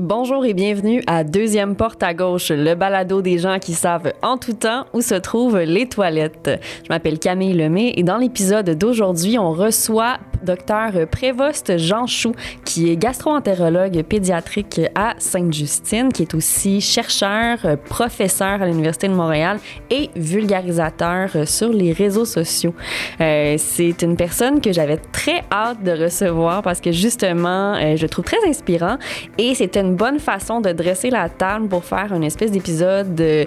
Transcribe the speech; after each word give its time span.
Bonjour 0.00 0.46
et 0.46 0.54
bienvenue 0.54 1.02
à 1.08 1.24
Deuxième 1.24 1.74
Porte 1.74 2.04
à 2.04 2.14
gauche, 2.14 2.52
le 2.52 2.76
balado 2.76 3.20
des 3.20 3.38
gens 3.38 3.58
qui 3.58 3.74
savent 3.74 4.12
en 4.22 4.38
tout 4.38 4.52
temps 4.52 4.84
où 4.92 5.00
se 5.00 5.16
trouvent 5.16 5.58
les 5.58 5.88
toilettes. 5.88 6.60
Je 6.84 6.88
m'appelle 6.88 7.18
Camille 7.18 7.54
Lemay 7.54 7.94
et 7.96 8.04
dans 8.04 8.16
l'épisode 8.16 8.70
d'aujourd'hui, 8.78 9.40
on 9.40 9.50
reçoit 9.50 10.18
Dr 10.42 11.06
Prévost 11.10 11.78
Jean 11.78 12.06
Chou, 12.06 12.32
qui 12.64 12.90
est 12.90 12.96
gastro-entérologue 12.96 14.02
pédiatrique 14.02 14.80
à 14.94 15.14
Sainte-Justine, 15.18 16.12
qui 16.12 16.22
est 16.22 16.34
aussi 16.34 16.80
chercheur, 16.80 17.58
professeur 17.86 18.62
à 18.62 18.66
l'Université 18.66 19.08
de 19.08 19.14
Montréal 19.14 19.58
et 19.90 20.10
vulgarisateur 20.16 21.30
sur 21.46 21.70
les 21.70 21.92
réseaux 21.92 22.24
sociaux. 22.24 22.74
Euh, 23.20 23.56
c'est 23.58 24.02
une 24.02 24.16
personne 24.16 24.60
que 24.60 24.72
j'avais 24.72 24.96
très 24.96 25.42
hâte 25.50 25.82
de 25.82 25.92
recevoir 25.92 26.62
parce 26.62 26.80
que 26.80 26.92
justement, 26.92 27.74
euh, 27.74 27.96
je 27.96 28.06
trouve 28.06 28.24
très 28.24 28.48
inspirant 28.48 28.98
et 29.36 29.54
c'était 29.54 29.80
une 29.80 29.96
bonne 29.96 30.18
façon 30.18 30.60
de 30.60 30.72
dresser 30.72 31.10
la 31.10 31.28
table 31.28 31.68
pour 31.68 31.84
faire 31.84 32.12
une 32.14 32.24
espèce 32.24 32.50
d'épisode 32.50 33.14
de 33.14 33.44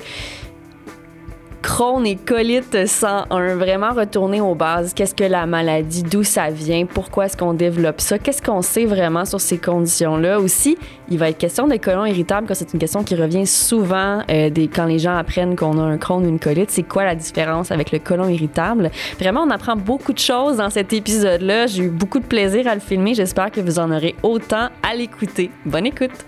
Crohn 1.61 2.05
et 2.07 2.15
colite 2.15 2.87
101, 2.87 3.55
vraiment 3.55 3.91
retourner 3.91 4.41
aux 4.41 4.55
bases. 4.55 4.93
Qu'est-ce 4.93 5.13
que 5.13 5.23
la 5.23 5.45
maladie, 5.45 6.01
d'où 6.01 6.23
ça 6.23 6.49
vient, 6.49 6.85
pourquoi 6.85 7.25
est-ce 7.25 7.37
qu'on 7.37 7.53
développe 7.53 8.01
ça, 8.01 8.17
qu'est-ce 8.17 8.41
qu'on 8.41 8.61
sait 8.61 8.85
vraiment 8.85 9.25
sur 9.25 9.39
ces 9.39 9.59
conditions-là? 9.59 10.39
Aussi, 10.39 10.77
il 11.09 11.19
va 11.19 11.29
être 11.29 11.37
question 11.37 11.67
des 11.67 11.77
colons 11.77 12.05
irritables, 12.05 12.47
que 12.47 12.55
c'est 12.55 12.73
une 12.73 12.79
question 12.79 13.03
qui 13.03 13.15
revient 13.15 13.45
souvent 13.45 14.23
euh, 14.29 14.49
des, 14.49 14.67
quand 14.67 14.85
les 14.85 14.97
gens 14.97 15.15
apprennent 15.15 15.55
qu'on 15.55 15.77
a 15.77 15.83
un 15.83 15.97
Crohn 15.97 16.25
ou 16.25 16.29
une 16.29 16.39
colite. 16.39 16.71
C'est 16.71 16.83
quoi 16.83 17.03
la 17.03 17.15
différence 17.15 17.71
avec 17.71 17.91
le 17.91 17.99
colon 17.99 18.27
irritable? 18.27 18.89
Vraiment, 19.19 19.41
on 19.41 19.49
apprend 19.51 19.75
beaucoup 19.75 20.13
de 20.13 20.19
choses 20.19 20.57
dans 20.57 20.71
cet 20.71 20.93
épisode-là. 20.93 21.67
J'ai 21.67 21.83
eu 21.83 21.89
beaucoup 21.89 22.19
de 22.19 22.25
plaisir 22.25 22.67
à 22.67 22.73
le 22.73 22.81
filmer. 22.81 23.13
J'espère 23.13 23.51
que 23.51 23.61
vous 23.61 23.77
en 23.77 23.91
aurez 23.91 24.15
autant 24.23 24.69
à 24.81 24.95
l'écouter. 24.95 25.51
Bonne 25.65 25.85
écoute! 25.85 26.25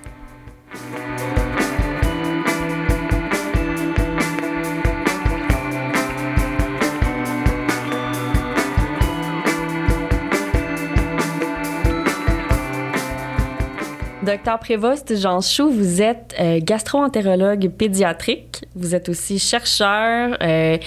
Docteur 14.26 14.58
Prévost 14.58 15.20
Jean 15.20 15.42
Chou, 15.42 15.70
vous 15.70 16.02
êtes 16.02 16.34
euh, 16.40 16.62
gastro-entérologue 16.62 17.70
pédiatrique. 17.70 18.64
Vous 18.74 18.96
êtes 18.96 19.10
aussi 19.10 19.38
chercheur, 19.38 20.38
euh, 20.42 20.78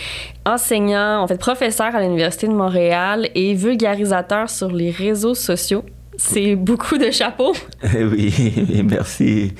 enseignant, 0.47 1.21
en 1.21 1.27
fait 1.27 1.37
professeur 1.37 1.95
à 1.95 2.01
l'Université 2.01 2.49
de 2.49 2.55
Montréal 2.55 3.29
et 3.35 3.53
vulgarisateur 3.53 4.49
sur 4.49 4.73
les 4.73 4.91
réseaux 4.91 5.35
sociaux. 5.35 5.85
C'est 6.17 6.57
beaucoup 6.57 6.97
de 6.97 7.11
chapeaux. 7.11 7.53
oui, 7.95 8.55
merci. 8.85 9.53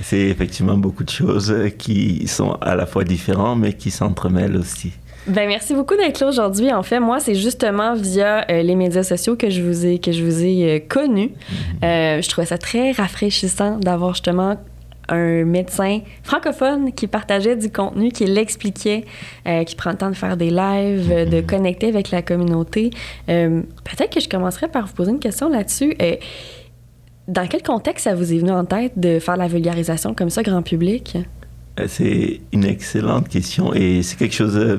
C'est 0.00 0.20
effectivement 0.20 0.76
beaucoup 0.76 1.02
de 1.02 1.10
choses 1.10 1.52
qui 1.76 2.28
sont 2.28 2.52
à 2.60 2.76
la 2.76 2.86
fois 2.86 3.02
différentes, 3.02 3.58
mais 3.58 3.72
qui 3.72 3.90
s'entremêlent 3.90 4.56
aussi. 4.56 4.92
Ben 5.26 5.48
merci 5.48 5.74
beaucoup 5.74 5.96
d'être 5.96 6.20
là 6.20 6.28
aujourd'hui. 6.28 6.70
En 6.72 6.82
fait, 6.82 7.00
moi, 7.00 7.18
c'est 7.18 7.34
justement 7.34 7.94
via 7.94 8.44
euh, 8.50 8.62
les 8.62 8.74
médias 8.74 9.02
sociaux 9.02 9.36
que 9.36 9.48
je 9.48 9.62
vous 9.62 9.86
ai 9.86 9.98
que 9.98 10.12
je 10.12 10.22
vous 10.22 10.44
ai 10.44 10.76
euh, 10.76 10.78
connu. 10.86 11.28
Mm-hmm. 11.28 11.84
Euh, 11.84 12.22
je 12.22 12.28
trouvais 12.28 12.46
ça 12.46 12.58
très 12.58 12.92
rafraîchissant 12.92 13.78
d'avoir 13.78 14.14
justement 14.14 14.56
un 15.08 15.44
médecin 15.44 16.00
francophone 16.22 16.92
qui 16.92 17.06
partageait 17.06 17.56
du 17.56 17.70
contenu, 17.70 18.10
qui 18.10 18.24
l'expliquait, 18.24 19.04
qui 19.66 19.76
prend 19.76 19.90
le 19.90 19.98
temps 19.98 20.08
de 20.08 20.16
faire 20.16 20.38
des 20.38 20.48
lives, 20.48 21.10
de 21.10 21.40
mm-hmm. 21.42 21.46
connecter 21.46 21.88
avec 21.88 22.10
la 22.10 22.22
communauté. 22.22 22.88
Peut-être 23.26 24.08
que 24.08 24.20
je 24.20 24.30
commencerai 24.30 24.66
par 24.68 24.86
vous 24.86 24.94
poser 24.94 25.10
une 25.10 25.18
question 25.18 25.50
là-dessus. 25.50 25.94
dans 27.28 27.46
quel 27.46 27.62
contexte 27.62 28.04
ça 28.04 28.14
vous 28.14 28.32
est 28.32 28.38
venu 28.38 28.52
en 28.52 28.64
tête 28.64 28.92
de 28.96 29.18
faire 29.18 29.36
la 29.36 29.46
vulgarisation 29.46 30.14
comme 30.14 30.30
ça, 30.30 30.42
grand 30.42 30.62
public? 30.62 31.18
C'est 31.88 32.40
une 32.52 32.64
excellente 32.64 33.28
question 33.28 33.74
et 33.74 34.02
c'est 34.02 34.16
quelque 34.16 34.34
chose 34.34 34.78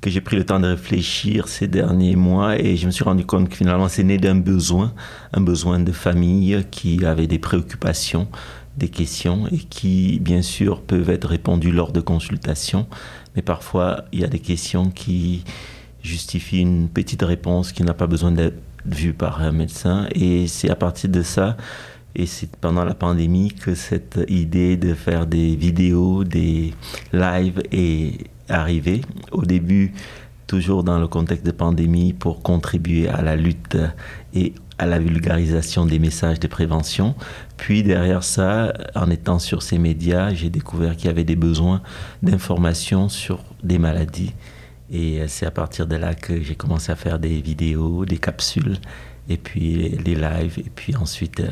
que 0.00 0.10
j'ai 0.10 0.20
pris 0.20 0.36
le 0.36 0.44
temps 0.44 0.60
de 0.60 0.66
réfléchir 0.66 1.48
ces 1.48 1.68
derniers 1.68 2.16
mois 2.16 2.58
et 2.58 2.76
je 2.76 2.86
me 2.86 2.90
suis 2.90 3.04
rendu 3.04 3.24
compte 3.26 3.48
que 3.48 3.56
finalement 3.56 3.88
c'est 3.88 4.04
né 4.04 4.18
d'un 4.18 4.34
besoin, 4.34 4.94
un 5.32 5.40
besoin 5.40 5.78
de 5.78 5.92
famille 5.92 6.64
qui 6.70 7.04
avait 7.04 7.26
des 7.26 7.38
préoccupations, 7.38 8.28
des 8.76 8.88
questions 8.88 9.46
et 9.48 9.58
qui 9.58 10.18
bien 10.20 10.42
sûr 10.42 10.80
peuvent 10.80 11.10
être 11.10 11.28
répondues 11.28 11.72
lors 11.72 11.92
de 11.92 12.00
consultations, 12.00 12.86
mais 13.36 13.42
parfois 13.42 14.04
il 14.12 14.20
y 14.20 14.24
a 14.24 14.28
des 14.28 14.38
questions 14.38 14.90
qui 14.90 15.44
justifient 16.02 16.60
une 16.60 16.88
petite 16.88 17.22
réponse 17.22 17.72
qui 17.72 17.82
n'a 17.82 17.94
pas 17.94 18.06
besoin 18.06 18.32
d'être 18.32 18.58
vue 18.86 19.12
par 19.12 19.42
un 19.42 19.52
médecin 19.52 20.08
et 20.14 20.46
c'est 20.46 20.70
à 20.70 20.76
partir 20.76 21.10
de 21.10 21.22
ça 21.22 21.58
et 22.14 22.26
c'est 22.26 22.54
pendant 22.56 22.84
la 22.84 22.94
pandémie 22.94 23.52
que 23.52 23.74
cette 23.74 24.18
idée 24.28 24.76
de 24.76 24.94
faire 24.94 25.26
des 25.26 25.56
vidéos, 25.56 26.24
des 26.24 26.74
lives 27.12 27.62
est 27.70 28.26
arrivé. 28.48 29.02
Au 29.32 29.44
début, 29.44 29.92
toujours 30.46 30.82
dans 30.82 30.98
le 30.98 31.06
contexte 31.06 31.46
de 31.46 31.52
pandémie, 31.52 32.12
pour 32.12 32.42
contribuer 32.42 33.08
à 33.08 33.22
la 33.22 33.36
lutte 33.36 33.78
et 34.34 34.54
à 34.78 34.86
la 34.86 34.98
vulgarisation 34.98 35.86
des 35.86 35.98
messages 35.98 36.40
de 36.40 36.48
prévention. 36.48 37.14
Puis 37.56 37.82
derrière 37.82 38.24
ça, 38.24 38.72
en 38.94 39.10
étant 39.10 39.38
sur 39.38 39.62
ces 39.62 39.78
médias, 39.78 40.34
j'ai 40.34 40.50
découvert 40.50 40.96
qu'il 40.96 41.06
y 41.06 41.10
avait 41.10 41.24
des 41.24 41.36
besoins 41.36 41.82
d'information 42.22 43.08
sur 43.08 43.44
des 43.62 43.78
maladies. 43.78 44.32
Et 44.90 45.20
c'est 45.28 45.46
à 45.46 45.52
partir 45.52 45.86
de 45.86 45.94
là 45.94 46.14
que 46.14 46.42
j'ai 46.42 46.56
commencé 46.56 46.90
à 46.90 46.96
faire 46.96 47.20
des 47.20 47.40
vidéos, 47.40 48.04
des 48.04 48.18
capsules, 48.18 48.78
et 49.28 49.36
puis 49.36 49.90
les 50.04 50.16
lives, 50.16 50.58
et 50.58 50.70
puis 50.74 50.96
ensuite 50.96 51.40
euh, 51.40 51.50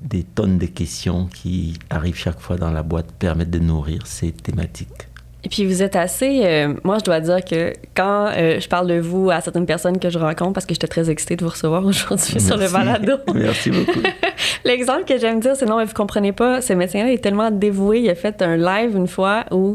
des 0.00 0.22
tonnes 0.22 0.58
de 0.58 0.66
questions 0.66 1.26
qui 1.26 1.78
arrivent 1.90 2.16
chaque 2.16 2.40
fois 2.40 2.56
dans 2.56 2.70
la 2.70 2.82
boîte 2.82 3.12
permettent 3.18 3.50
de 3.50 3.58
nourrir 3.58 4.06
ces 4.06 4.32
thématiques. 4.32 5.08
Et 5.44 5.48
puis 5.48 5.64
vous 5.64 5.82
êtes 5.82 5.94
assez. 5.94 6.42
Euh, 6.44 6.74
moi, 6.82 6.98
je 6.98 7.04
dois 7.04 7.20
dire 7.20 7.44
que 7.44 7.72
quand 7.94 8.26
euh, 8.36 8.58
je 8.58 8.68
parle 8.68 8.88
de 8.88 8.98
vous 8.98 9.30
à 9.30 9.40
certaines 9.40 9.66
personnes 9.66 9.98
que 9.98 10.10
je 10.10 10.18
rencontre, 10.18 10.52
parce 10.52 10.66
que 10.66 10.74
j'étais 10.74 10.88
très 10.88 11.10
excitée 11.10 11.36
de 11.36 11.44
vous 11.44 11.50
recevoir 11.50 11.84
aujourd'hui 11.84 12.40
sur 12.40 12.56
le 12.56 12.68
balado. 12.68 13.14
Merci 13.34 13.70
beaucoup. 13.70 14.00
L'exemple 14.64 15.04
que 15.04 15.16
j'aime 15.16 15.38
dire, 15.38 15.54
c'est 15.54 15.66
non, 15.66 15.78
mais 15.78 15.84
vous 15.84 15.94
comprenez 15.94 16.32
pas, 16.32 16.60
ce 16.60 16.72
médecin-là 16.72 17.12
est 17.12 17.22
tellement 17.22 17.52
dévoué. 17.52 18.00
Il 18.00 18.10
a 18.10 18.16
fait 18.16 18.42
un 18.42 18.56
live 18.56 18.96
une 18.96 19.06
fois 19.06 19.44
où 19.52 19.74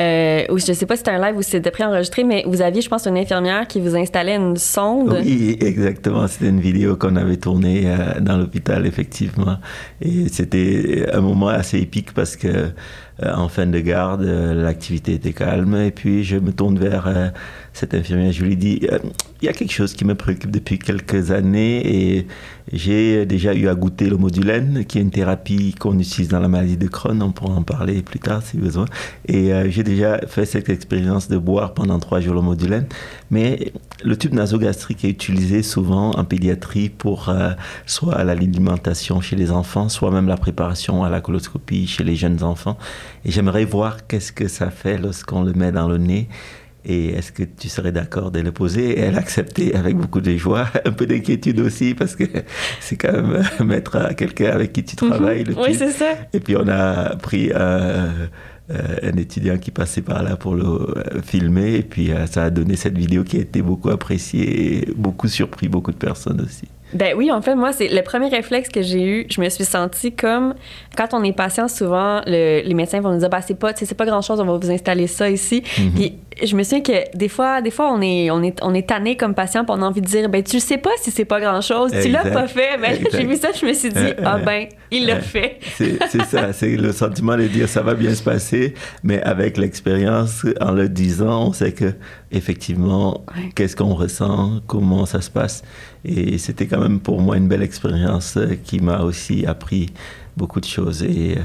euh, 0.00 0.44
ou 0.50 0.58
je 0.58 0.72
sais 0.72 0.86
pas 0.86 0.96
si 0.96 1.00
c'était 1.00 1.10
un 1.10 1.20
live 1.20 1.36
ou 1.36 1.42
si 1.42 1.50
c'était 1.50 1.70
préenregistré, 1.70 2.24
mais 2.24 2.44
vous 2.46 2.62
aviez, 2.62 2.80
je 2.80 2.88
pense, 2.88 3.06
une 3.06 3.18
infirmière 3.18 3.66
qui 3.66 3.80
vous 3.80 3.96
installait 3.96 4.36
une 4.36 4.56
sonde. 4.56 5.18
Oui, 5.22 5.58
exactement. 5.60 6.26
C'était 6.26 6.48
une 6.48 6.60
vidéo 6.60 6.96
qu'on 6.96 7.16
avait 7.16 7.36
tournée 7.36 7.82
euh, 7.86 8.18
dans 8.20 8.38
l'hôpital, 8.38 8.86
effectivement. 8.86 9.58
Et 10.00 10.28
c'était 10.28 11.06
un 11.12 11.20
moment 11.20 11.48
assez 11.48 11.78
épique 11.78 12.14
parce 12.14 12.36
que 12.36 12.70
en 13.22 13.48
fin 13.48 13.66
de 13.66 13.78
garde, 13.80 14.22
euh, 14.22 14.54
l'activité 14.54 15.14
était 15.14 15.32
calme. 15.32 15.74
Et 15.76 15.90
puis, 15.90 16.24
je 16.24 16.36
me 16.36 16.52
tourne 16.52 16.78
vers 16.78 17.32
cette 17.72 17.94
infirmière. 17.94 18.32
Je 18.32 18.44
lui 18.44 18.56
dis, 18.56 18.86
il 19.42 19.46
y 19.46 19.48
a 19.48 19.52
quelque 19.52 19.72
chose 19.72 19.94
qui 19.94 20.04
me 20.04 20.14
préoccupe 20.14 20.50
depuis 20.50 20.78
quelques 20.78 21.30
années 21.30 22.16
et 22.16 22.26
j'ai 22.72 23.26
déjà 23.26 23.54
eu 23.54 23.68
à 23.68 23.74
goûter 23.74 24.08
le 24.08 24.16
modulène, 24.16 24.84
qui 24.84 24.98
est 24.98 25.00
une 25.00 25.10
thérapie 25.10 25.74
qu'on 25.78 25.98
utilise 25.98 26.28
dans 26.28 26.40
la 26.40 26.48
maladie 26.48 26.76
de 26.76 26.86
Crohn. 26.86 27.20
On 27.22 27.32
pourra 27.32 27.54
en 27.54 27.62
parler 27.62 28.02
plus 28.02 28.20
tard 28.20 28.42
si 28.42 28.58
besoin. 28.58 28.84
Et 29.26 29.52
euh, 29.52 29.68
j'ai 29.70 29.82
déjà 29.82 30.20
fait 30.28 30.44
cette 30.44 30.68
expérience 30.68 31.28
de 31.28 31.36
boire 31.36 31.74
pendant 31.74 31.98
trois 31.98 32.20
jours 32.20 32.34
le 32.34 32.42
modulène. 32.42 32.86
Mais 33.30 33.72
le 34.04 34.16
tube 34.16 34.34
nasogastrique 34.34 35.04
est 35.04 35.10
utilisé 35.10 35.62
souvent 35.62 36.12
en 36.12 36.24
pédiatrie 36.24 36.90
pour 36.90 37.28
euh, 37.28 37.50
soit 37.86 38.22
l'alimentation 38.22 39.20
chez 39.20 39.36
les 39.36 39.50
enfants, 39.50 39.88
soit 39.88 40.10
même 40.10 40.28
la 40.28 40.36
préparation 40.36 41.02
à 41.02 41.10
la 41.10 41.20
coloscopie 41.20 41.86
chez 41.86 42.04
les 42.04 42.14
jeunes 42.14 42.42
enfants. 42.42 42.78
Et 43.24 43.30
j'aimerais 43.30 43.64
voir 43.64 44.06
qu'est-ce 44.06 44.32
que 44.32 44.48
ça 44.48 44.70
fait 44.70 44.98
lorsqu'on 44.98 45.42
le 45.42 45.52
met 45.52 45.72
dans 45.72 45.88
le 45.88 45.98
nez 45.98 46.28
et 46.84 47.08
est-ce 47.08 47.30
que 47.30 47.42
tu 47.42 47.68
serais 47.68 47.92
d'accord 47.92 48.30
de 48.30 48.40
le 48.40 48.52
poser 48.52 48.92
Et 48.92 49.00
elle 49.00 49.16
a 49.16 49.18
accepté 49.18 49.74
avec 49.74 49.96
beaucoup 49.96 50.20
de 50.20 50.36
joie, 50.36 50.66
un 50.84 50.92
peu 50.92 51.06
d'inquiétude 51.06 51.60
aussi, 51.60 51.94
parce 51.94 52.16
que 52.16 52.24
c'est 52.80 52.96
quand 52.96 53.12
même 53.12 53.44
mettre 53.64 53.96
à 53.96 54.14
quelqu'un 54.14 54.50
avec 54.50 54.72
qui 54.72 54.84
tu 54.84 54.96
mhm. 55.04 55.10
travailles. 55.10 55.44
oui, 55.56 55.74
c'est 55.74 55.90
ça. 55.90 56.14
Et 56.32 56.40
puis 56.40 56.56
on 56.56 56.66
a 56.68 57.16
pris 57.16 57.50
euh, 57.54 58.26
un 59.02 59.16
étudiant 59.16 59.58
qui 59.58 59.70
passait 59.70 60.02
par 60.02 60.22
là 60.22 60.36
pour 60.36 60.54
le 60.54 60.64
euh, 60.64 61.22
filmer, 61.22 61.74
et 61.74 61.82
puis 61.82 62.12
euh, 62.12 62.26
ça 62.26 62.44
a 62.44 62.50
donné 62.50 62.76
cette 62.76 62.96
vidéo 62.96 63.24
qui 63.24 63.36
a 63.36 63.40
été 63.40 63.62
beaucoup 63.62 63.90
appréciée 63.90 64.78
et 64.78 64.88
beaucoup 64.96 65.28
surpris 65.28 65.68
beaucoup 65.68 65.92
de 65.92 65.96
personnes 65.96 66.40
aussi. 66.40 66.68
Ben 66.92 67.14
oui, 67.16 67.30
en 67.30 67.40
fait, 67.40 67.54
moi, 67.54 67.72
c'est 67.72 67.88
le 67.88 68.02
premier 68.02 68.28
réflexe 68.28 68.68
que 68.68 68.82
j'ai 68.82 69.04
eu. 69.04 69.26
Je 69.30 69.40
me 69.40 69.48
suis 69.48 69.64
sentie 69.64 70.10
comme 70.12 70.54
quand 70.96 71.14
on 71.14 71.22
est 71.22 71.32
patient, 71.32 71.68
souvent, 71.68 72.20
les 72.26 72.74
médecins 72.74 73.00
vont 73.00 73.12
nous 73.12 73.20
dire, 73.20 73.30
bah, 73.30 73.42
c'est 73.42 73.54
pas, 73.54 73.72
c'est 73.76 73.94
pas 73.94 74.06
grand 74.06 74.22
chose, 74.22 74.40
on 74.40 74.44
va 74.44 74.56
vous 74.56 74.70
installer 74.70 75.06
ça 75.06 75.30
ici. 75.30 75.62
Mhm. 75.78 75.92
Puis 75.92 76.18
je 76.42 76.56
me 76.56 76.62
souviens 76.62 76.82
que 76.82 77.16
des 77.16 77.28
fois, 77.28 77.60
des 77.60 77.70
fois, 77.70 77.92
on 77.92 78.00
est, 78.00 78.30
on 78.30 78.42
est, 78.42 78.58
on 78.62 78.74
est 78.74 78.88
tanné 78.88 79.16
comme 79.16 79.34
patient, 79.34 79.64
puis 79.64 79.74
on 79.76 79.82
a 79.82 79.86
envie 79.86 80.00
de 80.00 80.06
dire, 80.06 80.28
ben 80.28 80.42
tu 80.42 80.60
sais 80.60 80.78
pas 80.78 80.90
si 81.00 81.10
c'est 81.10 81.24
pas 81.24 81.40
grand 81.40 81.60
chose, 81.60 81.92
tu 82.02 82.08
l'as 82.08 82.24
pas 82.24 82.46
fait. 82.46 82.78
Ben 82.80 82.98
j'ai 83.12 83.26
vu 83.26 83.36
ça, 83.36 83.48
je 83.58 83.66
me 83.66 83.72
suis 83.72 83.90
dit, 83.90 83.98
euh, 83.98 84.24
ah 84.24 84.38
ben, 84.38 84.66
il 84.90 85.06
l'a 85.06 85.20
fait. 85.20 85.58
C'est 85.76 86.22
ça, 86.24 86.52
c'est 86.52 86.76
le 86.76 86.92
sentiment 86.92 87.36
de 87.36 87.46
dire, 87.46 87.68
ça 87.68 87.82
va 87.82 87.94
bien 87.94 88.14
se 88.14 88.22
passer, 88.22 88.74
mais 89.02 89.20
avec 89.22 89.56
l'expérience, 89.56 90.44
en 90.60 90.72
le 90.72 90.88
disant, 90.88 91.48
on 91.48 91.52
sait 91.52 91.72
que 91.72 91.92
effectivement, 92.32 93.24
qu'est-ce 93.54 93.76
qu'on 93.76 93.94
ressent, 93.94 94.60
comment 94.66 95.06
ça 95.06 95.20
se 95.20 95.30
passe. 95.30 95.62
Et 96.04 96.38
c'était 96.38 96.66
quand 96.66 96.80
même 96.80 97.00
pour 97.00 97.20
moi 97.20 97.36
une 97.36 97.48
belle 97.48 97.62
expérience 97.62 98.38
qui 98.64 98.80
m'a 98.80 99.00
aussi 99.00 99.44
appris 99.46 99.90
beaucoup 100.36 100.60
de 100.60 100.66
choses. 100.66 101.02
Et 101.02 101.36
euh, 101.36 101.42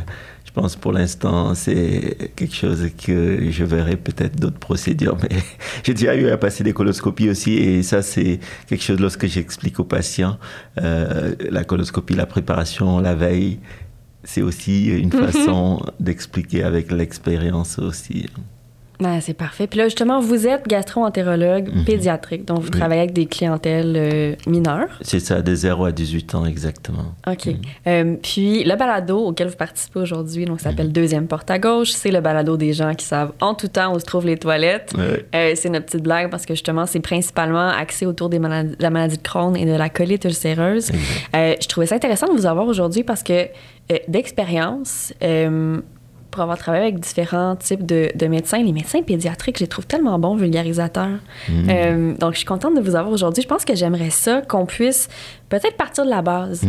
pense 0.56 0.76
pour 0.78 0.94
l'instant, 0.94 1.54
c'est 1.54 2.32
quelque 2.36 2.56
chose 2.56 2.90
que 3.06 3.52
je 3.52 3.64
verrai 3.64 3.98
peut-être 3.98 4.40
d'autres 4.40 4.58
procédures. 4.58 5.18
Mais 5.22 5.38
j'ai 5.84 5.94
déjà 5.94 6.16
eu 6.16 6.30
à 6.30 6.38
passer 6.38 6.64
des 6.64 6.74
coloscopies 6.74 7.30
aussi. 7.30 7.54
Et 7.54 7.84
ça, 7.84 8.02
c'est 8.02 8.40
quelque 8.68 8.84
chose 8.84 9.00
lorsque 9.00 9.28
j'explique 9.28 9.80
aux 9.80 9.84
patients. 9.84 10.38
Euh, 10.82 11.36
la 11.52 11.64
coloscopie, 11.66 12.16
la 12.16 12.26
préparation, 12.26 13.00
la 13.00 13.16
veille, 13.16 13.60
c'est 14.24 14.42
aussi 14.42 14.88
une 14.88 15.12
façon 15.26 15.86
d'expliquer 16.00 16.64
avec 16.64 16.92
l'expérience 16.92 17.78
aussi. 17.78 18.28
Ben, 19.00 19.20
c'est 19.22 19.34
parfait. 19.34 19.68
Puis 19.68 19.80
là, 19.80 19.86
justement, 19.86 20.20
vous 20.20 20.48
êtes 20.48 20.68
gastro-entérologue 20.68 21.70
Mhm. 21.74 21.84
pédiatrique, 21.86 22.46
donc 22.46 22.60
vous 22.62 22.70
travaillez 22.70 23.02
avec 23.02 23.14
des 23.14 23.26
clientèles 23.26 23.94
euh, 23.98 24.36
mineures. 24.48 24.88
C'est 25.02 25.20
ça, 25.20 25.42
de 25.42 25.54
0 25.56 25.86
à 25.86 25.92
18 25.92 26.34
ans 26.36 26.46
exactement. 26.46 27.14
OK. 27.28 27.50
Euh, 27.88 28.16
puis 28.22 28.64
le 28.64 28.76
balado 28.76 29.18
auquel 29.20 29.48
vous 29.50 29.56
participez 29.56 30.00
aujourd'hui, 30.00 30.46
donc 30.46 30.60
ça 30.62 30.70
s'appelle 30.70 30.92
Deuxième 30.92 31.28
porte 31.28 31.52
à 31.52 31.60
gauche, 31.60 31.92
c'est 31.92 32.12
le 32.12 32.22
balado 32.22 32.58
des 32.58 32.74
gens 32.74 32.94
qui 32.94 33.06
savent 33.06 33.34
en 33.42 33.54
tout 33.54 33.68
temps 33.68 33.94
où 33.96 34.00
se 34.00 34.06
trouvent 34.06 34.26
les 34.26 34.38
toilettes. 34.38 34.94
Euh, 35.34 35.52
c'est 35.56 35.70
notre 35.70 35.86
petite 35.88 36.04
blague 36.04 36.30
parce 36.30 36.46
que 36.46 36.54
justement, 36.54 36.86
c'est 36.86 37.00
principalement 37.00 37.68
axé 37.70 38.06
autour 38.06 38.30
des 38.30 38.40
maladies- 38.40 38.76
de 38.78 38.82
la 38.84 38.90
maladie 38.90 39.18
de 39.18 39.22
Crohn 39.24 39.56
et 39.56 39.66
de 39.66 39.74
la 39.76 39.90
colite 39.90 40.24
ulcéreuse. 40.26 40.92
Je 41.34 41.68
trouvais 41.68 41.88
ça 41.88 41.96
intéressant 41.96 42.28
de 42.28 42.34
vous 42.34 42.46
avoir 42.46 42.68
aujourd'hui 42.68 43.04
parce 43.04 43.24
que 43.24 43.48
d'expérience, 44.08 45.14
pour 46.36 46.44
avoir 46.44 46.58
travaillé 46.58 46.84
avec 46.84 47.00
différents 47.00 47.56
types 47.56 47.86
de, 47.86 48.12
de 48.14 48.28
médecins, 48.28 48.62
les 48.62 48.74
médecins 48.74 49.02
pédiatriques, 49.02 49.58
je 49.58 49.64
les 49.64 49.70
trouve 49.70 49.88
tellement 49.88 50.20
bons 50.20 50.36
vulgarisateurs. 50.36 51.18
Euh, 51.50 52.14
donc, 52.18 52.34
je 52.34 52.40
suis 52.40 52.46
contente 52.46 52.76
de 52.76 52.82
vous 52.82 52.96
avoir 52.96 53.14
aujourd'hui. 53.14 53.42
Je 53.42 53.48
pense 53.48 53.64
que 53.64 53.74
j'aimerais 53.74 54.10
ça 54.10 54.42
qu'on 54.42 54.66
puisse 54.66 55.08
peut-être 55.48 55.78
partir 55.78 56.04
de 56.04 56.10
la 56.10 56.22
base. 56.22 56.64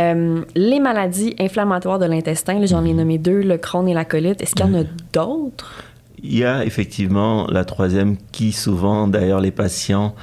Euh, 0.00 0.42
les 0.56 0.80
maladies 0.80 1.36
inflammatoires 1.38 2.00
de 2.00 2.06
l'intestin, 2.06 2.66
j'en 2.66 2.84
ai 2.84 2.92
nommé 2.92 3.18
deux, 3.18 3.42
le 3.42 3.58
Crohn 3.58 3.86
et 3.86 3.94
la 3.94 4.04
colite. 4.04 4.42
Est-ce 4.42 4.56
qu'il 4.56 4.66
y 4.66 4.68
en 4.68 4.80
a 4.80 4.84
d'autres? 5.12 5.84
Il 6.24 6.36
y 6.36 6.44
a 6.44 6.64
effectivement 6.64 7.46
la 7.48 7.64
troisième 7.64 8.16
qui 8.32 8.50
souvent, 8.50 9.06
d'ailleurs, 9.06 9.40
les 9.40 9.52
patients, 9.52 10.16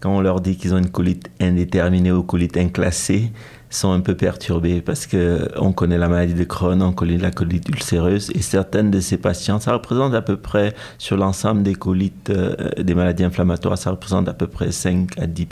quand 0.00 0.14
on 0.14 0.20
leur 0.20 0.42
dit 0.42 0.58
qu'ils 0.58 0.74
ont 0.74 0.78
une 0.78 0.90
colite 0.90 1.30
indéterminée 1.40 2.12
ou 2.12 2.22
colite 2.22 2.58
inclassée, 2.58 3.32
sont 3.76 3.92
un 3.92 4.00
peu 4.00 4.14
perturbés 4.14 4.80
parce 4.80 5.06
que 5.06 5.48
on 5.56 5.72
connaît 5.72 5.98
la 5.98 6.08
maladie 6.08 6.34
de 6.34 6.44
Crohn, 6.44 6.80
on 6.82 6.92
connaît 6.92 7.18
la 7.18 7.30
colite 7.30 7.68
ulcéreuse 7.68 8.30
et 8.34 8.42
certaines 8.42 8.90
de 8.90 9.00
ces 9.00 9.18
patients, 9.18 9.60
ça 9.60 9.72
représente 9.72 10.14
à 10.14 10.22
peu 10.22 10.36
près 10.36 10.74
sur 10.98 11.16
l'ensemble 11.16 11.62
des 11.62 11.74
colites, 11.74 12.30
euh, 12.30 12.54
des 12.78 12.94
maladies 12.94 13.24
inflammatoires, 13.24 13.76
ça 13.76 13.90
représente 13.90 14.28
à 14.28 14.34
peu 14.34 14.46
près 14.46 14.72
5 14.72 15.18
à 15.18 15.26
10 15.26 15.46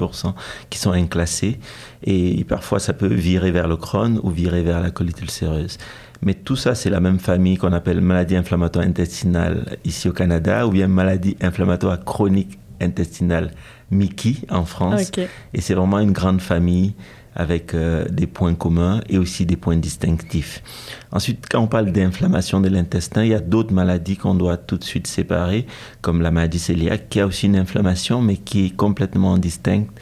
qui 0.71 0.79
sont 0.79 0.93
inclassés 0.93 1.59
et 2.03 2.45
parfois 2.45 2.81
ça 2.81 2.93
peut 2.93 3.13
virer 3.13 3.51
vers 3.51 3.69
le 3.69 3.77
Crohn 3.77 4.19
ou 4.23 4.31
virer 4.31 4.63
vers 4.63 4.81
la 4.81 4.91
colite 4.91 5.21
ulcéreuse. 5.21 5.79
Mais 6.23 6.35
tout 6.35 6.57
ça, 6.57 6.75
c'est 6.75 6.91
la 6.91 7.01
même 7.01 7.19
famille 7.19 7.59
qu'on 7.59 7.73
appelle 7.73 8.01
maladie 8.01 8.37
inflammatoire 8.37 8.87
intestinale 8.87 9.77
ici 9.85 10.09
au 10.09 10.13
Canada 10.13 10.67
ou 10.67 10.71
bien 10.71 10.89
maladie 10.89 11.37
inflammatoire 11.43 12.03
chronique 12.03 12.59
intestinale 12.81 13.51
MICI 13.91 14.41
en 14.51 14.65
France. 14.65 15.13
Et 15.53 15.61
c'est 15.61 15.75
vraiment 15.75 15.99
une 15.99 16.13
grande 16.13 16.41
famille 16.41 16.95
avec 17.35 17.75
euh, 17.75 18.05
des 18.09 18.27
points 18.27 18.55
communs 18.55 19.01
et 19.09 19.19
aussi 19.19 19.47
des 19.47 19.57
points 19.57 19.77
distinctifs. 19.77 20.63
Ensuite, 21.11 21.47
quand 21.51 21.61
on 21.61 21.67
parle 21.67 21.91
d'inflammation 21.93 22.61
de 22.61 22.69
l'intestin, 22.69 23.25
il 23.25 23.31
y 23.31 23.35
a 23.35 23.41
d'autres 23.41 23.73
maladies 23.73 24.17
qu'on 24.17 24.35
doit 24.35 24.57
tout 24.57 24.77
de 24.77 24.85
suite 24.85 25.07
séparer, 25.07 25.67
comme 26.01 26.23
la 26.23 26.31
maladie 26.31 26.61
cœliaque, 26.61 27.09
qui 27.09 27.21
a 27.21 27.27
aussi 27.27 27.47
une 27.47 27.57
inflammation, 27.57 28.21
mais 28.21 28.37
qui 28.37 28.67
est 28.67 28.77
complètement 28.77 29.37
distincte. 29.39 29.99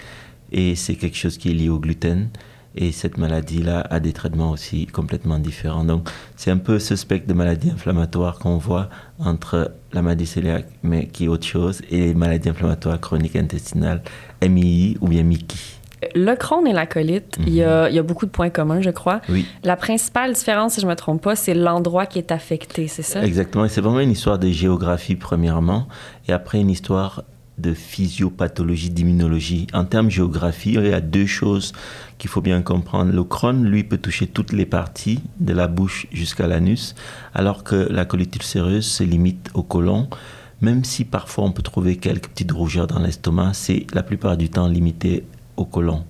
Et 0.53 0.75
c'est 0.75 0.97
quelque 0.97 1.17
chose 1.17 1.39
qui 1.39 1.51
est 1.51 1.55
lié 1.55 1.71
au 1.71 1.79
gluten. 1.79 2.29
Et 2.75 2.91
cette 2.91 3.19
maladie-là 3.19 3.87
a 3.91 4.01
des 4.01 4.15
traitements 4.15 4.51
aussi 4.51 4.87
complètement 4.87 5.39
différents. 5.39 5.85
Donc, 5.85 6.09
c'est 6.37 6.51
un 6.51 6.57
peu 6.57 6.79
ce 6.79 6.97
spectre 6.97 7.29
de 7.29 7.35
maladies 7.35 7.71
inflammatoires 7.71 8.39
qu'on 8.39 8.57
voit 8.57 8.89
entre 9.19 9.73
la 9.93 10.01
maladie 10.01 10.27
cœliaque, 10.27 10.69
mais 10.83 11.07
qui 11.09 11.25
est 11.25 11.29
autre 11.29 11.47
chose, 11.47 11.83
et 11.91 11.99
les 11.99 12.15
maladies 12.15 12.49
inflammatoires 12.49 12.99
chroniques 12.99 13.37
intestinales, 13.37 14.03
MII 14.43 14.97
ou 15.03 15.09
bien 15.09 15.23
MICI. 15.23 15.82
Le 16.15 16.35
Crohn 16.35 16.67
et 16.67 16.73
la 16.73 16.87
colite, 16.87 17.37
il 17.47 17.55
y, 17.55 17.63
a, 17.63 17.89
il 17.89 17.95
y 17.95 17.99
a 17.99 18.03
beaucoup 18.03 18.27
de 18.27 18.31
points 18.31 18.51
communs, 18.51 18.81
je 18.81 18.91
crois. 18.91 19.21
Oui. 19.29 19.47
La 19.65 19.77
principale 19.77 20.33
différence, 20.33 20.75
si 20.75 20.81
je 20.81 20.87
ne 20.87 20.91
me 20.91 20.97
trompe 20.97 21.23
pas, 21.23 21.37
c'est 21.37 21.55
l'endroit 21.55 22.07
qui 22.07 22.19
est 22.19 22.33
affecté, 22.33 22.89
c'est 22.89 23.03
ça? 23.03 23.25
Exactement. 23.25 23.67
C'est 23.69 23.81
vraiment 23.81 24.01
une 24.01 24.11
histoire 24.11 24.39
de 24.39 24.49
géographie, 24.49 25.15
premièrement, 25.15 25.89
et 26.29 26.33
après 26.33 26.61
une 26.61 26.71
histoire 26.71 27.25
de 27.59 27.75
physiopathologie, 27.75 28.91
d'immunologie. 28.91 29.67
En 29.73 29.85
termes 29.85 30.07
de 30.07 30.13
géographie, 30.13 30.73
il 30.73 30.87
y 30.87 30.93
a 30.93 31.01
deux 31.01 31.27
choses 31.27 31.73
qu'il 32.19 32.31
faut 32.31 32.41
bien 32.41 32.63
comprendre. 32.63 33.13
Le 33.13 33.25
Crohn, 33.25 33.65
lui, 33.65 33.85
peut 33.85 33.99
toucher 33.99 34.27
toutes 34.27 34.53
les 34.53 34.67
parties, 34.67 35.21
de 35.39 35.53
la 35.53 35.69
bouche 35.69 36.07
jusqu'à 36.13 36.47
l'anus, 36.47 36.95
alors 37.35 37.63
que 37.63 37.77
la 37.91 38.05
colite 38.05 38.35
ulcéreuse 38.35 38.87
se 38.87 39.05
limite 39.05 39.51
au 39.55 39.63
côlon. 39.63 40.09
Même 40.61 40.85
si 40.85 41.05
parfois 41.05 41.45
on 41.45 41.53
peut 41.53 41.63
trouver 41.63 41.97
quelques 41.97 42.29
petites 42.29 42.53
rougeurs 42.53 42.87
dans 42.87 43.01
l'estomac, 43.01 43.51
c'est 43.53 43.87
la 43.93 44.03
plupart 44.03 44.37
du 44.37 44.49
temps 44.49 44.69
limité 44.69 45.25
au 45.57 45.65
côlon. 45.65 46.05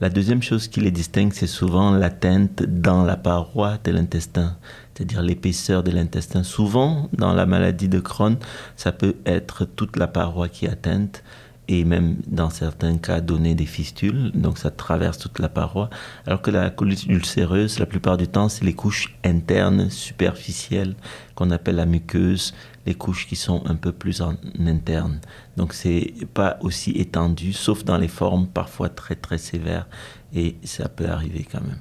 La 0.00 0.10
deuxième 0.10 0.42
chose 0.42 0.68
qui 0.68 0.80
les 0.80 0.92
distingue, 0.92 1.32
c'est 1.32 1.48
souvent 1.48 1.90
l'atteinte 1.90 2.62
dans 2.62 3.02
la 3.02 3.16
paroi 3.16 3.78
de 3.82 3.90
l'intestin, 3.90 4.56
c'est-à-dire 4.94 5.22
l'épaisseur 5.22 5.82
de 5.82 5.90
l'intestin. 5.90 6.44
Souvent, 6.44 7.08
dans 7.12 7.34
la 7.34 7.46
maladie 7.46 7.88
de 7.88 7.98
Crohn, 7.98 8.36
ça 8.76 8.92
peut 8.92 9.16
être 9.26 9.64
toute 9.64 9.96
la 9.96 10.06
paroi 10.06 10.48
qui 10.48 10.66
est 10.66 10.70
atteinte 10.70 11.24
et 11.68 11.84
même 11.84 12.16
dans 12.26 12.50
certains 12.50 12.96
cas 12.96 13.20
donner 13.20 13.54
des 13.54 13.66
fistules, 13.66 14.32
donc 14.34 14.58
ça 14.58 14.70
traverse 14.70 15.18
toute 15.18 15.38
la 15.38 15.48
paroi, 15.48 15.90
alors 16.26 16.40
que 16.40 16.50
la 16.50 16.70
colite 16.70 17.06
ulcéreuse, 17.06 17.78
la 17.78 17.86
plupart 17.86 18.16
du 18.16 18.26
temps, 18.26 18.48
c'est 18.48 18.64
les 18.64 18.72
couches 18.72 19.14
internes 19.22 19.90
superficielles 19.90 20.94
qu'on 21.34 21.50
appelle 21.50 21.76
la 21.76 21.86
muqueuse, 21.86 22.54
les 22.86 22.94
couches 22.94 23.26
qui 23.26 23.36
sont 23.36 23.62
un 23.66 23.74
peu 23.74 23.92
plus 23.92 24.22
en 24.22 24.34
interne. 24.58 25.20
Donc 25.56 25.74
c'est 25.74 26.14
pas 26.32 26.58
aussi 26.62 26.92
étendu, 26.92 27.52
sauf 27.52 27.84
dans 27.84 27.98
les 27.98 28.08
formes 28.08 28.46
parfois 28.46 28.88
très 28.88 29.14
très 29.14 29.38
sévères, 29.38 29.86
et 30.34 30.56
ça 30.64 30.88
peut 30.88 31.08
arriver 31.08 31.46
quand 31.50 31.60
même. 31.60 31.78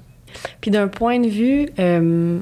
Puis 0.59 0.71
d'un 0.71 0.89
point 0.89 1.19
de 1.19 1.29
vue, 1.29 1.69
euh, 1.79 2.39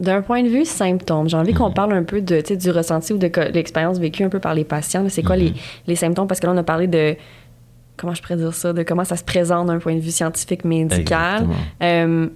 d'un 0.00 0.22
point 0.22 0.42
de 0.42 0.48
vue 0.48 0.64
symptômes, 0.64 1.28
j'ai 1.28 1.36
envie 1.36 1.52
qu'on 1.52 1.70
parle 1.70 1.92
un 1.92 2.02
peu 2.02 2.20
de, 2.20 2.42
du 2.56 2.70
ressenti 2.70 3.12
ou 3.12 3.18
de 3.18 3.30
l'expérience 3.52 3.98
vécue 3.98 4.24
un 4.24 4.28
peu 4.30 4.40
par 4.40 4.54
les 4.54 4.64
patients. 4.64 5.04
C'est 5.08 5.22
quoi 5.22 5.36
les, 5.36 5.52
les 5.86 5.96
symptômes? 5.96 6.26
Parce 6.26 6.40
que 6.40 6.46
là, 6.46 6.52
on 6.52 6.56
a 6.56 6.62
parlé 6.62 6.86
de, 6.86 7.16
comment 7.96 8.14
je 8.14 8.22
pourrais 8.22 8.36
dire 8.36 8.54
ça, 8.54 8.72
de 8.72 8.82
comment 8.82 9.04
ça 9.04 9.16
se 9.16 9.24
présente 9.24 9.66
d'un 9.66 9.78
point 9.78 9.94
de 9.94 10.00
vue 10.00 10.10
scientifique 10.10 10.64
médical. 10.64 11.46
Euh, 11.82 12.28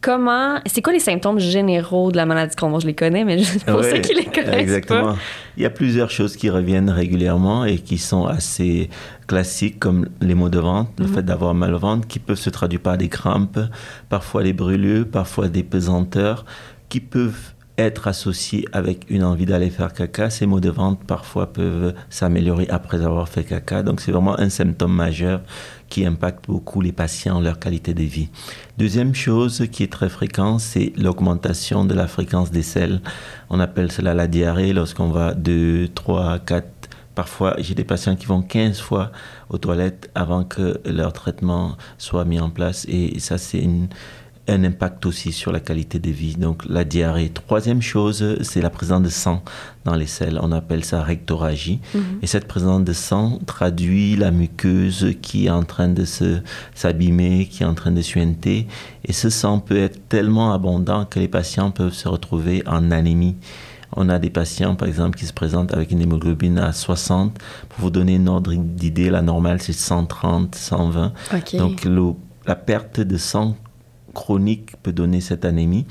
comment, 0.00 0.58
c'est 0.66 0.82
quoi 0.82 0.92
les 0.92 0.98
symptômes 1.00 1.38
généraux 1.38 2.10
de 2.10 2.16
la 2.16 2.26
maladie 2.26 2.54
de 2.54 2.56
Crohn? 2.56 2.80
Je 2.80 2.86
les 2.86 2.94
connais, 2.94 3.24
mais 3.24 3.38
juste 3.38 3.64
pour 3.64 3.80
Ouais, 3.80 3.90
ceux 3.90 3.98
qui 4.00 4.14
les 4.14 4.24
connaissent 4.24 4.60
Exactement. 4.60 5.12
pas. 5.14 5.18
Il 5.56 5.62
y 5.62 5.66
a 5.66 5.70
plusieurs 5.70 6.10
choses 6.10 6.36
qui 6.36 6.48
reviennent 6.50 6.90
régulièrement 6.90 7.64
et 7.64 7.78
qui 7.78 7.98
sont 7.98 8.26
assez 8.26 8.88
classiques, 9.26 9.78
comme 9.78 10.08
les 10.20 10.34
maux 10.34 10.48
de 10.48 10.58
ventre, 10.58 10.90
le 10.98 11.06
fait 11.06 11.22
d'avoir 11.22 11.54
mal 11.54 11.74
au 11.74 11.78
ventre, 11.78 12.06
qui 12.08 12.18
peuvent 12.18 12.38
se 12.38 12.50
traduire 12.50 12.80
par 12.80 12.96
des 12.98 13.08
crampes, 13.08 13.60
parfois 14.08 14.42
des 14.42 14.52
brûlures, 14.52 15.06
parfois 15.06 15.48
des 15.48 15.62
pesanteurs, 15.62 16.44
qui 16.88 17.00
peuvent 17.00 17.52
être 17.80 18.08
associés 18.08 18.66
avec 18.72 19.06
une 19.10 19.24
envie 19.24 19.46
d'aller 19.46 19.70
faire 19.70 19.92
caca. 19.92 20.30
Ces 20.30 20.46
maux 20.46 20.60
de 20.60 20.70
ventre 20.70 21.04
parfois 21.04 21.52
peuvent 21.52 21.94
s'améliorer 22.08 22.66
après 22.68 23.02
avoir 23.04 23.28
fait 23.28 23.44
caca. 23.44 23.82
Donc 23.82 24.00
c'est 24.00 24.12
vraiment 24.12 24.38
un 24.38 24.48
symptôme 24.50 24.94
majeur 24.94 25.42
qui 25.88 26.06
impacte 26.06 26.46
beaucoup 26.46 26.80
les 26.80 26.92
patients, 26.92 27.40
leur 27.40 27.58
qualité 27.58 27.94
de 27.94 28.02
vie. 28.04 28.28
Deuxième 28.78 29.14
chose 29.14 29.66
qui 29.72 29.82
est 29.82 29.92
très 29.92 30.08
fréquente, 30.08 30.60
c'est 30.60 30.92
l'augmentation 30.96 31.84
de 31.84 31.94
la 31.94 32.06
fréquence 32.06 32.50
des 32.50 32.62
selles. 32.62 33.00
On 33.50 33.58
appelle 33.60 33.90
cela 33.90 34.14
la 34.14 34.26
diarrhée 34.28 34.72
lorsqu'on 34.72 35.10
va 35.10 35.34
de 35.34 35.88
3 35.94 36.32
à 36.32 36.38
4 36.38 36.66
Parfois, 37.16 37.56
j'ai 37.58 37.74
des 37.74 37.84
patients 37.84 38.14
qui 38.14 38.26
vont 38.26 38.40
15 38.40 38.80
fois 38.80 39.10
aux 39.50 39.58
toilettes 39.58 40.10
avant 40.14 40.44
que 40.44 40.80
leur 40.86 41.12
traitement 41.12 41.76
soit 41.98 42.24
mis 42.24 42.38
en 42.40 42.50
place. 42.50 42.86
Et 42.88 43.18
ça, 43.18 43.36
c'est 43.36 43.58
une- 43.58 43.88
un 44.48 44.64
impact 44.64 45.06
aussi 45.06 45.30
sur 45.32 45.52
la 45.52 45.60
qualité 45.60 45.98
de 46.00 46.10
vie. 46.10 46.34
Donc, 46.34 46.64
la 46.68 46.82
diarrhée. 46.84 47.28
Troisième 47.30 47.82
chose, 47.82 48.38
c'est 48.42 48.60
la 48.60 48.70
présence 48.70 49.02
de 49.02 49.08
sang 49.08 49.42
dans 49.84 49.94
les 49.94 50.06
selles. 50.06 50.40
On 50.42 50.50
appelle 50.50 50.84
ça 50.84 51.02
rectoragie. 51.02 51.80
Et 52.22 52.26
cette 52.26 52.48
présence 52.48 52.82
de 52.82 52.92
sang 52.92 53.38
traduit 53.46 54.16
la 54.16 54.30
muqueuse 54.32 55.14
qui 55.22 55.46
est 55.46 55.50
en 55.50 55.62
train 55.62 55.88
de 55.88 56.04
se 56.04 56.40
s'abîmer, 56.74 57.46
qui 57.50 57.62
est 57.62 57.66
en 57.66 57.74
train 57.74 57.92
de 57.92 58.02
suinter. 58.02 58.66
Et 59.04 59.12
ce 59.12 59.30
sang 59.30 59.60
peut 59.60 59.78
être 59.78 60.08
tellement 60.08 60.52
abondant 60.52 61.04
que 61.04 61.20
les 61.20 61.28
patients 61.28 61.70
peuvent 61.70 61.92
se 61.94 62.08
retrouver 62.08 62.62
en 62.66 62.90
anémie. 62.90 63.36
On 63.96 64.08
a 64.08 64.18
des 64.18 64.30
patients, 64.30 64.74
par 64.76 64.86
exemple, 64.88 65.18
qui 65.18 65.26
se 65.26 65.32
présentent 65.32 65.72
avec 65.74 65.90
une 65.90 66.00
hémoglobine 66.00 66.58
à 66.58 66.72
60. 66.72 67.36
Pour 67.68 67.80
vous 67.80 67.90
donner 67.90 68.14
une 68.16 68.28
ordre 68.28 68.52
d'idée, 68.54 69.10
la 69.10 69.20
normale, 69.22 69.60
c'est 69.60 69.72
130, 69.72 70.54
120. 70.54 71.12
OK. 71.34 71.56
Donc, 71.56 71.84
le- 71.84 72.14
la 72.46 72.54
perte 72.54 73.00
de 73.00 73.16
sang 73.16 73.56
chronique 74.12 74.76
peut 74.82 74.92
donner 74.92 75.20
cette 75.20 75.44
anémie, 75.44 75.86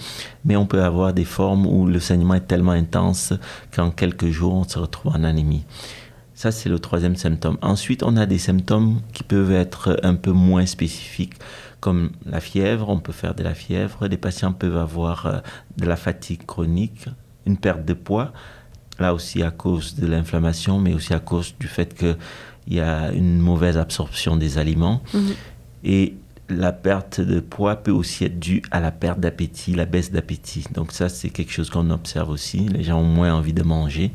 mais 0.45 0.55
on 0.55 0.65
peut 0.65 0.83
avoir 0.83 1.13
des 1.13 1.25
formes 1.25 1.65
où 1.65 1.85
le 1.85 1.99
saignement 1.99 2.35
est 2.35 2.47
tellement 2.47 2.71
intense 2.71 3.33
qu'en 3.75 3.91
quelques 3.91 4.29
jours, 4.29 4.53
on 4.53 4.63
se 4.63 4.79
retrouve 4.79 5.13
en 5.15 5.23
anémie. 5.23 5.63
Ça, 6.39 6.51
c'est 6.51 6.69
le 6.69 6.79
troisième 6.79 7.17
symptôme. 7.17 7.57
Ensuite, 7.61 8.01
on 8.01 8.15
a 8.15 8.25
des 8.25 8.37
symptômes 8.37 9.01
qui 9.11 9.23
peuvent 9.23 9.51
être 9.51 9.99
un 10.03 10.15
peu 10.15 10.31
moins 10.31 10.65
spécifiques, 10.65 11.33
comme 11.81 12.11
la 12.25 12.39
fièvre, 12.39 12.87
on 12.87 12.99
peut 12.99 13.11
faire 13.11 13.35
de 13.35 13.43
la 13.43 13.53
fièvre. 13.53 14.07
Les 14.07 14.17
patients 14.17 14.53
peuvent 14.53 14.77
avoir 14.77 15.25
euh, 15.25 15.39
de 15.77 15.85
la 15.85 15.97
fatigue 15.97 16.45
chronique, 16.45 17.07
une 17.45 17.57
perte 17.57 17.83
de 17.83 17.93
poids, 17.93 18.31
là 18.99 19.13
aussi 19.13 19.43
à 19.43 19.51
cause 19.51 19.95
de 19.95 20.07
l'inflammation, 20.07 20.79
mais 20.79 20.93
aussi 20.93 21.13
à 21.13 21.19
cause 21.19 21.55
du 21.59 21.67
fait 21.67 21.93
qu'il 21.93 22.15
y 22.67 22.79
a 22.79 23.11
une 23.11 23.39
mauvaise 23.39 23.77
absorption 23.77 24.37
des 24.37 24.57
aliments. 24.57 25.01
Mhm. 25.13 25.33
Et 25.83 26.15
la 26.49 26.71
perte 26.71 27.21
de 27.21 27.39
poids 27.39 27.77
peut 27.77 27.91
aussi 27.91 28.25
être 28.25 28.39
due 28.39 28.61
à 28.71 28.79
la 28.79 28.91
perte 28.91 29.19
d'appétit, 29.19 29.73
la 29.73 29.85
baisse 29.85 30.11
d'appétit. 30.11 30.65
Donc 30.73 30.91
ça, 30.91 31.09
c'est 31.09 31.29
quelque 31.29 31.51
chose 31.51 31.69
qu'on 31.69 31.89
observe 31.89 32.29
aussi. 32.29 32.67
Les 32.69 32.83
gens 32.83 32.99
ont 32.99 33.03
moins 33.03 33.33
envie 33.33 33.53
de 33.53 33.63
manger. 33.63 34.11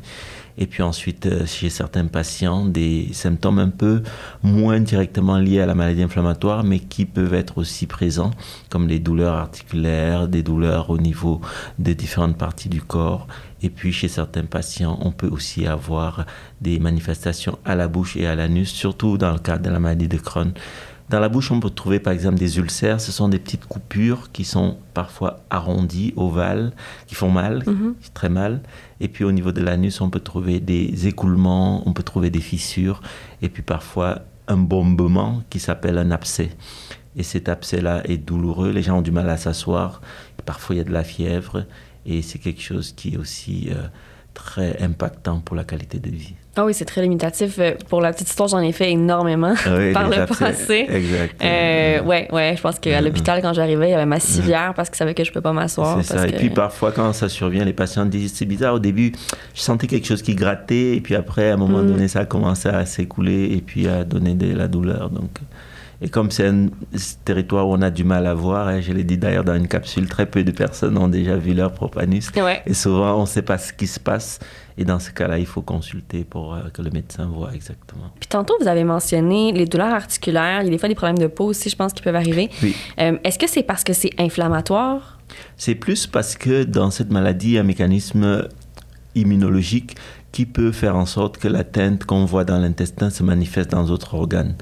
Et 0.57 0.67
puis 0.67 0.83
ensuite, 0.83 1.25
euh, 1.25 1.45
chez 1.45 1.69
certains 1.69 2.05
patients, 2.05 2.65
des 2.65 3.09
symptômes 3.11 3.59
un 3.59 3.69
peu 3.69 4.03
moins 4.41 4.79
directement 4.79 5.37
liés 5.37 5.59
à 5.59 5.65
la 5.65 5.75
maladie 5.75 6.03
inflammatoire, 6.03 6.63
mais 6.63 6.79
qui 6.79 7.05
peuvent 7.05 7.33
être 7.33 7.57
aussi 7.57 7.87
présents, 7.87 8.31
comme 8.69 8.87
les 8.87 8.99
douleurs 8.99 9.35
articulaires, 9.35 10.27
des 10.27 10.43
douleurs 10.43 10.89
au 10.89 10.97
niveau 10.97 11.41
des 11.77 11.93
différentes 11.93 12.37
parties 12.37 12.69
du 12.69 12.81
corps. 12.81 13.27
Et 13.61 13.69
puis 13.69 13.91
chez 13.91 14.07
certains 14.07 14.45
patients, 14.45 14.97
on 15.01 15.11
peut 15.11 15.27
aussi 15.27 15.67
avoir 15.67 16.25
des 16.61 16.79
manifestations 16.79 17.57
à 17.65 17.75
la 17.75 17.87
bouche 17.87 18.15
et 18.15 18.25
à 18.25 18.35
l'anus, 18.35 18.69
surtout 18.69 19.17
dans 19.17 19.31
le 19.31 19.39
cadre 19.39 19.63
de 19.63 19.69
la 19.69 19.79
maladie 19.79 20.07
de 20.07 20.17
Crohn. 20.17 20.53
Dans 21.09 21.19
la 21.19 21.29
bouche, 21.29 21.51
on 21.51 21.59
peut 21.59 21.69
trouver 21.69 21.99
par 21.99 22.13
exemple 22.13 22.37
des 22.37 22.57
ulcères. 22.57 22.99
Ce 22.99 23.11
sont 23.11 23.29
des 23.29 23.37
petites 23.37 23.65
coupures 23.65 24.31
qui 24.31 24.43
sont 24.43 24.77
parfois 24.93 25.41
arrondies, 25.51 26.13
ovales, 26.15 26.73
qui 27.05 27.13
font 27.13 27.29
mal, 27.29 27.63
mhm. 27.67 27.95
très 28.13 28.29
mal. 28.29 28.61
Et 28.99 29.07
puis 29.07 29.23
au 29.23 29.31
niveau 29.31 29.51
de 29.51 29.61
l'anus, 29.61 30.01
on 30.01 30.09
peut 30.09 30.19
trouver 30.19 30.59
des 30.59 31.07
écoulements, 31.07 31.87
on 31.87 31.93
peut 31.93 32.03
trouver 32.03 32.31
des 32.31 32.39
fissures. 32.39 33.01
Et 33.41 33.49
puis 33.49 33.61
parfois 33.61 34.21
un 34.47 34.57
bombement 34.57 35.43
qui 35.49 35.59
s'appelle 35.59 35.97
un 35.99 36.09
abcès. 36.09 36.51
Et 37.15 37.23
cet 37.23 37.49
abcès-là 37.49 38.01
est 38.05 38.17
douloureux. 38.17 38.71
Les 38.71 38.81
gens 38.81 38.97
ont 38.97 39.03
du 39.03 39.11
mal 39.11 39.29
à 39.29 39.37
s'asseoir. 39.37 40.01
Parfois 40.45 40.75
il 40.75 40.79
y 40.79 40.81
a 40.81 40.85
de 40.85 40.91
la 40.91 41.03
fièvre. 41.03 41.65
Et 42.05 42.21
c'est 42.23 42.39
quelque 42.39 42.61
chose 42.61 42.93
qui 42.93 43.13
est 43.13 43.17
aussi 43.17 43.69
euh, 43.71 43.87
très 44.33 44.81
impactant 44.81 45.39
pour 45.39 45.55
la 45.55 45.63
qualité 45.63 45.99
de 45.99 46.09
vie. 46.09 46.35
Ah 46.57 46.63
oui, 46.65 46.73
c'est 46.73 46.85
très 46.85 47.01
limitatif. 47.01 47.59
Euh, 47.59 47.73
pour 47.89 47.99
la 47.99 48.13
petite 48.13 48.29
histoire, 48.29 48.47
j'en 48.47 48.59
ai 48.59 48.71
fait 48.71 48.91
énormément 48.91 49.53
par 49.93 50.09
le 50.09 50.25
passé. 50.25 50.85
Exactement. 50.89 51.51
Euh, 51.51 52.01
ouais, 52.03 52.27
ouais, 52.31 52.53
je 52.55 52.61
pense 52.61 52.79
qu'à 52.79 53.01
l'hôpital, 53.01 53.41
quand 53.41 53.53
j'arrivais, 53.53 53.89
il 53.89 53.91
y 53.91 53.95
avait 53.95 54.05
ma 54.05 54.19
civière 54.21 54.73
parce 54.73 54.89
qu'ils 54.89 54.97
savaient 54.97 55.13
que 55.13 55.23
je 55.23 55.31
ne 55.31 55.33
peux 55.33 55.41
pas 55.41 55.51
m'asseoir. 55.51 55.97
C'est 56.01 56.13
ça. 56.13 56.27
Et 56.27 56.31
puis 56.31 56.49
parfois, 56.49 56.91
quand 56.91 57.11
ça 57.13 57.27
survient, 57.27 57.65
les 57.65 57.73
patients 57.73 58.05
disent 58.05 58.33
c'est 58.33 58.45
bizarre. 58.45 58.75
Au 58.75 58.79
début, 58.79 59.11
je 59.53 59.61
sentais 59.61 59.87
quelque 59.87 60.07
chose 60.07 60.21
qui 60.21 60.35
grattait, 60.35 60.95
et 60.95 61.01
puis 61.01 61.15
après, 61.15 61.49
à 61.49 61.55
un 61.55 61.57
moment 61.57 61.79
mm. 61.79 61.87
donné, 61.87 62.07
ça 62.07 62.21
a 62.21 62.25
commencé 62.25 62.69
à 62.69 62.85
s'écouler 62.85 63.51
et 63.51 63.61
puis 63.61 63.87
à 63.87 64.03
donner 64.03 64.33
de 64.33 64.55
la 64.55 64.67
douleur. 64.67 65.09
Donc. 65.09 65.31
Et 66.01 66.09
comme 66.09 66.31
c'est 66.31 66.47
un 66.47 66.67
territoire 67.23 67.67
où 67.67 67.73
on 67.73 67.81
a 67.81 67.89
du 67.89 68.03
mal 68.03 68.27
à 68.27 68.33
voir, 68.33 68.69
et 68.69 68.75
hein, 68.75 68.81
je 68.81 68.91
l'ai 68.91 69.03
dit 69.03 69.17
d'ailleurs 69.17 69.43
dans 69.43 69.55
une 69.55 69.67
capsule, 69.67 70.07
très 70.07 70.25
peu 70.25 70.43
de 70.43 70.51
personnes 70.51 70.97
ont 70.97 71.07
déjà 71.07 71.37
vu 71.37 71.53
leur 71.53 71.71
propre 71.71 71.99
anus. 71.99 72.31
Et 72.65 72.73
souvent, 72.73 73.17
on 73.17 73.21
ne 73.21 73.25
sait 73.25 73.41
pas 73.41 73.57
ce 73.57 73.71
qui 73.71 73.87
se 73.87 73.99
passe. 73.99 74.39
Et 74.77 74.83
dans 74.83 74.99
ce 74.99 75.09
cas-là, 75.11 75.39
il 75.39 75.45
faut 75.45 75.61
consulter 75.61 76.25
pour 76.25 76.53
euh, 76.53 76.63
que 76.73 76.81
le 76.81 76.89
médecin 76.89 77.27
voit 77.27 77.53
exactement. 77.53 78.11
Puis 78.19 78.27
tantôt, 78.27 78.55
vous 78.59 78.67
avez 78.67 78.83
mentionné 78.83 79.53
les 79.53 79.65
douleurs 79.65 79.93
articulaires. 79.93 80.61
Il 80.61 80.65
y 80.65 80.67
a 80.67 80.71
des 80.71 80.77
fois 80.77 80.89
des 80.89 80.95
problèmes 80.95 81.17
de 81.17 81.27
peau 81.27 81.45
aussi, 81.45 81.69
je 81.69 81.77
pense, 81.77 81.93
qui 81.93 82.01
peuvent 82.01 82.15
arriver. 82.15 82.49
Oui. 82.61 82.75
Euh, 82.99 83.17
est-ce 83.23 83.39
que 83.39 83.47
c'est 83.47 83.63
parce 83.63 83.85
que 83.85 83.93
c'est 83.93 84.11
inflammatoire? 84.19 85.19
C'est 85.55 85.75
plus 85.75 86.07
parce 86.07 86.35
que 86.35 86.63
dans 86.63 86.91
cette 86.91 87.09
maladie, 87.09 87.51
il 87.51 87.53
y 87.53 87.57
a 87.57 87.61
un 87.61 87.63
mécanisme 87.63 88.47
immunologique 89.15 89.95
qui 90.31 90.45
peut 90.45 90.73
faire 90.73 90.97
en 90.97 91.05
sorte 91.05 91.37
que 91.37 91.47
l'atteinte 91.47 92.03
qu'on 92.03 92.25
voit 92.25 92.43
dans 92.43 92.59
l'intestin 92.59 93.09
se 93.09 93.23
manifeste 93.23 93.71
dans 93.71 93.85
d'autres 93.85 94.15
organes. 94.15 94.55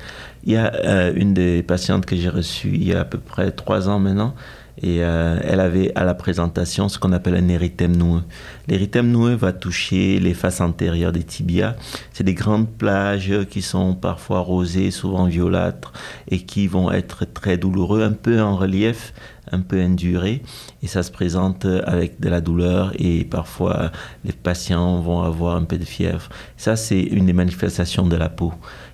Il 0.43 0.53
y 0.53 0.55
a 0.55 0.71
euh, 0.75 1.13
une 1.15 1.33
des 1.33 1.63
patientes 1.63 2.05
que 2.05 2.15
j'ai 2.15 2.29
reçue 2.29 2.69
il 2.73 2.83
y 2.83 2.93
a 2.93 3.01
à 3.01 3.05
peu 3.05 3.17
près 3.17 3.51
trois 3.51 3.89
ans 3.89 3.97
maintenant, 3.97 4.35
et 4.81 5.03
euh, 5.03 5.39
elle 5.43 5.59
avait 5.59 5.91
à 5.95 6.03
la 6.03 6.13
présentation 6.13 6.89
ce 6.89 6.97
qu'on 6.97 7.11
appelle 7.11 7.35
un 7.35 7.47
érythème 7.47 7.95
noueux. 7.95 8.23
L'érythème 8.67 9.11
noueux 9.11 9.35
va 9.35 9.53
toucher 9.53 10.19
les 10.19 10.33
faces 10.33 10.61
antérieures 10.61 11.11
des 11.11 11.23
tibias. 11.23 11.75
C'est 12.11 12.23
des 12.23 12.33
grandes 12.33 12.69
plages 12.69 13.45
qui 13.49 13.61
sont 13.61 13.93
parfois 13.93 14.39
rosées, 14.39 14.91
souvent 14.91 15.25
violâtres, 15.25 15.93
et 16.29 16.39
qui 16.39 16.67
vont 16.67 16.91
être 16.91 17.25
très 17.25 17.57
douloureux, 17.57 18.03
un 18.03 18.13
peu 18.13 18.41
en 18.41 18.55
relief, 18.55 19.13
un 19.51 19.59
peu 19.59 19.79
induré 19.79 20.41
et 20.81 20.87
ça 20.87 21.03
se 21.03 21.11
présente 21.11 21.65
avec 21.65 22.19
de 22.19 22.29
la 22.29 22.41
douleur 22.41 22.91
et 22.97 23.23
parfois 23.23 23.91
les 24.25 24.31
patients 24.31 24.99
vont 24.99 25.21
avoir 25.21 25.55
un 25.55 25.63
peu 25.63 25.77
de 25.77 25.85
fièvre. 25.85 26.29
Ça, 26.57 26.75
c'est 26.75 27.01
une 27.01 27.25
des 27.25 27.33
manifestations 27.33 28.07
de 28.07 28.15
la 28.15 28.29
peau. 28.29 28.53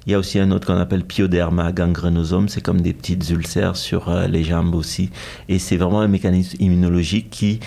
Il 0.10 0.14
y 0.14 0.16
a 0.16 0.18
aussi 0.18 0.40
un 0.40 0.50
autre 0.50 0.66
qu'on 0.66 0.80
appelle 0.80 1.06
pyoderma 1.06 1.72
gangrenosome, 1.72 2.50
c'est 2.50 2.62
comme 2.62 2.82
des 2.82 2.94
petites 2.94 3.30
ulcères 3.30 3.76
sur 3.76 4.10
euh, 4.10 4.26
les 4.26 4.44
jambes 4.44 4.74
aussi. 4.74 5.12
Et 5.48 5.60
c'est 5.60 5.78
vraiment 5.78 6.02
un 6.02 6.08
mécanisme 6.08 6.58
immunologique 6.60 7.30
qui 7.30 7.60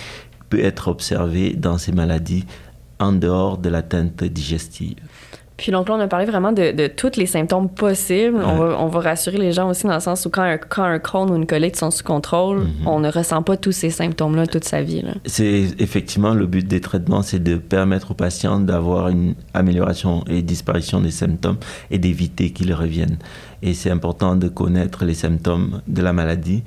peut 0.49 0.59
être 0.59 0.89
observé 0.89 1.53
dans 1.53 1.77
ces 1.77 1.93
maladies 1.93 2.43
en 2.99 3.13
dehors 3.13 3.57
de 3.59 3.69
l'atteinte 3.69 4.25
digestive. 4.25 4.97
Puis 5.57 5.71
donc 5.71 5.87
là, 5.87 5.95
on 5.95 5.99
a 5.99 6.07
parlé 6.07 6.25
vraiment 6.25 6.51
de, 6.51 6.71
de 6.71 6.87
tous 6.87 7.15
les 7.15 7.25
symptômes 7.25 7.69
possibles. 7.69 8.41
On, 8.43 8.55
va, 8.55 8.77
on, 8.79 8.87
va, 8.87 8.99
rassurer 8.99 9.37
les 9.37 9.51
gens 9.51 9.69
aussi 9.69 9.85
dans 9.85 9.93
le 9.93 9.99
sens 9.99 10.25
où 10.25 10.29
quand 10.29 10.41
un, 10.41 10.57
quand 10.57 10.83
un 10.83 11.27
ou 11.29 11.35
une 11.35 11.45
colite 11.45 11.75
sont 11.75 11.91
sous 11.91 12.03
contrôle, 12.03 12.59
mhm. 12.59 12.87
on 12.87 12.99
ne 12.99 13.11
ressent 13.11 13.43
pas 13.43 13.55
tous 13.55 13.71
ces 13.71 13.89
symptômes-là 13.89 14.47
toute 14.47 14.63
sa 14.63 14.81
vie. 14.81 15.03
C'est 15.25 15.67
effectivement 15.79 16.33
le 16.33 16.47
but 16.47 16.67
des 16.67 16.81
traitements, 16.81 17.21
c'est 17.21 17.41
de 17.41 17.55
permettre 17.55 18.11
aux 18.11 18.15
patients 18.15 18.59
d'avoir 18.59 19.09
une 19.09 19.35
amélioration 19.53 20.23
et 20.27 20.41
disparition 20.41 21.01
des 21.01 21.11
symptômes 21.11 21.57
et 21.91 21.99
d'éviter 21.99 22.49
qu'ils 22.51 22.73
reviennent. 22.73 23.17
Et 23.61 23.73
c'est 23.73 23.91
important 23.91 24.35
de 24.35 24.47
connaître 24.47 25.05
les 25.05 25.13
symptômes 25.13 25.81
de 25.87 26.01
la 26.01 26.13
maladie 26.13 26.63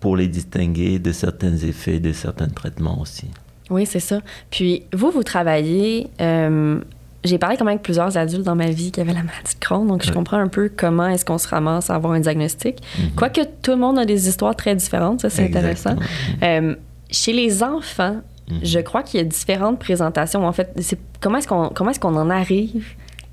pour 0.00 0.16
les 0.16 0.28
distinguer 0.28 0.98
de 0.98 1.12
certains 1.12 1.56
effets 1.56 1.98
de 1.98 2.12
certains 2.12 2.48
traitements 2.48 3.00
aussi. 3.00 3.26
Oui, 3.70 3.84
c'est 3.86 4.00
ça. 4.00 4.20
Puis 4.50 4.84
vous, 4.92 5.10
vous 5.10 5.22
travaillez 5.22 6.08
euh, 6.20 6.80
j'ai 7.24 7.38
parlé 7.38 7.56
quand 7.56 7.64
même 7.64 7.72
avec 7.74 7.82
plusieurs 7.82 8.16
adultes 8.16 8.44
dans 8.44 8.54
ma 8.54 8.70
vie 8.70 8.92
qui 8.92 9.00
avaient 9.00 9.12
la 9.12 9.22
maladie 9.22 9.54
de 9.54 9.60
Crohn, 9.60 9.86
donc 9.86 10.04
je 10.04 10.12
comprends 10.12 10.38
un 10.38 10.48
peu 10.48 10.70
comment 10.74 11.08
est-ce 11.08 11.24
qu'on 11.24 11.38
se 11.38 11.48
ramasse 11.48 11.90
à 11.90 11.96
avoir 11.96 12.12
un 12.12 12.20
diagnostic. 12.20 12.80
Mhm. 12.98 13.10
Quoique 13.16 13.40
tout 13.62 13.72
le 13.72 13.76
monde 13.76 13.98
a 13.98 14.04
des 14.04 14.28
histoires 14.28 14.54
très 14.54 14.74
différentes, 14.74 15.22
ça 15.22 15.30
c'est 15.30 15.44
intéressant. 15.44 15.96
Euh, 16.42 16.76
chez 17.10 17.32
les 17.32 17.62
enfants, 17.62 18.18
mhm. 18.50 18.60
je 18.62 18.78
crois 18.78 19.02
qu'il 19.02 19.18
y 19.18 19.20
a 19.20 19.26
différentes 19.26 19.78
présentations. 19.78 20.46
En 20.46 20.52
fait, 20.52 20.72
comment 21.20 21.38
est-ce 21.38 21.48
qu'on 21.48 21.70
comment 21.70 21.90
est-ce 21.90 22.00
qu'on 22.00 22.16
en 22.16 22.30
arrive 22.30 22.84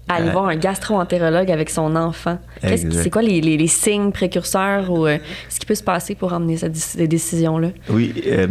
à 0.08 0.16
aller 0.16 0.30
voir 0.30 0.46
un 0.46 0.56
gastro-entérologue 0.56 1.52
avec 1.52 1.70
son 1.70 1.96
enfant? 1.96 2.40
C'est 2.62 3.10
quoi 3.10 3.22
les, 3.22 3.42
les, 3.42 3.68
signes 3.68 4.12
précurseurs 4.12 4.92
ou 4.92 5.08
euh, 5.08 5.18
ce 5.50 5.60
qui 5.60 5.66
peut 5.66 5.76
se 5.76 5.84
passer 5.84 6.14
pour 6.14 6.32
emmener 6.34 6.58
cette 6.58 7.10
décision-là? 7.10 7.70
Oui, 7.90 8.14
euh, 8.28 8.48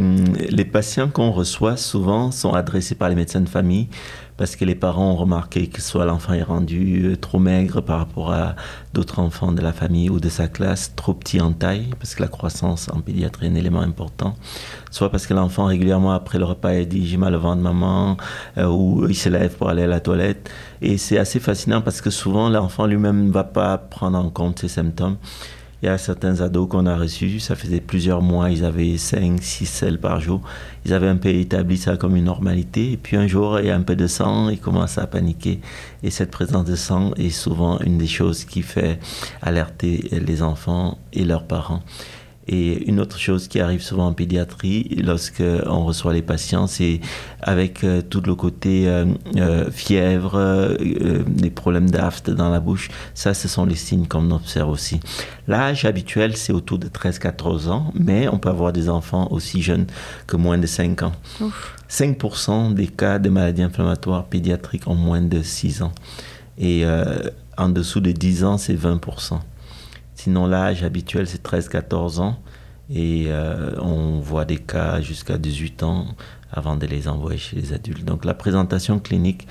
les 0.48 0.64
patients 0.64 1.08
qu'on 1.08 1.30
reçoit 1.30 1.76
souvent 1.76 2.32
sont 2.32 2.54
adressés 2.54 2.96
par 2.96 3.08
les 3.08 3.14
médecins 3.14 3.40
de 3.40 3.48
famille 3.48 3.88
parce 4.36 4.56
que 4.56 4.64
les 4.64 4.74
parents 4.74 5.12
ont 5.12 5.16
remarqué 5.16 5.68
que 5.68 5.80
soit 5.80 6.04
l'enfant 6.04 6.32
est 6.32 6.42
rendu 6.42 7.06
euh, 7.06 7.16
trop 7.16 7.38
maigre 7.38 7.80
par 7.80 7.98
rapport 7.98 8.32
à 8.32 8.56
d'autres 8.92 9.20
enfants 9.20 9.52
de 9.52 9.60
la 9.60 9.72
famille 9.72 10.10
ou 10.10 10.18
de 10.18 10.28
sa 10.28 10.48
classe, 10.48 10.92
trop 10.96 11.14
petit 11.14 11.40
en 11.40 11.52
taille, 11.52 11.90
parce 11.98 12.14
que 12.14 12.22
la 12.22 12.28
croissance 12.28 12.88
en 12.92 13.00
pédiatrie 13.00 13.46
est 13.46 13.50
un 13.50 13.54
élément 13.54 13.80
important, 13.80 14.34
soit 14.90 15.10
parce 15.10 15.26
que 15.26 15.34
l'enfant 15.34 15.66
régulièrement 15.66 16.12
après 16.12 16.38
le 16.38 16.44
repas 16.44 16.74
il 16.74 16.88
dit 16.88 17.06
j'ai 17.06 17.16
mal 17.16 17.34
au 17.34 17.40
ventre 17.40 17.62
maman, 17.62 18.16
euh, 18.58 18.66
ou 18.66 19.06
il 19.08 19.16
se 19.16 19.28
lève 19.28 19.56
pour 19.56 19.68
aller 19.68 19.82
à 19.82 19.88
la 19.88 20.00
toilette. 20.00 20.50
Et 20.82 20.98
c'est 20.98 21.18
assez 21.18 21.40
fascinant 21.40 21.80
parce 21.80 22.00
que 22.00 22.10
souvent 22.10 22.48
l'enfant 22.48 22.86
lui-même 22.86 23.26
ne 23.26 23.32
va 23.32 23.44
pas 23.44 23.78
prendre 23.78 24.18
en 24.18 24.30
compte 24.30 24.58
ces 24.60 24.68
symptômes. 24.68 25.16
Il 25.84 25.88
y 25.88 25.90
a 25.90 25.98
certains 25.98 26.40
ados 26.40 26.66
qu'on 26.66 26.86
a 26.86 26.96
reçus, 26.96 27.40
ça 27.40 27.56
faisait 27.56 27.82
plusieurs 27.82 28.22
mois, 28.22 28.48
ils 28.48 28.64
avaient 28.64 28.96
5, 28.96 29.36
6 29.42 29.66
selles 29.66 30.00
par 30.00 30.18
jour. 30.18 30.40
Ils 30.86 30.94
avaient 30.94 31.08
un 31.08 31.16
peu 31.16 31.28
établi 31.28 31.76
ça 31.76 31.98
comme 31.98 32.16
une 32.16 32.24
normalité. 32.24 32.92
Et 32.92 32.96
puis 32.96 33.18
un 33.18 33.26
jour, 33.26 33.60
il 33.60 33.66
y 33.66 33.70
a 33.70 33.76
un 33.76 33.82
peu 33.82 33.94
de 33.94 34.06
sang, 34.06 34.48
ils 34.48 34.58
commencent 34.58 34.96
à 34.96 35.06
paniquer. 35.06 35.60
Et 36.02 36.08
cette 36.08 36.30
présence 36.30 36.64
de 36.64 36.74
sang 36.74 37.12
est 37.18 37.28
souvent 37.28 37.78
une 37.80 37.98
des 37.98 38.06
choses 38.06 38.46
qui 38.46 38.62
fait 38.62 38.98
alerter 39.42 40.08
les 40.10 40.42
enfants 40.42 40.96
et 41.12 41.26
leurs 41.26 41.44
parents. 41.44 41.82
Et 42.46 42.88
une 42.88 43.00
autre 43.00 43.18
chose 43.18 43.48
qui 43.48 43.60
arrive 43.60 43.82
souvent 43.82 44.08
en 44.08 44.12
pédiatrie, 44.12 45.00
lorsque 45.02 45.42
on 45.66 45.84
reçoit 45.86 46.12
les 46.12 46.22
patients, 46.22 46.66
c'est 46.66 47.00
avec 47.40 47.84
euh, 47.84 48.02
tout 48.02 48.20
le 48.20 48.34
côté 48.34 48.86
euh, 48.86 49.06
euh, 49.36 49.70
fièvre, 49.70 50.76
des 51.26 51.50
problèmes 51.50 51.88
d'aft 51.88 52.30
dans 52.30 52.50
la 52.50 52.60
bouche. 52.60 52.90
Ça, 53.14 53.32
ce 53.32 53.48
sont 53.48 53.64
les 53.64 53.76
signes 53.76 54.06
qu'on 54.06 54.30
observe 54.30 54.68
aussi. 54.68 55.00
L'âge 55.48 55.84
habituel, 55.84 56.36
c'est 56.36 56.52
autour 56.52 56.78
de 56.78 56.88
13-14 56.88 57.68
ans, 57.68 57.92
mais 57.94 58.28
on 58.28 58.38
peut 58.38 58.50
avoir 58.50 58.72
des 58.72 58.88
enfants 58.88 59.28
aussi 59.30 59.62
jeunes 59.62 59.86
que 60.26 60.36
moins 60.36 60.58
de 60.58 60.66
5 60.66 61.02
ans. 61.02 61.12
5% 61.88 62.74
des 62.74 62.88
cas 62.88 63.18
de 63.18 63.30
maladies 63.30 63.62
inflammatoires 63.62 64.24
pédiatriques 64.24 64.86
ont 64.86 64.94
moins 64.94 65.22
de 65.22 65.42
6 65.42 65.82
ans. 65.82 65.92
Et 66.58 66.84
en 67.56 67.68
dessous 67.68 68.00
de 68.00 68.12
10 68.12 68.44
ans, 68.44 68.58
c'est 68.58 68.74
20%. 68.74 69.40
Sinon, 70.24 70.46
l'âge 70.46 70.82
habituel, 70.82 71.26
c'est 71.26 71.44
13-14 71.44 72.18
ans. 72.18 72.38
Et 72.88 73.26
euh, 73.28 73.78
on 73.78 74.20
voit 74.20 74.46
des 74.46 74.56
cas 74.56 75.02
jusqu'à 75.02 75.36
18 75.36 75.82
ans 75.82 76.06
avant 76.50 76.76
de 76.76 76.86
les 76.86 77.08
envoyer 77.08 77.36
chez 77.36 77.56
les 77.56 77.74
adultes. 77.74 78.06
Donc 78.06 78.24
la 78.24 78.32
présentation 78.32 78.98
clinique 79.00 79.46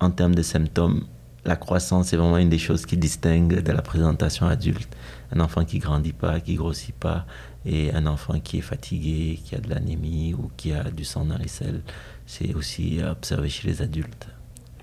en 0.00 0.10
termes 0.10 0.34
de 0.34 0.42
symptômes, 0.42 1.04
la 1.44 1.54
croissance 1.54 2.12
est 2.12 2.16
vraiment 2.16 2.38
une 2.38 2.48
des 2.48 2.58
choses 2.58 2.84
qui 2.84 2.96
distingue 2.96 3.62
de 3.62 3.70
la 3.70 3.80
présentation 3.80 4.48
adulte. 4.48 4.88
Un 5.30 5.38
enfant 5.38 5.64
qui 5.64 5.78
grandit 5.78 6.12
pas, 6.12 6.40
qui 6.40 6.56
grossit 6.56 6.96
pas, 6.96 7.24
et 7.64 7.94
un 7.94 8.08
enfant 8.08 8.40
qui 8.40 8.58
est 8.58 8.62
fatigué, 8.62 9.38
qui 9.44 9.54
a 9.54 9.60
de 9.60 9.70
l'anémie 9.70 10.34
ou 10.34 10.50
qui 10.56 10.72
a 10.72 10.82
du 10.90 11.04
sang 11.04 11.26
dans 11.26 11.38
les 11.38 11.46
selles, 11.46 11.82
c'est 12.26 12.54
aussi 12.54 12.98
observé 13.08 13.48
chez 13.48 13.68
les 13.68 13.82
adultes. 13.82 14.26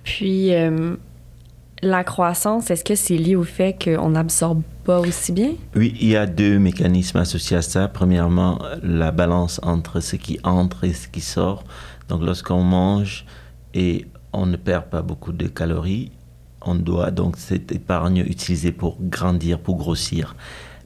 Puis, 0.01 0.53
euh, 0.53 0.95
la 1.81 2.03
croissance, 2.03 2.71
est-ce 2.71 2.83
que 2.83 2.95
c'est 2.95 3.17
lié 3.17 3.35
au 3.35 3.43
fait 3.43 3.77
qu'on 3.83 4.09
n'absorbe 4.09 4.61
pas 4.83 4.99
aussi 4.99 5.31
bien? 5.31 5.51
Oui, 5.75 5.95
il 5.99 6.09
y 6.09 6.15
a 6.15 6.25
deux 6.25 6.57
mécanismes 6.57 7.17
associés 7.17 7.57
à 7.57 7.61
ça. 7.61 7.87
Premièrement, 7.87 8.59
la 8.81 9.11
balance 9.11 9.59
entre 9.63 9.99
ce 9.99 10.15
qui 10.15 10.39
entre 10.43 10.85
et 10.85 10.93
ce 10.93 11.07
qui 11.07 11.21
sort. 11.21 11.63
Donc, 12.09 12.23
lorsqu'on 12.23 12.63
mange 12.63 13.25
et 13.73 14.05
on 14.31 14.45
ne 14.45 14.57
perd 14.57 14.85
pas 14.85 15.01
beaucoup 15.01 15.31
de 15.31 15.47
calories, 15.47 16.11
on 16.61 16.75
doit 16.75 17.11
donc 17.11 17.37
cette 17.37 17.71
épargne 17.71 18.19
utiliser 18.19 18.71
pour 18.71 18.97
grandir, 19.01 19.59
pour 19.59 19.77
grossir. 19.77 20.35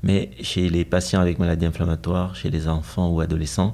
Mais 0.02 0.32
chez 0.42 0.70
les 0.70 0.86
patients 0.86 1.20
avec 1.20 1.40
maladies 1.40 1.66
inflammatoires, 1.66 2.36
chez 2.36 2.50
les 2.50 2.68
enfants 2.68 3.10
ou 3.10 3.20
adolescents, 3.20 3.74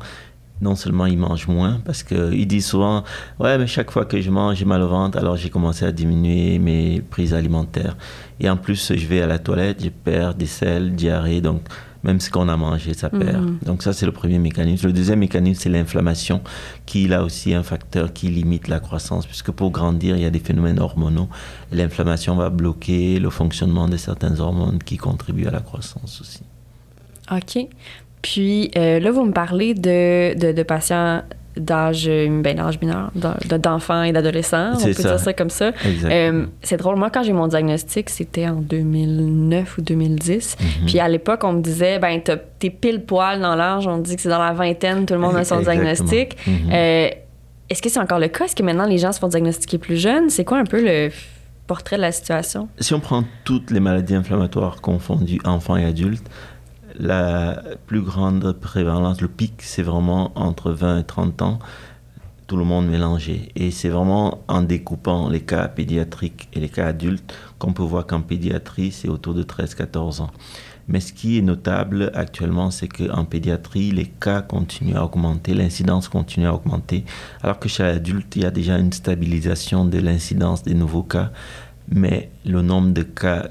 non 0.62 0.76
seulement 0.76 1.06
ils 1.06 1.18
mangent 1.18 1.48
moins, 1.48 1.82
parce 1.86 2.04
qu'ils 2.04 2.48
disent 2.48 2.68
souvent 2.68 3.04
Ouais, 3.40 3.58
mais 3.58 3.68
chaque 3.68 3.92
fois 3.92 4.06
que 4.06 4.20
je 4.22 4.30
mange, 4.30 4.58
j'ai 4.58 4.66
mal 4.66 4.82
au 4.82 4.88
ventre, 4.88 5.18
alors 5.18 5.36
j'ai 5.36 5.50
commencé 5.50 5.86
à 5.86 5.92
diminuer 5.92 6.60
mes 6.60 7.02
prises 7.02 7.34
alimentaires. 7.34 7.98
Et 8.40 8.50
en 8.50 8.58
plus, 8.58 8.94
je 8.96 9.08
vais 9.08 9.22
à 9.22 9.28
la 9.28 9.40
toilette, 9.40 9.84
je 9.84 9.90
perds 9.90 10.36
des 10.36 10.46
selles, 10.46 10.94
diarrhée, 10.94 11.42
donc 11.42 11.62
même 12.06 12.20
ce 12.20 12.30
qu'on 12.30 12.48
a 12.50 12.56
mangé, 12.56 12.94
ça 12.94 13.10
perd. 13.10 13.44
Mhm. 13.44 13.60
Donc 13.66 13.82
ça, 13.82 13.92
c'est 13.92 14.06
le 14.06 14.12
premier 14.12 14.38
mécanisme. 14.38 14.86
Le 14.86 14.94
deuxième 14.94 15.20
mécanisme, 15.20 15.62
c'est 15.64 15.70
l'inflammation, 15.70 16.42
qui 16.86 17.08
là 17.08 17.24
aussi 17.24 17.56
un 17.56 17.64
facteur 17.64 18.14
qui 18.14 18.28
limite 18.28 18.68
la 18.68 18.80
croissance, 18.80 19.26
puisque 19.26 19.50
pour 19.50 19.72
grandir, 19.72 20.16
il 20.16 20.22
y 20.22 20.26
a 20.26 20.30
des 20.30 20.40
phénomènes 20.40 20.80
hormonaux. 20.80 21.28
L'inflammation 21.72 22.36
va 22.36 22.52
bloquer 22.52 23.18
le 23.18 23.32
fonctionnement 23.32 23.88
de 23.88 23.98
certaines 23.98 24.40
hormones 24.40 24.78
qui 24.84 24.98
contribuent 24.98 25.48
à 25.48 25.52
la 25.52 25.62
croissance 25.62 26.22
aussi. 26.22 26.44
OK. 27.32 27.68
Puis 28.26 28.72
euh, 28.76 29.00
là, 29.00 29.12
vous 29.12 29.24
me 29.24 29.32
parlez 29.32 29.76
de, 29.76 30.34
de, 30.34 30.64
patients 30.64 31.22
d'âge 31.56 32.08
ben, 32.08 32.56
d'âge 32.56 32.82
mineur, 32.82 33.12
d'enfants 33.14 34.02
et 34.02 34.12
d'adolescents, 34.12 34.72
on 34.74 34.84
peut 34.84 34.94
dire 34.94 35.20
ça 35.20 35.34
comme 35.34 35.52
ça. 35.52 35.74
Euh, 36.06 36.48
c'est 36.64 36.78
drôle, 36.78 36.96
moi 36.96 37.12
quand 37.12 37.22
j'ai 37.22 37.34
mon 37.34 37.48
diagnostic, 37.48 38.10
c'était 38.10 38.48
en 38.48 38.56
2009 38.56 39.78
ou 39.78 39.82
2010. 39.84 40.58
Mhm. 40.60 40.86
Puis 40.88 41.00
à 41.00 41.08
l'époque, 41.08 41.44
on 41.44 41.54
me 41.54 41.62
disait, 41.62 42.00
ben 42.00 42.20
t'es 42.20 42.70
pile 42.72 43.06
poil 43.06 43.40
dans 43.42 43.56
l'âge, 43.56 43.86
on 43.86 44.00
dit 44.00 44.16
que 44.16 44.22
c'est 44.24 44.30
dans 44.30 44.44
la 44.44 44.54
vingtaine, 44.54 45.06
tout 45.06 45.14
le 45.14 45.20
monde 45.20 45.36
a 45.36 45.46
son 45.46 45.60
diagnostic. 45.60 46.36
Mhm. 46.48 46.54
Euh, 46.74 47.10
est-ce 47.70 47.82
que 47.84 47.90
c'est 47.90 48.00
encore 48.00 48.20
le 48.20 48.30
cas? 48.30 48.46
Est-ce 48.46 48.56
que 48.56 48.64
maintenant 48.64 48.88
les 48.88 48.98
gens 48.98 49.12
se 49.12 49.20
font 49.20 49.28
diagnostiquer 49.28 49.78
plus 49.78 49.98
jeunes? 49.98 50.32
C'est 50.32 50.46
quoi 50.46 50.58
un 50.58 50.66
peu 50.66 50.84
le 50.84 51.12
portrait 51.68 51.98
de 51.98 52.02
la 52.02 52.12
situation? 52.12 52.70
Si 52.80 52.96
on 52.96 53.00
prend 53.00 53.24
toutes 53.44 53.70
les 53.70 53.80
maladies 53.80 54.16
inflammatoires 54.16 54.82
confondues, 54.82 55.40
enfants 55.46 55.78
et 55.78 55.86
adultes, 55.86 56.28
la 57.00 57.62
plus 57.88 58.02
grande 58.02 58.54
prévalence, 58.54 59.22
le 59.22 59.28
pic, 59.28 59.54
c'est 59.60 59.84
vraiment 59.84 60.32
entre 60.36 60.72
20 60.72 61.00
et 61.00 61.04
30 61.04 61.42
ans, 61.42 61.60
tout 62.48 62.58
le 62.58 62.64
monde 62.64 62.88
mélangé. 62.88 63.50
Et 63.56 63.72
c'est 63.72 63.90
vraiment 63.90 64.44
en 64.48 64.62
découpant 64.62 65.30
les 65.30 65.42
cas 65.42 65.68
pédiatriques 65.68 66.48
et 66.54 66.60
les 66.60 66.70
cas 66.70 66.88
adultes 66.88 67.34
qu'on 67.60 67.74
peut 67.74 67.84
voir 67.84 68.06
qu'en 68.06 68.22
pédiatrie, 68.22 68.92
c'est 68.92 69.10
autour 69.10 69.34
de 69.34 69.44
13-14 69.44 70.22
ans. 70.22 70.32
Mais 70.88 71.00
ce 71.00 71.14
qui 71.14 71.40
est 71.40 71.42
notable 71.42 72.12
actuellement, 72.14 72.70
c'est 72.70 72.88
qu'en 72.88 73.26
pédiatrie, 73.26 73.92
les 73.92 74.06
cas 74.06 74.42
continuent 74.42 74.96
à 74.96 75.04
augmenter, 75.04 75.56
l'incidence 75.56 76.08
continue 76.08 76.46
à 76.46 76.54
augmenter, 76.54 77.06
alors 77.42 77.58
que 77.58 77.68
chez 77.68 77.82
l'adulte, 77.82 78.36
il 78.36 78.44
y 78.44 78.46
a 78.46 78.52
déjà 78.52 78.78
une 78.78 78.94
stabilisation 78.94 79.86
de 79.86 79.98
l'incidence 79.98 80.62
des 80.62 80.76
nouveaux 80.76 81.04
cas, 81.04 81.32
mais 81.90 82.30
le 82.46 82.62
nombre 82.62 82.94
de 82.94 83.02
cas 83.02 83.50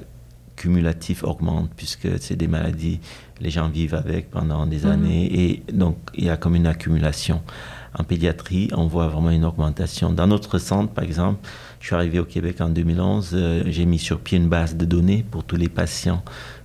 cumulatifs 0.54 1.24
augmente, 1.24 1.70
puisque 1.76 2.08
c'est 2.20 2.36
des 2.36 2.46
maladies 2.46 3.00
les 3.40 3.50
gens 3.50 3.68
vivent 3.68 3.94
avec 3.94 4.30
pendant 4.30 4.66
des 4.66 4.80
mhm. 4.80 4.90
années 4.90 5.40
et 5.40 5.62
donc 5.72 5.96
il 6.14 6.24
y 6.24 6.30
a 6.30 6.36
comme 6.36 6.54
une 6.54 6.66
accumulation. 6.66 7.42
En 7.96 8.02
pédiatrie, 8.02 8.70
on 8.76 8.88
voit 8.88 9.06
vraiment 9.06 9.30
une 9.30 9.44
augmentation. 9.44 10.12
Dans 10.12 10.26
notre 10.26 10.58
centre, 10.58 10.92
par 10.92 11.04
exemple, 11.04 11.48
je 11.78 11.86
suis 11.86 11.94
arrivé 11.94 12.18
au 12.18 12.24
Québec 12.24 12.60
en 12.60 12.68
2011, 12.68 13.30
euh, 13.34 13.62
j'ai 13.66 13.86
mis 13.86 14.00
sur 14.00 14.18
pied 14.18 14.36
une 14.36 14.48
base 14.48 14.76
de 14.76 14.84
données 14.84 15.24
pour 15.30 15.44
tous 15.44 15.56
les 15.56 15.68
patients 15.68 16.24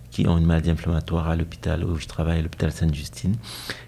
qui 0.10 0.28
ont 0.28 0.38
une 0.38 0.46
maladie 0.46 0.72
inflammatoire 0.72 1.30
à 1.30 1.36
l'hôpital 1.36 1.84
où 1.84 1.98
je 1.98 2.08
travaille, 2.08 2.40
à 2.40 2.42
l'hôpital 2.42 2.72
Sainte-Justine. 2.72 3.36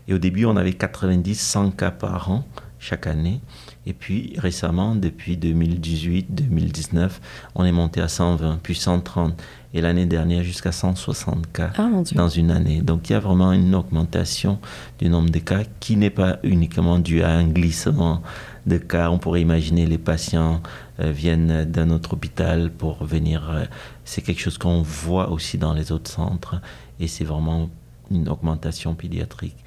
Et 0.07 0.13
au 0.13 0.19
début, 0.19 0.45
on 0.45 0.55
avait 0.55 0.71
90-100 0.71 1.75
cas 1.75 1.89
par 1.89 2.29
an 2.29 2.45
chaque 2.77 3.07
année. 3.07 3.41
Et 3.87 3.93
puis 3.93 4.35
récemment, 4.37 4.95
depuis 4.95 5.37
2018-2019, 5.37 7.09
on 7.55 7.65
est 7.65 7.71
monté 7.71 7.99
à 7.99 8.07
120, 8.07 8.59
puis 8.61 8.75
130 8.75 9.33
et 9.73 9.81
l'année 9.81 10.05
dernière 10.05 10.43
jusqu'à 10.43 10.71
160 10.71 11.51
cas 11.51 11.71
ah, 11.77 11.89
dans 12.13 12.29
une 12.29 12.51
année. 12.51 12.81
Donc 12.81 13.09
il 13.09 13.13
y 13.13 13.15
a 13.15 13.19
vraiment 13.19 13.51
une 13.53 13.73
augmentation 13.73 14.59
du 14.99 15.09
nombre 15.09 15.29
de 15.29 15.39
cas 15.39 15.63
qui 15.79 15.95
n'est 15.95 16.11
pas 16.11 16.37
uniquement 16.43 16.99
dû 16.99 17.23
à 17.23 17.31
un 17.31 17.47
glissement 17.47 18.21
de 18.67 18.77
cas. 18.77 19.09
On 19.09 19.17
pourrait 19.17 19.41
imaginer 19.41 19.87
les 19.87 19.97
patients 19.97 20.61
euh, 20.99 21.11
viennent 21.11 21.65
d'un 21.65 21.89
autre 21.89 22.13
hôpital 22.13 22.69
pour 22.69 23.03
venir. 23.03 23.49
Euh, 23.49 23.65
c'est 24.05 24.21
quelque 24.21 24.41
chose 24.41 24.57
qu'on 24.57 24.81
voit 24.83 25.31
aussi 25.31 25.57
dans 25.57 25.73
les 25.73 25.91
autres 25.91 26.11
centres 26.11 26.61
et 26.99 27.07
c'est 27.07 27.25
vraiment 27.25 27.69
une 28.11 28.29
augmentation 28.29 28.93
pédiatrique. 28.93 29.57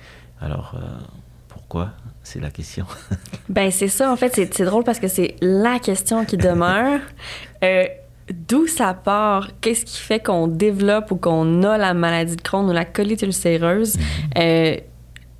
Alors 0.41 0.75
euh, 0.77 0.87
pourquoi? 1.55 1.93
C'est 2.23 2.41
la 2.41 2.51
question. 2.51 2.85
ben 3.49 3.71
c'est 3.71 3.89
ça, 3.89 4.13
en 4.13 4.17
fait, 4.17 4.35
c'est 4.35 4.65
drôle 4.65 4.85
parce 4.85 4.99
que 4.99 5.09
c'est 5.09 5.37
la 5.41 5.79
question 5.79 6.25
qui 6.25 6.37
demeure. 6.37 7.01
D'où 8.31 8.67
ça 8.67 8.95
part? 8.95 9.49
Qu'est-ce 9.61 9.85
qui 9.85 9.99
fait 9.99 10.19
qu'on 10.19 10.47
développe 10.47 11.11
ou 11.11 11.17
qu'on 11.17 11.63
a 11.63 11.77
la 11.77 11.93
maladie 11.93 12.37
de 12.37 12.41
Crohn 12.41 12.69
ou 12.69 12.73
la 12.73 12.87
colite 12.87 13.21
ulcéreuse? 13.21 13.97
Mm-hmm. 13.97 14.39
Euh, 14.39 14.77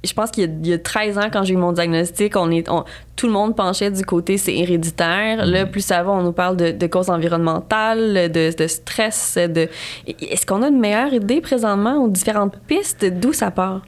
je 0.05 0.13
pense 0.13 0.31
qu'il 0.31 0.67
y, 0.67 0.73
a 0.75 0.79
13 0.79 1.17
ans, 1.17 1.29
quand 1.33 1.45
j'ai 1.45 1.55
eu 1.55 1.57
mon 1.57 1.73
diagnostic, 1.73 2.37
on 2.37 2.51
est, 2.51 2.69
tout 3.17 3.27
le 3.27 3.33
monde 3.33 3.57
penchait 3.57 3.91
du 3.91 4.05
côté 4.05 4.37
c'est 4.37 4.55
héréditaire. 4.55 5.47
Là, 5.47 5.65
mm-hmm. 5.65 5.71
plus 5.71 5.81
ça 5.81 6.03
va, 6.03 6.11
on 6.11 6.23
nous 6.23 6.33
parle 6.33 6.59
de, 6.59 6.87
causes 6.87 7.09
environnementales, 7.09 8.31
de, 8.31 8.67
stress. 8.67 9.39
De... 9.39 9.69
Est-ce 10.07 10.45
qu'on 10.45 10.63
a 10.63 10.69
une 10.69 10.79
meilleure 10.79 11.15
idée 11.15 11.41
présentement 11.41 12.05
aux 12.05 12.09
différentes 12.09 12.59
pistes? 12.67 13.07
D'où 13.07 13.33
ça 13.33 13.51
part? 13.51 13.81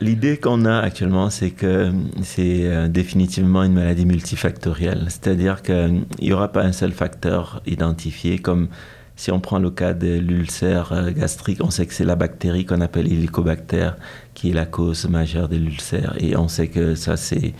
L'idée 0.00 0.38
qu'on 0.38 0.64
a 0.64 0.78
actuellement, 0.78 1.28
c'est 1.28 1.50
que 1.50 1.92
c'est 2.22 2.64
euh, 2.64 2.88
définitivement 2.88 3.62
une 3.62 3.74
maladie 3.74 4.06
multifactorielle. 4.06 5.04
C'est-à-dire 5.08 5.60
qu'il 5.60 6.06
n'y 6.20 6.32
aura 6.32 6.48
pas 6.48 6.62
un 6.62 6.72
seul 6.72 6.92
facteur 6.92 7.60
identifié, 7.66 8.38
comme 8.38 8.68
si 9.16 9.30
on 9.30 9.40
prend 9.40 9.58
le 9.58 9.70
cas 9.70 9.92
de 9.92 10.18
l'ulcère 10.18 10.92
euh, 10.92 11.10
gastrique, 11.10 11.62
on 11.62 11.68
sait 11.68 11.84
que 11.84 11.92
c'est 11.92 12.06
la 12.06 12.16
bactérie 12.16 12.64
qu'on 12.64 12.80
appelle 12.80 13.12
Helicobacter 13.12 13.90
qui 14.32 14.50
est 14.50 14.54
la 14.54 14.64
cause 14.64 15.06
majeure 15.06 15.50
de 15.50 15.56
l'ulcère. 15.56 16.14
Et 16.18 16.34
on 16.34 16.48
sait 16.48 16.68
que 16.68 16.94
ça, 16.94 17.18
c'est 17.18 17.52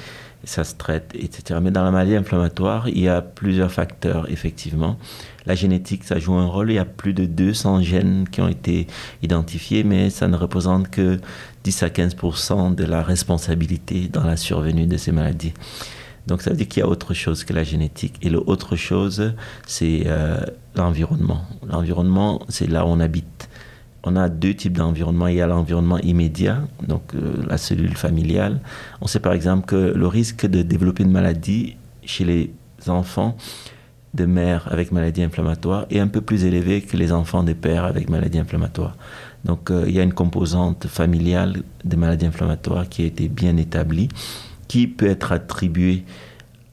ça 0.45 0.65
se 0.65 0.75
traite, 0.75 1.13
etc. 1.15 1.61
Mais 1.63 1.71
dans 1.71 1.85
la 1.85 1.91
maladie 1.91 2.17
inflammatoire, 2.17 2.89
il 2.89 3.01
y 3.01 3.09
a 3.09 3.21
plusieurs 3.21 3.71
facteurs, 3.71 4.31
effectivement. 4.31 4.97
La 5.47 5.55
génétique, 5.55 6.05
ça 6.05 6.19
joue 6.19 6.35
un 6.35 6.47
rôle. 6.47 6.71
Il 6.71 6.75
y 6.75 6.79
a 6.79 6.85
plus 6.85 7.13
de 7.13 7.27
200 7.27 7.83
gènes 7.83 8.27
qui 8.31 8.41
ont 8.41 8.49
été 8.49 8.87
identifiés, 9.23 9.85
mais 9.85 10.09
ça 10.11 10.29
ne 10.29 10.37
représente 10.37 10.91
que 10.91 11.19
10 11.65 11.83
à 11.83 11.89
15% 11.89 12.75
de 12.75 12.85
la 12.85 13.03
responsabilité 13.03 14.09
dans 14.09 14.25
la 14.25 14.37
survenue 14.37 14.87
de 14.87 14.97
ces 14.97 15.13
maladies. 15.13 15.53
Donc 16.27 16.43
ça 16.43 16.51
veut 16.51 16.57
dire 16.57 16.69
qu'il 16.69 16.81
y 16.81 16.83
a 16.85 16.89
autre 16.89 17.15
chose 17.15 17.45
que 17.45 17.53
la 17.53 17.65
génétique. 17.65 18.15
Et 18.23 18.31
l'autre 18.31 18.77
chose, 18.77 19.35
c'est 19.67 20.05
euh, 20.07 20.39
l'environnement. 20.77 21.45
L'environnement, 21.67 22.43
c'est 22.49 22.69
là 22.69 22.85
où 22.85 22.89
on 22.89 23.01
habite. 23.01 23.49
On 24.03 24.17
a 24.17 24.29
deux 24.29 24.55
types 24.55 24.77
d'environnement. 24.77 25.27
Il 25.27 25.37
y 25.37 25.43
a 25.43 25.47
l'environnement 25.47 25.99
immédiat, 25.99 26.63
donc 26.87 27.03
euh, 27.15 27.35
la 27.47 27.59
cellule 27.59 27.97
familiale. 27.97 28.61
On 29.01 29.07
sait 29.07 29.21
par 29.21 29.33
exemple 29.33 29.67
que 29.67 29.77
le 29.77 30.07
risque 30.07 30.47
de 30.47 30.63
développer 30.63 31.03
une 31.03 31.13
maladie 31.13 31.77
chez 32.05 32.25
les 32.25 32.51
enfants 32.89 33.37
de 34.15 34.25
mères 34.25 34.67
avec 34.71 34.91
maladie 34.91 35.23
inflammatoire 35.23 35.87
est 35.91 36.01
un 36.01 36.09
peu 36.09 36.21
plus 36.21 36.45
élevé 36.45 36.81
que 36.81 36.97
les 36.97 37.13
enfants 37.13 37.43
des 37.43 37.55
pères 37.55 37.85
avec 37.85 38.09
maladie 38.09 38.39
inflammatoire. 38.39 38.97
Donc 39.45 39.71
euh, 39.71 39.85
il 39.89 39.95
y 39.95 40.01
a 40.01 40.03
une 40.03 40.13
composante 40.13 40.87
familiale 40.87 41.63
des 41.85 41.97
maladies 41.97 42.27
inflammatoires 42.27 42.89
qui 42.89 43.03
a 43.03 43.07
été 43.07 43.29
bien 43.29 43.57
établie, 43.57 44.09
qui 44.69 44.87
peut 44.87 45.09
être 45.09 45.33
attribuée 45.33 46.05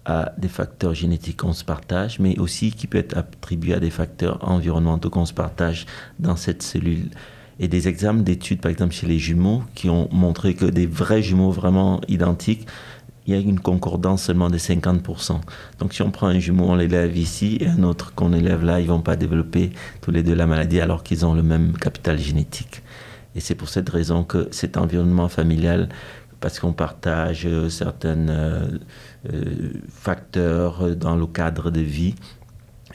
à 0.06 0.32
des 0.38 0.48
facteurs 0.48 0.94
génétiques 0.94 1.38
qu'on 1.38 1.54
se 1.54 1.66
partage, 1.66 2.20
mais 2.20 2.40
aussi 2.40 2.72
qui 2.72 2.88
peut 2.88 2.98
être 2.98 3.18
attribuée 3.18 3.74
à 3.74 3.80
des 3.80 3.90
facteurs 3.90 4.40
environnementaux 4.48 5.10
qu'on 5.10 5.26
se 5.26 5.34
partage 5.34 5.86
dans 6.20 6.38
cette 6.38 6.64
cellule. 6.64 7.10
Et 7.60 7.68
des 7.68 7.88
exemples 7.88 8.22
d'études, 8.24 8.62
par 8.62 8.72
exemple 8.72 8.94
chez 8.94 9.08
les 9.08 9.20
jumeaux, 9.20 9.64
qui 9.76 9.90
ont 9.90 10.08
montré 10.12 10.54
que 10.54 10.66
des 10.66 10.86
vrais 10.86 11.22
jumeaux 11.22 11.52
vraiment 11.52 12.00
identiques 12.08 12.68
il 13.28 13.36
y 13.36 13.38
a 13.38 13.42
une 13.42 13.60
concordance 13.60 14.24
seulement 14.24 14.50
de 14.50 14.58
50%. 14.58 15.42
Donc 15.80 15.94
si 15.94 16.02
on 16.02 16.12
prend 16.12 16.28
un 16.28 16.40
jumeau, 16.40 16.66
on 16.70 16.76
l'élève 16.76 17.16
ici, 17.18 17.58
et 17.60 17.68
un 17.68 17.84
autre 17.84 18.14
qu'on 18.16 18.32
élève 18.32 18.64
là, 18.64 18.80
ils 18.80 18.88
vont 18.88 19.02
pas 19.02 19.18
développer 19.18 19.72
tous 20.02 20.12
les 20.12 20.24
deux 20.24 20.34
la 20.34 20.48
maladie 20.48 20.80
alors 20.80 21.04
qu'ils 21.04 21.26
ont 21.26 21.34
le 21.34 21.44
même 21.44 21.74
capital 21.74 22.18
génétique. 22.18 22.82
Et 23.36 23.42
c'est 23.42 23.56
pour 23.56 23.68
cette 23.68 23.90
raison 23.90 24.24
que 24.24 24.48
cet 24.52 24.78
environnement 24.78 25.28
familial, 25.28 25.90
parce 26.40 26.60
qu'on 26.60 26.74
partage 26.74 27.46
euh, 27.46 27.70
certains 27.70 28.30
euh, 28.30 28.80
euh, 29.32 29.74
facteurs 29.90 30.96
dans 30.96 31.16
le 31.16 31.28
cadre 31.28 31.70
de 31.70 31.82
vie, 31.82 32.16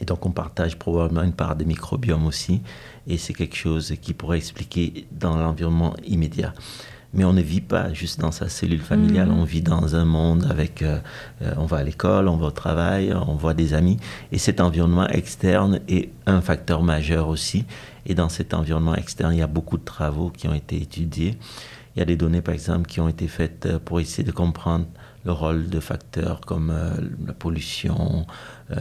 Et 0.01 0.05
donc 0.05 0.25
on 0.25 0.31
partage 0.31 0.79
probablement 0.79 1.23
une 1.23 1.35
part 1.35 1.57
des 1.57 1.65
microbiomes 1.65 2.27
aussi. 2.27 2.63
Et 3.07 3.19
c'est 3.19 3.35
quelque 3.35 3.57
chose 3.57 3.95
qui 4.01 4.15
pourrait 4.15 4.39
expliquer 4.39 5.07
dans 5.13 5.37
l'environnement 5.37 5.95
immédiat. 6.07 6.55
Mais 7.15 7.25
on 7.25 7.33
ne 7.33 7.43
vit 7.43 7.61
pas 7.61 7.93
juste 7.93 8.21
dans 8.21 8.33
sa 8.33 8.49
cellule 8.49 8.81
familiale, 8.81 9.29
mm. 9.29 9.39
on 9.39 9.45
vit 9.45 9.61
dans 9.61 9.97
un 9.97 10.05
monde 10.05 10.47
avec, 10.49 10.83
euh, 10.83 10.99
euh, 11.43 11.53
on 11.59 11.67
va 11.67 11.79
à 11.79 11.83
l'école, 11.83 12.29
on 12.29 12.37
va 12.37 12.47
au 12.47 12.53
travail, 12.53 13.13
on 13.15 13.35
voit 13.35 13.55
des 13.55 13.75
amis. 13.75 13.99
Et 14.31 14.39
cet 14.39 14.61
environnement 14.61 15.07
externe 15.09 15.81
est 15.89 16.11
un 16.27 16.41
facteur 16.41 16.83
majeur 16.83 17.29
aussi. 17.29 17.65
Et 18.07 18.15
dans 18.15 18.31
cet 18.31 18.55
environnement 18.55 18.95
externe, 18.95 19.35
il 19.35 19.39
y 19.39 19.43
a 19.43 19.47
beaucoup 19.47 19.77
de 19.77 19.85
travaux 19.85 20.31
qui 20.31 20.49
ont 20.49 20.55
été 20.55 20.81
étudiés. 20.81 21.39
Il 21.95 21.99
y 21.99 22.03
a 22.03 22.07
des 22.07 22.17
données, 22.17 22.41
par 22.41 22.55
exemple, 22.55 22.87
qui 22.87 23.01
ont 23.01 23.09
été 23.09 23.29
faites 23.29 23.67
euh, 23.67 23.79
pour 23.79 24.01
essayer 24.01 24.25
de 24.25 24.33
comprendre 24.33 24.87
le 25.25 25.33
rôle 25.33 25.69
de 25.69 25.79
facteurs 25.79 26.41
comme 26.41 26.75
la 27.25 27.33
pollution, 27.33 28.27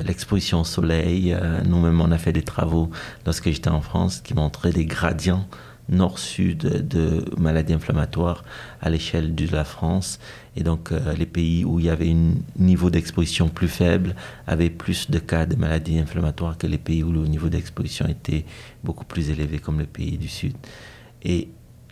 l'exposition 0.03 0.61
au 0.61 0.63
soleil. 0.63 1.37
Nous-mêmes, 1.67 2.01
on 2.01 2.09
a 2.09 2.17
fait 2.17 2.33
des 2.33 2.41
travaux 2.41 2.89
lorsque 3.27 3.51
j'étais 3.51 3.69
en 3.69 3.81
France 3.81 4.21
qui 4.21 4.33
montraient 4.33 4.71
des 4.71 4.85
gradients 4.85 5.45
nord-sud 5.91 6.87
de 6.87 7.25
maladies 7.37 7.73
inflammatoires 7.73 8.43
à 8.81 8.89
l'échelle 8.89 9.35
de 9.35 9.47
la 9.51 9.63
France. 9.63 10.19
Et 10.55 10.63
donc, 10.63 10.91
euh, 10.91 11.13
les 11.13 11.25
pays 11.25 11.63
où 11.63 11.79
il 11.79 11.85
y 11.85 11.89
avait 11.89 12.09
un 12.09 12.33
niveau 12.57 12.89
d'exposition 12.89 13.49
plus 13.49 13.67
faible 13.67 14.15
avaient 14.47 14.69
plus 14.69 15.09
de 15.11 15.19
cas 15.19 15.45
de 15.45 15.55
maladies 15.55 15.99
inflammatoires 15.99 16.57
que 16.57 16.67
les 16.67 16.77
pays 16.77 17.03
où 17.03 17.11
le 17.11 17.27
niveau 17.27 17.49
d'exposition 17.49 18.07
était 18.07 18.45
beaucoup 18.83 19.05
plus 19.05 19.29
élevé, 19.29 19.59
comme 19.59 19.79
les 19.79 19.85
pays 19.85 20.17
du 20.17 20.27
Sud. 20.27 20.55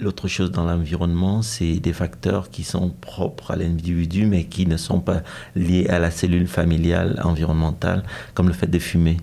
L'autre 0.02 0.30
chose 0.30 0.50
dans 0.52 0.64
l'environnement, 0.64 1.42
c'est 1.42 1.82
des 1.82 1.92
facteurs 1.92 2.50
qui 2.50 2.64
sont 2.64 2.90
propres 2.90 3.52
à 3.52 3.58
l'individu, 3.58 4.26
mais 4.26 4.46
qui 4.46 4.66
ne 4.66 4.78
sont 4.78 5.02
pas 5.02 5.24
liés 5.58 5.88
à 5.90 6.00
la 6.00 6.10
cellule 6.10 6.48
familiale 6.48 7.20
environnementale, 7.26 8.04
comme 8.34 8.48
le 8.48 8.54
fait 8.54 8.68
de 8.68 8.80
fumer. 8.80 9.18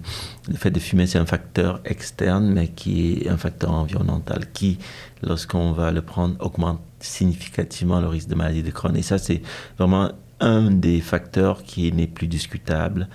Le 0.51 0.57
fait 0.57 0.71
de 0.71 0.79
fumer, 0.79 1.07
c'est 1.07 1.19
un 1.19 1.25
facteur 1.25 1.81
externe, 1.87 2.53
mais 2.53 2.69
qui 2.69 3.15
est 3.15 3.29
un 3.31 3.39
facteur 3.39 3.73
environnemental, 3.73 4.53
qui, 4.53 4.77
lorsqu'on 5.23 5.73
va 5.73 5.93
le 5.93 6.03
prendre, 6.03 6.37
augmente 6.41 6.83
significativement 7.01 8.01
le 8.01 8.09
risque 8.09 8.29
de 8.29 8.35
maladie 8.35 8.63
de 8.63 8.71
Crohn. 8.71 8.95
Et 8.99 9.03
ça, 9.03 9.17
c'est 9.17 9.41
vraiment 9.79 10.11
un 10.41 10.71
des 10.71 11.01
facteurs 11.01 11.63
qui 11.63 11.91
n'est 11.91 12.07
plus 12.07 12.29
discutable, 12.29 13.09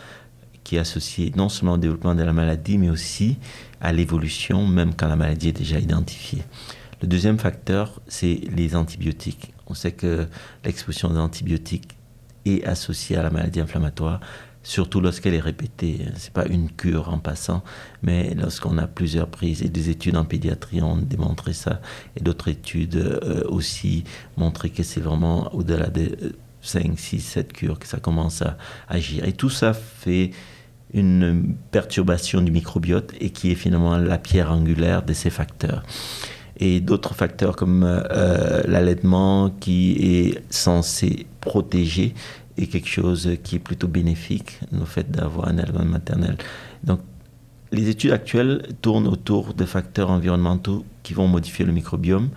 qui 0.64 0.78
est 0.78 0.80
associé 0.80 1.32
non 1.36 1.48
seulement 1.48 1.74
au 1.74 1.78
développement 1.78 2.16
de 2.16 2.24
la 2.24 2.34
maladie, 2.34 2.80
mais 2.80 2.90
aussi 2.90 3.38
à 3.82 3.94
l'évolution, 3.94 4.66
même 4.66 4.96
quand 4.96 5.08
la 5.08 5.16
maladie 5.16 5.50
est 5.50 5.60
déjà 5.60 5.78
identifiée. 5.78 6.42
Le 7.02 7.08
deuxième 7.08 7.40
facteur, 7.40 8.00
c'est 8.08 8.42
les 8.56 8.76
antibiotiques. 8.76 9.54
On 9.66 9.74
sait 9.74 9.92
que 9.92 10.28
l'exposition 10.64 11.10
aux 11.10 11.18
antibiotiques 11.18 11.98
est 12.46 12.64
associée 12.64 13.18
à 13.18 13.24
la 13.24 13.32
maladie 13.32 13.60
inflammatoire, 13.60 14.20
surtout 14.62 15.02
lorsqu'elle 15.02 15.34
est 15.34 15.40
répétée. 15.40 16.06
Ce 16.16 16.26
n'est 16.26 16.32
pas 16.32 16.46
une 16.46 16.70
cure 16.70 17.10
en 17.10 17.18
passant, 17.18 17.64
mais 18.04 18.36
lorsqu'on 18.36 18.78
a 18.78 18.86
plusieurs 18.86 19.30
prises. 19.30 19.64
Et 19.64 19.70
des 19.70 19.90
études 19.90 20.16
en 20.16 20.26
pédiatrie 20.26 20.84
ont 20.84 20.98
démontré 20.98 21.54
ça, 21.54 21.82
et 22.16 22.20
d'autres 22.20 22.50
études 22.50 22.98
euh, 22.98 23.44
aussi 23.50 24.04
montré 24.38 24.70
que 24.70 24.84
c'est 24.84 25.02
vraiment 25.02 25.52
au-delà 25.56 25.88
de 25.88 26.36
5, 26.62 27.00
6, 27.00 27.20
7 27.20 27.54
cures 27.54 27.80
que 27.80 27.88
ça 27.88 27.98
commence 27.98 28.44
à 28.44 28.58
agir. 28.88 29.26
Et 29.26 29.34
tout 29.34 29.50
ça 29.50 29.74
fait 29.74 30.30
une 30.94 31.56
perturbation 31.72 32.42
du 32.42 32.52
microbiote 32.52 33.14
et 33.20 33.32
qui 33.32 33.52
est 33.52 33.56
finalement 33.56 33.98
la 33.98 34.20
pierre 34.20 34.52
angulaire 34.52 35.02
de 35.02 35.14
ces 35.14 35.32
facteurs 35.32 35.82
et 36.62 36.80
d'autres 36.80 37.16
facteurs 37.16 37.56
comme 37.56 37.84
euh, 37.84 38.62
l'allaitement 38.66 39.50
qui 39.60 39.98
est 40.00 40.44
censé 40.52 41.26
protéger 41.42 42.14
est 42.58 42.68
quelque 42.68 42.88
chose 42.88 43.32
qui 43.44 43.56
est 43.56 43.60
plutôt 43.60 43.88
bénéfique, 43.88 44.60
le 44.72 44.86
fait 44.86 45.10
d'avoir 45.10 45.48
un 45.48 45.58
allaitement 45.58 45.84
maternel. 45.84 46.38
Donc, 46.84 47.00
les 47.72 47.90
études 47.90 48.12
actuelles 48.12 48.68
tournent 48.82 49.08
autour 49.08 49.54
de 49.54 49.66
facteurs 49.66 50.12
environnementaux 50.12 50.86
qui 51.04 51.14
vont 51.14 51.28
modifier 51.28 51.66
le 51.66 51.72
microbiome 51.72 52.30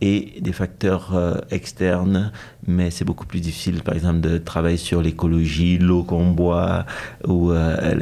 et 0.00 0.40
des 0.40 0.52
facteurs 0.52 1.14
euh, 1.14 1.34
externes, 1.50 2.32
mais 2.66 2.90
c'est 2.90 3.04
beaucoup 3.04 3.26
plus 3.26 3.40
difficile, 3.40 3.82
par 3.82 3.94
exemple, 3.94 4.20
de 4.20 4.38
travailler 4.38 4.78
sur 4.78 5.02
l'écologie, 5.02 5.78
l'eau 5.78 6.04
qu'on 6.04 6.30
boit 6.30 6.86
ou 7.26 7.52
euh, 7.52 7.94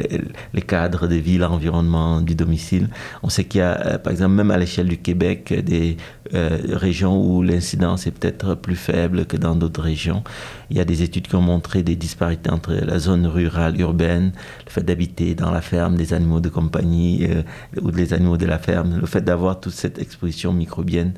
les, 0.52 0.62
cadres 0.62 1.08
de 1.08 1.16
vie, 1.16 1.38
l'environnement 1.38 2.20
du 2.20 2.34
domicile. 2.34 2.88
On 3.22 3.28
sait 3.28 3.44
qu'il 3.44 3.60
y 3.60 3.62
a, 3.62 3.86
euh, 3.86 3.98
par 3.98 4.12
exemple, 4.12 4.34
même 4.34 4.50
à 4.50 4.58
l'échelle 4.58 4.88
du 4.88 4.98
Québec, 4.98 5.52
des 5.64 5.96
régions 6.32 7.20
où 7.20 7.42
l'incidence 7.42 8.06
est 8.06 8.10
peut-être 8.10 8.54
plus 8.54 8.76
faible 8.76 9.26
que 9.26 9.36
dans 9.36 9.54
d'autres 9.56 9.82
régions. 9.82 10.22
Il 10.70 10.76
y 10.76 10.80
a 10.80 10.84
des 10.84 11.02
études 11.02 11.28
qui 11.28 11.34
ont 11.34 11.42
montré 11.42 11.82
des 11.82 11.96
disparités 11.96 12.50
entre 12.50 12.72
la 12.72 12.98
zone 12.98 13.26
rurale, 13.26 13.80
urbaine, 13.80 14.32
le 14.66 14.70
fait 14.70 14.82
d'habiter 14.82 15.34
dans 15.34 15.50
la 15.50 15.60
ferme 15.60 15.96
des 15.96 16.12
animaux 16.12 16.40
de 16.40 16.48
compagnie 16.48 17.26
ou 17.80 17.90
des 17.90 18.12
animaux 18.12 18.36
de 18.36 18.46
la 18.46 18.58
ferme, 18.58 18.98
le 19.00 19.06
fait 19.06 19.22
d'avoir 19.22 19.60
toute 19.60 19.72
cette 19.72 19.98
exposition 19.98 20.52
microbienne. 20.52 21.14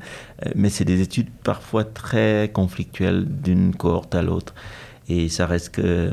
mais 0.55 0.69
c'est 0.69 0.85
des 0.85 1.01
études 1.01 1.29
parfois 1.43 1.83
très 1.83 2.49
conflictuelles 2.53 3.25
d'une 3.25 3.75
cohorte 3.75 4.15
à 4.15 4.21
l'autre. 4.21 4.53
Et 5.09 5.29
ça 5.29 5.45
reste 5.45 5.75
que 5.75 6.11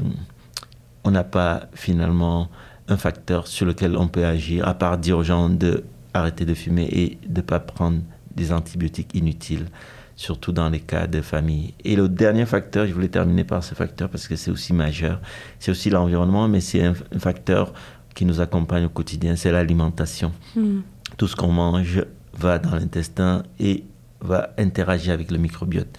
on 1.04 1.10
n'a 1.10 1.24
pas 1.24 1.68
finalement 1.74 2.48
un 2.88 2.96
facteur 2.96 3.46
sur 3.46 3.66
lequel 3.66 3.96
on 3.96 4.08
peut 4.08 4.24
agir, 4.24 4.66
à 4.66 4.74
part 4.74 4.98
dire 4.98 5.18
aux 5.18 5.22
gens 5.22 5.48
de 5.48 5.84
de 6.40 6.54
fumer 6.54 6.88
et 6.90 7.18
de 7.28 7.36
ne 7.36 7.42
pas 7.42 7.60
prendre 7.60 8.00
des 8.38 8.52
antibiotiques 8.52 9.14
inutiles, 9.14 9.66
surtout 10.16 10.52
dans 10.52 10.68
les 10.68 10.80
cas 10.80 11.06
de 11.06 11.20
famille. 11.20 11.74
Et 11.84 11.96
le 11.96 12.08
dernier 12.08 12.46
facteur, 12.46 12.86
je 12.86 12.94
voulais 12.94 13.08
terminer 13.08 13.44
par 13.44 13.62
ce 13.62 13.74
facteur 13.74 14.08
parce 14.08 14.28
que 14.28 14.36
c'est 14.36 14.50
aussi 14.50 14.72
majeur, 14.72 15.20
c'est 15.58 15.70
aussi 15.70 15.90
l'environnement, 15.90 16.48
mais 16.48 16.60
c'est 16.60 16.82
un, 16.82 16.94
facteur 17.18 17.74
qui 18.14 18.24
nous 18.24 18.40
accompagne 18.40 18.84
au 18.86 18.88
quotidien, 18.88 19.36
c'est 19.36 19.52
l'alimentation. 19.52 20.32
Hmm. 20.56 20.80
Tout 21.16 21.28
ce 21.28 21.36
qu'on 21.36 21.52
mange 21.52 22.04
va 22.34 22.58
dans 22.58 22.74
l'intestin 22.74 23.42
et 23.58 23.84
va 24.20 24.54
interagir 24.58 25.12
avec 25.12 25.30
le 25.30 25.38
microbiote. 25.38 25.96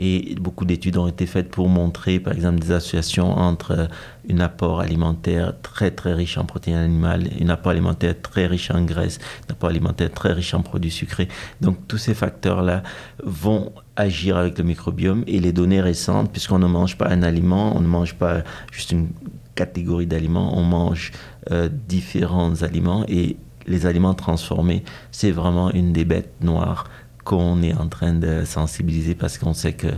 Et 0.00 0.36
beaucoup 0.40 0.64
d'études 0.64 0.96
ont 0.96 1.08
été 1.08 1.26
faites 1.26 1.48
pour 1.48 1.68
montrer, 1.68 2.20
par 2.20 2.32
exemple, 2.32 2.60
des 2.60 2.72
associations 2.72 3.30
entre 3.36 3.72
euh, 3.72 3.86
un 4.30 4.40
apport 4.40 4.80
alimentaire 4.80 5.54
très 5.62 5.90
très 5.90 6.14
riche 6.14 6.38
en 6.38 6.44
protéines 6.44 6.76
animales, 6.76 7.28
un 7.40 7.48
apport 7.48 7.72
alimentaire 7.72 8.14
très 8.20 8.46
riche 8.46 8.70
en 8.70 8.84
graisse, 8.84 9.18
un 9.48 9.52
apport 9.52 9.70
alimentaire 9.70 10.10
très 10.12 10.32
riche 10.32 10.54
en 10.54 10.62
produits 10.62 10.90
sucrés. 10.90 11.28
Donc 11.60 11.76
tous 11.88 11.98
ces 11.98 12.14
facteurs-là 12.14 12.82
vont 13.22 13.72
agir 13.96 14.36
avec 14.36 14.58
le 14.58 14.64
microbiome 14.64 15.24
et 15.26 15.40
les 15.40 15.52
données 15.52 15.80
récentes, 15.80 16.30
puisqu'on 16.30 16.58
ne 16.58 16.68
mange 16.68 16.96
pas 16.96 17.08
un 17.08 17.22
aliment, 17.22 17.76
on 17.76 17.80
ne 17.80 17.88
mange 17.88 18.14
pas 18.14 18.42
juste 18.70 18.92
une 18.92 19.08
catégorie 19.54 20.06
d'aliments, 20.06 20.56
on 20.56 20.62
mange 20.62 21.10
euh, 21.50 21.68
différents 21.88 22.62
aliments 22.62 23.04
et 23.08 23.36
les 23.66 23.86
aliments 23.86 24.14
transformés, 24.14 24.82
c'est 25.10 25.30
vraiment 25.30 25.70
une 25.72 25.92
des 25.92 26.04
bêtes 26.04 26.32
noires 26.40 26.84
qu'on 27.28 27.62
est 27.62 27.74
en 27.74 27.88
train 27.88 28.14
de 28.14 28.46
sensibiliser 28.46 29.14
parce 29.14 29.36
qu'on 29.36 29.52
sait 29.52 29.74
que 29.74 29.88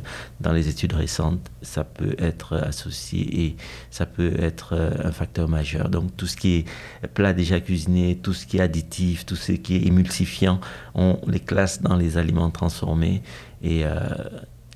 dans 0.40 0.52
les 0.52 0.68
études 0.68 0.94
récentes, 0.94 1.38
ça 1.62 1.84
peut 1.84 2.16
être 2.18 2.56
associé 2.56 3.44
et 3.44 3.56
ça 3.92 4.04
peut 4.04 4.32
être 4.40 4.72
euh, 4.72 4.90
un 5.04 5.12
facteur 5.12 5.48
majeur. 5.48 5.90
Donc 5.90 6.16
tout 6.16 6.26
ce 6.26 6.36
qui 6.36 6.56
est 6.56 7.06
plat 7.06 7.32
déjà 7.32 7.60
cuisiné, 7.60 8.18
tout 8.20 8.32
ce 8.32 8.46
qui 8.46 8.56
est 8.56 8.60
additif, 8.60 9.26
tout 9.26 9.36
ce 9.36 9.52
qui 9.52 9.76
est 9.76 9.86
émulsifiant, 9.86 10.58
on 10.96 11.20
les 11.28 11.38
classe 11.38 11.80
dans 11.80 11.94
les 11.94 12.18
aliments 12.18 12.50
transformés 12.50 13.22
et 13.62 13.84
euh, 13.84 13.94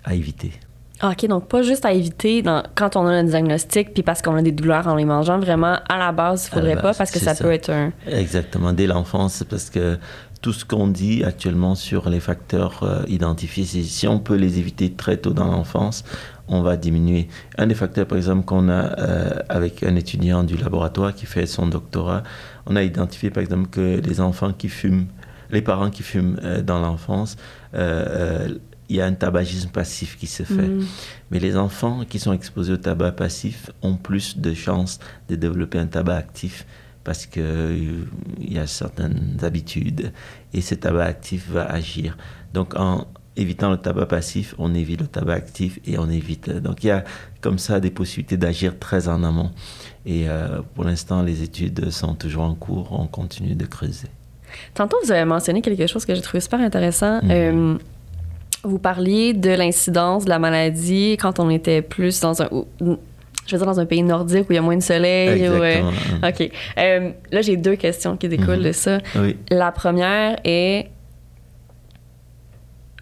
à 0.05 0.15
éviter. 0.15 0.53
Ah, 1.01 1.11
OK, 1.11 1.27
donc 1.27 1.49
pas 1.49 1.63
juste 1.63 1.85
à 1.85 1.93
éviter 1.93 2.41
dans, 2.43 2.63
quand 2.77 2.95
on 2.95 3.05
a 3.09 3.11
un 3.11 3.25
diagnostic, 3.25 3.93
puis 3.93 4.05
parce 4.05 4.23
qu'on 4.23 4.37
a 4.37 4.43
des 4.43 4.53
douleurs 4.53 4.87
en 4.87 4.95
les 4.95 5.05
mangeant, 5.05 5.41
vraiment 5.41 5.81
à 5.89 5.99
la 5.99 6.13
base, 6.13 6.47
il 6.47 6.55
faudrait 6.55 6.81
pas 6.81 6.95
parce 6.95 7.11
que 7.11 7.19
ça, 7.19 7.35
ça, 7.35 7.43
peut 7.43 7.51
être 7.51 7.71
un... 7.71 7.93
Exactement, 8.07 8.73
dès 8.73 8.87
l'enfance, 8.87 9.43
parce 9.51 9.71
que 9.71 9.99
tout 10.45 10.53
ce 10.53 10.67
qu'on 10.67 10.89
dit 10.89 11.25
actuellement 11.25 11.75
sur 11.75 12.11
les 12.11 12.21
facteurs 12.21 12.83
euh, 12.83 13.03
identifiés, 13.09 13.65
si 13.65 14.07
on 14.07 14.19
peut 14.19 14.35
les 14.35 14.59
éviter 14.59 14.93
très 14.93 15.17
tôt 15.17 15.33
dans 15.33 15.47
l'enfance, 15.47 16.05
on 16.49 16.61
va 16.61 16.77
diminuer. 16.77 17.29
Un 17.57 17.67
des 17.67 17.75
facteurs, 17.75 18.07
par 18.07 18.19
exemple, 18.19 18.45
qu'on 18.45 18.69
a 18.69 19.01
euh, 19.01 19.39
avec 19.49 19.83
un 19.83 19.97
étudiant 19.97 20.45
du 20.45 20.59
laboratoire 20.59 21.15
qui 21.15 21.25
fait 21.25 21.47
son 21.47 21.67
doctorat, 21.67 22.25
on 22.67 22.77
a 22.77 22.83
identifié, 22.83 23.31
par 23.31 23.41
exemple, 23.41 23.71
que 23.71 24.03
les 24.05 24.21
enfants 24.21 24.53
qui 24.53 24.69
fument, 24.69 25.07
les 25.49 25.63
parents 25.63 25.89
qui 25.89 26.03
fument 26.03 26.39
euh, 26.45 26.61
dans 26.61 26.79
l'enfance, 26.79 27.39
il 27.73 28.97
y 28.97 29.01
a 29.01 29.07
un 29.07 29.15
tabagisme 29.15 29.71
passif 29.71 30.19
qui 30.19 30.27
se 30.27 30.43
fait. 30.43 30.69
Mm. 30.69 30.85
Mais 31.31 31.39
les 31.39 31.57
enfants 31.57 32.05
qui 32.07 32.19
sont 32.19 32.35
exposés 32.35 32.75
au 32.75 32.77
tabac 32.77 33.13
passif 33.13 33.71
ont 33.81 33.97
plus 33.97 34.37
de 34.37 34.53
chances 34.53 35.01
de 35.31 35.37
développer 35.37 35.79
un 35.79 35.87
tabac 35.87 36.17
actif 36.17 36.67
parce 37.05 37.27
qu'il 37.27 37.43
euh, 37.43 38.05
y 38.41 38.59
a 38.59 38.67
certaines 38.67 39.37
habitudes 39.43 40.13
et 40.53 40.61
ce 40.61 40.75
tabac 40.75 41.05
actif 41.05 41.49
va 41.51 41.67
agir. 41.67 42.17
Donc 42.55 42.75
en 42.77 43.07
évitant 43.37 43.71
le 43.71 43.77
tabac 43.77 44.07
passif, 44.07 44.55
on 44.59 44.75
évite 44.75 45.01
le 45.01 45.07
tabac 45.07 45.35
actif 45.35 45.79
et 45.87 45.99
on 45.99 46.09
évite. 46.09 46.51
Donc 46.51 46.83
il 46.83 46.89
y 46.89 46.91
a 46.91 47.05
comme 47.41 47.59
ça 47.59 47.79
des 47.81 47.91
possibilités 47.91 48.37
d'agir 48.37 48.79
très 48.79 49.09
en 49.09 49.23
amont. 49.23 49.51
Et 50.07 50.29
euh, 50.29 50.61
pour 50.75 50.85
l'instant, 50.85 51.23
les 51.23 51.43
études 51.43 51.91
sont 51.91 52.15
toujours 52.15 52.45
en 52.45 52.55
cours, 52.55 52.89
on 52.99 53.07
continue 53.07 53.55
de 53.55 53.67
creuser. 53.67 54.09
Tantôt, 54.73 54.97
vous 55.05 55.13
avez 55.13 55.25
mentionné 55.25 55.63
quelque 55.63 55.87
chose 55.87 56.05
que 56.05 56.15
j'ai 56.15 56.23
trouvé 56.23 56.41
super 56.41 56.61
intéressant. 56.61 57.21
Mhm. 57.23 57.31
Euh, 57.31 57.79
vous 58.63 58.79
parliez 58.79 59.35
de 59.35 59.51
l'incidence 59.51 60.25
de 60.25 60.31
la 60.31 60.39
maladie 60.39 61.19
quand 61.21 61.39
on 61.39 61.51
était 61.51 61.83
plus 61.83 62.21
dans 62.21 62.41
un 62.41 62.49
je 63.47 63.55
veux 63.55 63.59
dire, 63.59 63.67
dans 63.67 63.81
un 63.81 63.87
pays 63.87 64.03
nordique 64.03 64.49
où 64.49 64.53
il 64.53 64.57
y 64.57 64.59
a 64.59 64.63
moins 64.63 64.77
de 64.77 64.83
soleil. 64.83 65.49
Ou, 65.49 65.53
euh. 65.53 65.83
OK. 66.29 66.51
Euh, 66.79 67.11
là, 67.33 67.41
j'ai 67.43 67.57
deux 67.57 67.77
questions 67.77 68.17
qui 68.17 68.29
découlent 68.29 68.57
Mhm. 68.59 68.63
de 68.65 68.73
ça. 68.73 68.99
Oui. 69.17 69.37
La 69.51 69.71
première 69.73 70.39
est 70.45 70.91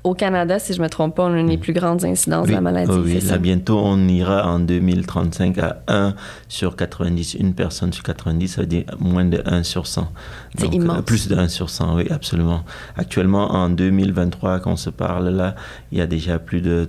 au 0.05 0.15
Canada, 0.15 0.59
si 0.59 0.73
je 0.75 0.83
me 0.83 0.89
trompe 0.89 1.15
pas, 1.15 1.23
on 1.27 1.33
a 1.33 1.39
une 1.39 1.47
des 1.47 1.59
plus 1.59 1.73
grandes 1.73 2.05
incidences 2.05 2.49
de 2.49 2.53
la 2.53 2.61
maladie. 2.61 2.91
oh 2.93 3.03
oui, 3.05 3.15
là, 3.15 3.21
ça? 3.21 3.39
bientôt, 3.39 3.79
on 3.79 4.09
ira 4.09 4.49
en 4.53 4.59
2035 4.59 5.59
à 5.59 5.77
1 5.87 6.15
sur 6.49 6.75
90. 6.75 7.35
Une 7.35 7.55
personne 7.55 7.93
sur 7.93 8.03
90, 8.03 8.49
ça 8.49 8.63
veut 8.63 8.67
dire 8.67 8.85
moins 8.99 9.25
de 9.25 9.41
1 9.47 9.63
sur 9.63 9.87
100. 9.87 10.11
C'est 10.59 10.65
Donc, 10.65 10.75
immense. 10.75 10.99
euh, 10.99 11.03
Plus 11.03 11.29
de 11.29 11.37
1 11.37 11.47
sur 11.47 11.71
100, 11.71 11.95
oui, 11.95 12.09
absolument. 12.11 12.65
Actuellement, 12.97 13.53
en 13.53 13.69
2023, 13.71 14.59
quand 14.59 14.73
on 14.73 14.77
se 14.77 14.91
parle 14.91 15.29
là, 15.29 15.55
il 15.93 15.99
y 15.99 16.01
a 16.01 16.09
déjà 16.09 16.41
plus 16.41 16.63
de 16.63 16.89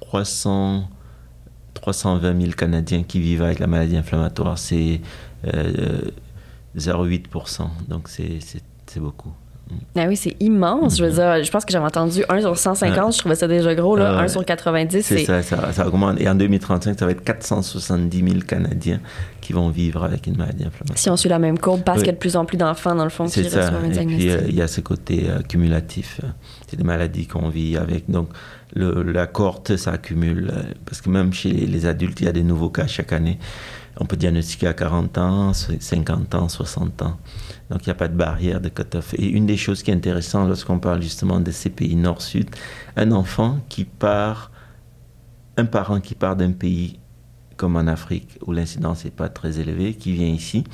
300, 0.00 0.88
320 1.74 2.40
000 2.40 2.52
Canadiens 2.52 3.02
qui 3.02 3.20
vivent 3.20 3.42
avec 3.42 3.58
la 3.58 3.66
maladie 3.66 3.96
inflammatoire. 3.96 4.58
C'est 4.58 5.00
euh, 5.52 6.00
0,8%. 6.76 7.62
Donc, 7.88 8.08
c'est 8.08 9.00
beaucoup. 9.00 9.32
Ah 9.96 10.04
oui, 10.06 10.16
c'est 10.16 10.36
immense. 10.40 10.98
Je 10.98 11.04
veux 11.04 11.12
dire, 11.12 11.42
je 11.42 11.50
pense 11.50 11.64
que 11.64 11.72
j'avais 11.72 11.86
entendu 11.86 12.22
1 12.28 12.40
sur 12.42 12.58
150, 12.58 13.14
je 13.14 13.18
trouvais 13.20 13.34
ça 13.36 13.48
déjà 13.48 13.74
gros. 13.74 13.96
Là. 13.96 14.10
Ah 14.10 14.16
ouais. 14.18 14.24
1 14.24 14.28
sur 14.28 14.44
90, 14.44 15.00
C'est 15.02 15.24
ça, 15.24 15.42
ça, 15.42 15.72
ça 15.72 15.86
augmente. 15.88 16.20
Et 16.20 16.28
en 16.28 16.34
2035, 16.34 16.98
ça 16.98 17.06
va 17.06 17.12
être 17.12 17.24
470 17.24 18.18
000 18.18 18.40
Canadiens 18.46 19.00
qui 19.40 19.54
vont 19.54 19.70
vivre 19.70 20.04
avec 20.04 20.26
une 20.26 20.36
maladie 20.36 20.64
inflammatoire. 20.64 20.98
Si 20.98 21.08
on 21.08 21.16
suit 21.16 21.30
la 21.30 21.38
même 21.38 21.58
courbe, 21.58 21.82
parce 21.84 21.98
Oui. 21.98 22.02
qu'il 22.02 22.08
y 22.08 22.10
a 22.10 22.14
de 22.14 22.18
plus 22.18 22.36
en 22.36 22.44
plus 22.44 22.58
d'enfants, 22.58 22.94
dans 22.94 23.04
le 23.04 23.10
fond, 23.10 23.24
qui 23.24 23.44
ça. 23.48 23.60
reçoivent 23.60 23.76
un 23.76 23.78
Et 23.84 23.88
puis, 23.88 23.92
diagnostic. 23.92 24.30
euh, 24.30 24.40
il 24.48 24.54
y 24.56 24.60
a 24.62 24.68
ce 24.68 24.80
côté 24.82 25.24
euh, 25.30 25.40
cumulatif. 25.40 26.20
C'est 26.72 26.78
des 26.78 26.84
maladies 26.84 27.26
qu'on 27.26 27.50
vit 27.50 27.76
avec. 27.76 28.10
Donc, 28.10 28.30
le- 28.74 29.02
la 29.02 29.26
cohorte 29.26 29.76
s'accumule. 29.76 30.50
euh, 30.50 30.62
parce 30.86 31.02
que 31.02 31.10
même 31.10 31.30
chez 31.34 31.52
les 31.52 31.84
adultes, 31.84 32.18
il 32.22 32.24
y 32.24 32.28
a 32.28 32.32
des 32.32 32.42
nouveaux 32.42 32.70
cas 32.70 32.86
chaque 32.86 33.12
année. 33.12 33.38
On 34.00 34.06
peut 34.06 34.16
diagnostiquer 34.16 34.68
à 34.68 34.72
40 34.72 35.18
ans, 35.18 35.52
50 35.52 36.34
ans, 36.34 36.48
60 36.48 37.02
ans. 37.02 37.18
Donc, 37.68 37.84
il 37.84 37.90
n'y 37.90 37.92
a 37.92 37.94
pas 37.94 38.08
de 38.08 38.16
barrière 38.16 38.62
de 38.62 38.70
cut-off. 38.70 39.12
Et 39.18 39.26
une 39.28 39.44
des 39.44 39.58
choses 39.58 39.82
qui 39.82 39.90
est 39.90 39.94
intéressante 39.94 40.48
lorsqu'on 40.48 40.78
parle 40.78 41.02
justement 41.02 41.40
de 41.40 41.50
ces 41.50 41.68
pays 41.68 41.94
nord-sud, 41.94 42.48
un 42.96 43.12
enfant 43.12 43.60
qui 43.68 43.84
part, 43.84 44.50
un 45.58 45.66
parent 45.66 46.00
qui 46.00 46.14
part 46.14 46.36
d'un 46.36 46.52
pays 46.52 46.98
comme 47.58 47.76
en 47.76 47.86
Afrique, 47.86 48.38
où 48.46 48.52
l'incidence 48.52 49.04
n'est 49.04 49.10
pas 49.10 49.28
très 49.28 49.60
élevée, 49.60 49.92
qui 49.94 50.12
vient 50.12 50.26
ici, 50.26 50.64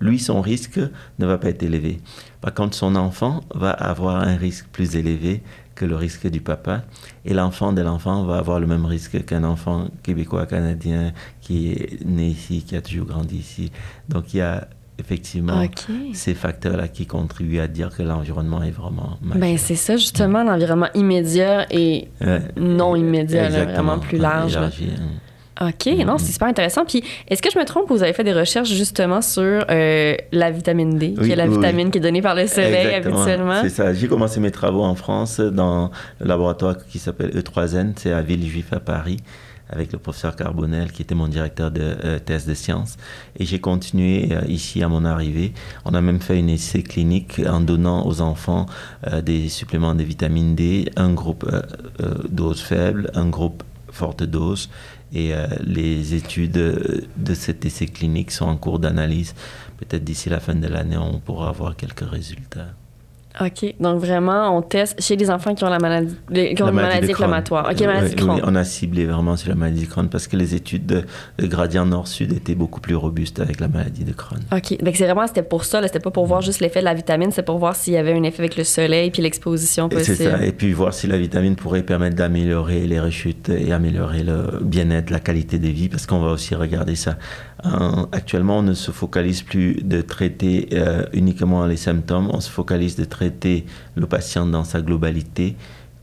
lui, 0.00 0.20
son 0.20 0.40
risque 0.40 0.80
ne 1.18 1.26
va 1.26 1.36
pas 1.36 1.48
être 1.48 1.64
élevé. 1.64 2.00
Par 2.40 2.54
contre, 2.54 2.74
son 2.76 2.94
enfant 2.94 3.40
va 3.54 3.70
avoir 3.70 4.16
un 4.16 4.36
risque 4.36 4.66
plus 4.70 4.96
élevé 4.96 5.42
que 5.74 5.84
le 5.84 5.96
risque 5.96 6.28
du 6.28 6.40
papa. 6.40 6.82
Et 7.24 7.34
l'enfant 7.34 7.72
de 7.72 7.80
l'enfant 7.82 8.24
va 8.24 8.38
avoir 8.38 8.60
le 8.60 8.66
même 8.66 8.84
risque 8.84 9.24
qu'un 9.24 9.44
enfant 9.44 9.88
québécois, 10.02 10.46
canadien, 10.46 11.12
qui 11.40 11.72
est 11.72 12.04
né 12.04 12.28
ici, 12.28 12.62
qui 12.62 12.76
a 12.76 12.82
toujours 12.82 13.06
grandi 13.06 13.36
ici. 13.36 13.70
Donc, 14.08 14.34
il 14.34 14.38
y 14.38 14.40
a 14.40 14.68
effectivement 14.98 15.62
ces 16.12 16.34
facteurs-là 16.34 16.88
qui 16.88 17.06
contribuent 17.06 17.60
à 17.60 17.68
dire 17.68 17.96
que 17.96 18.02
l'environnement 18.02 18.62
est 18.64 18.72
vraiment 18.72 19.16
majeur. 19.22 19.40
Ben, 19.40 19.56
c'est 19.56 19.76
ça, 19.76 19.96
justement, 19.96 20.42
l'environnement 20.42 20.88
immédiat 20.94 21.66
et 21.70 22.08
non 22.56 22.96
immédiat, 22.96 23.48
là, 23.48 23.64
vraiment 23.64 23.98
plus 23.98 24.18
large. 24.18 24.56
Élargi, 24.56 24.90
hein. 24.96 25.02
OK, 25.60 25.86
non, 26.06 26.18
c'est 26.18 26.32
super 26.32 26.48
intéressant. 26.48 26.84
Puis, 26.84 27.02
est-ce 27.26 27.42
que 27.42 27.50
je 27.50 27.58
me 27.58 27.64
trompe, 27.64 27.88
vous 27.88 28.02
avez 28.02 28.12
fait 28.12 28.22
des 28.22 28.32
recherches 28.32 28.70
justement 28.70 29.20
sur 29.20 29.64
euh, 29.70 30.14
la 30.30 30.50
vitamine 30.52 30.96
D, 30.98 31.14
qui 31.14 31.32
est 31.32 31.36
la 31.36 31.46
oui, 31.46 31.56
vitamine 31.56 31.86
oui. 31.86 31.90
qui 31.90 31.98
est 31.98 32.02
donnée 32.02 32.22
par 32.22 32.36
le 32.36 32.46
soleil 32.46 32.86
Exactement. 32.86 33.16
habituellement? 33.16 33.60
C'est 33.62 33.70
ça. 33.70 33.92
J'ai 33.92 34.06
commencé 34.06 34.38
mes 34.38 34.52
travaux 34.52 34.84
en 34.84 34.94
France 34.94 35.40
dans 35.40 35.90
le 36.20 36.28
laboratoire 36.28 36.76
qui 36.86 37.00
s'appelle 37.00 37.30
E3N, 37.30 37.94
c'est 37.96 38.12
à 38.12 38.22
Villejuif 38.22 38.72
à 38.72 38.78
Paris, 38.78 39.16
avec 39.68 39.92
le 39.92 39.98
professeur 39.98 40.36
Carbonel 40.36 40.92
qui 40.92 41.02
était 41.02 41.16
mon 41.16 41.26
directeur 41.26 41.72
de 41.72 41.96
euh, 42.04 42.18
thèse 42.20 42.46
de 42.46 42.54
sciences. 42.54 42.96
Et 43.36 43.44
j'ai 43.44 43.58
continué 43.58 44.28
euh, 44.30 44.42
ici 44.46 44.84
à 44.84 44.88
mon 44.88 45.04
arrivée. 45.04 45.52
On 45.84 45.92
a 45.92 46.00
même 46.00 46.20
fait 46.20 46.38
une 46.38 46.50
essai 46.50 46.84
clinique 46.84 47.42
en 47.44 47.60
donnant 47.60 48.06
aux 48.06 48.20
enfants 48.20 48.66
des 49.24 49.48
suppléments 49.48 49.96
de 49.96 50.04
vitamine 50.04 50.54
D, 50.54 50.88
un 50.96 51.12
groupe 51.12 51.50
dose 52.28 52.60
faible, 52.60 53.10
un 53.14 53.28
groupe 53.28 53.64
forte 53.90 54.22
dose. 54.22 54.68
Et 55.12 55.34
euh, 55.34 55.46
les 55.60 56.14
études 56.14 56.58
euh, 56.58 57.02
de 57.16 57.34
cet 57.34 57.64
essai 57.64 57.86
clinique 57.86 58.30
sont 58.30 58.46
en 58.46 58.56
cours 58.56 58.78
d'analyse. 58.78 59.34
Peut-être 59.78 60.04
d'ici 60.04 60.28
la 60.28 60.40
fin 60.40 60.54
de 60.54 60.66
l'année, 60.66 60.98
on 60.98 61.18
pourra 61.18 61.48
avoir 61.48 61.76
quelques 61.76 62.08
résultats. 62.08 62.74
OK, 63.40 63.74
donc 63.78 64.00
vraiment, 64.00 64.56
on 64.56 64.62
teste 64.62 65.00
chez 65.00 65.14
les 65.16 65.30
enfants 65.30 65.54
qui 65.54 65.62
ont 65.64 65.68
la 65.68 65.78
maladie, 65.78 66.16
les- 66.28 66.54
qui 66.54 66.62
ont 66.62 66.66
La 66.66 66.72
maladie 66.72 66.94
maladie 66.96 67.12
inflammatoire. 67.12 67.68
OK, 67.70 67.80
maladie 67.82 68.14
de 68.14 68.20
Oui, 68.20 68.26
Crohn. 68.26 68.34
oui, 68.36 68.42
on 68.44 68.54
a 68.56 68.64
ciblé 68.64 69.06
vraiment 69.06 69.36
sur 69.36 69.48
la 69.50 69.54
maladie 69.54 69.84
de 69.84 69.90
Crohn 69.90 70.08
parce 70.08 70.26
que 70.26 70.36
les 70.36 70.54
études 70.56 70.86
de, 70.86 71.02
de 71.38 71.46
gradient 71.46 71.86
nord-sud 71.86 72.32
étaient 72.32 72.56
beaucoup 72.56 72.80
plus 72.80 72.96
robustes 72.96 73.38
avec 73.38 73.60
la 73.60 73.68
maladie 73.68 74.02
de 74.04 74.12
Crohn. 74.12 74.40
OK. 74.52 74.82
Donc, 74.82 74.96
c'est 74.96 75.04
vraiment, 75.04 75.26
c'était 75.26 75.42
pour 75.44 75.64
ça, 75.64 75.80
c'était 75.82 76.00
pas 76.00 76.10
pour 76.10 76.26
voir 76.26 76.40
juste 76.42 76.60
l'effet 76.60 76.80
de 76.80 76.84
la 76.84 76.94
vitamine, 76.94 77.30
c'est 77.30 77.44
pour 77.44 77.58
voir 77.58 77.76
s'il 77.76 77.92
y 77.92 77.96
avait 77.96 78.12
un 78.12 78.22
effet 78.24 78.40
avec 78.40 78.56
le 78.56 78.64
soleil 78.64 79.10
puis 79.12 79.22
l'exposition 79.22 79.88
Et 79.88 80.02
C'est 80.02 80.12
possible. 80.16 80.30
ça. 80.38 80.44
Et 80.44 80.52
puis 80.52 80.72
voir 80.72 80.92
si 80.92 81.06
la 81.06 81.18
vitamine 81.18 81.54
pourrait 81.54 81.82
permettre 81.84 82.16
d'améliorer 82.16 82.86
les 82.86 82.98
rechutes 82.98 83.50
et 83.50 83.72
améliorer 83.72 84.24
le 84.24 84.58
bien-être, 84.62 85.10
la 85.10 85.20
qualité 85.20 85.58
de 85.58 85.68
vie, 85.68 85.88
parce 85.88 86.06
qu'on 86.06 86.20
va 86.20 86.32
aussi 86.32 86.54
regarder 86.56 86.96
ça. 86.96 87.16
En- 87.64 88.04
actuellement, 88.12 88.58
on 88.58 88.62
ne 88.62 88.72
se 88.74 88.90
focalise 88.90 89.42
plus 89.42 89.74
de 89.82 90.00
traiter 90.00 90.68
euh, 90.72 91.04
uniquement 91.12 91.66
les 91.66 91.76
symptômes, 91.76 92.30
on 92.32 92.40
se 92.40 92.50
focalise 92.50 92.96
de 92.96 93.04
traiter 93.04 93.27
le 93.94 94.06
patient 94.06 94.46
dans 94.46 94.64
sa 94.64 94.80
globalité 94.80 95.56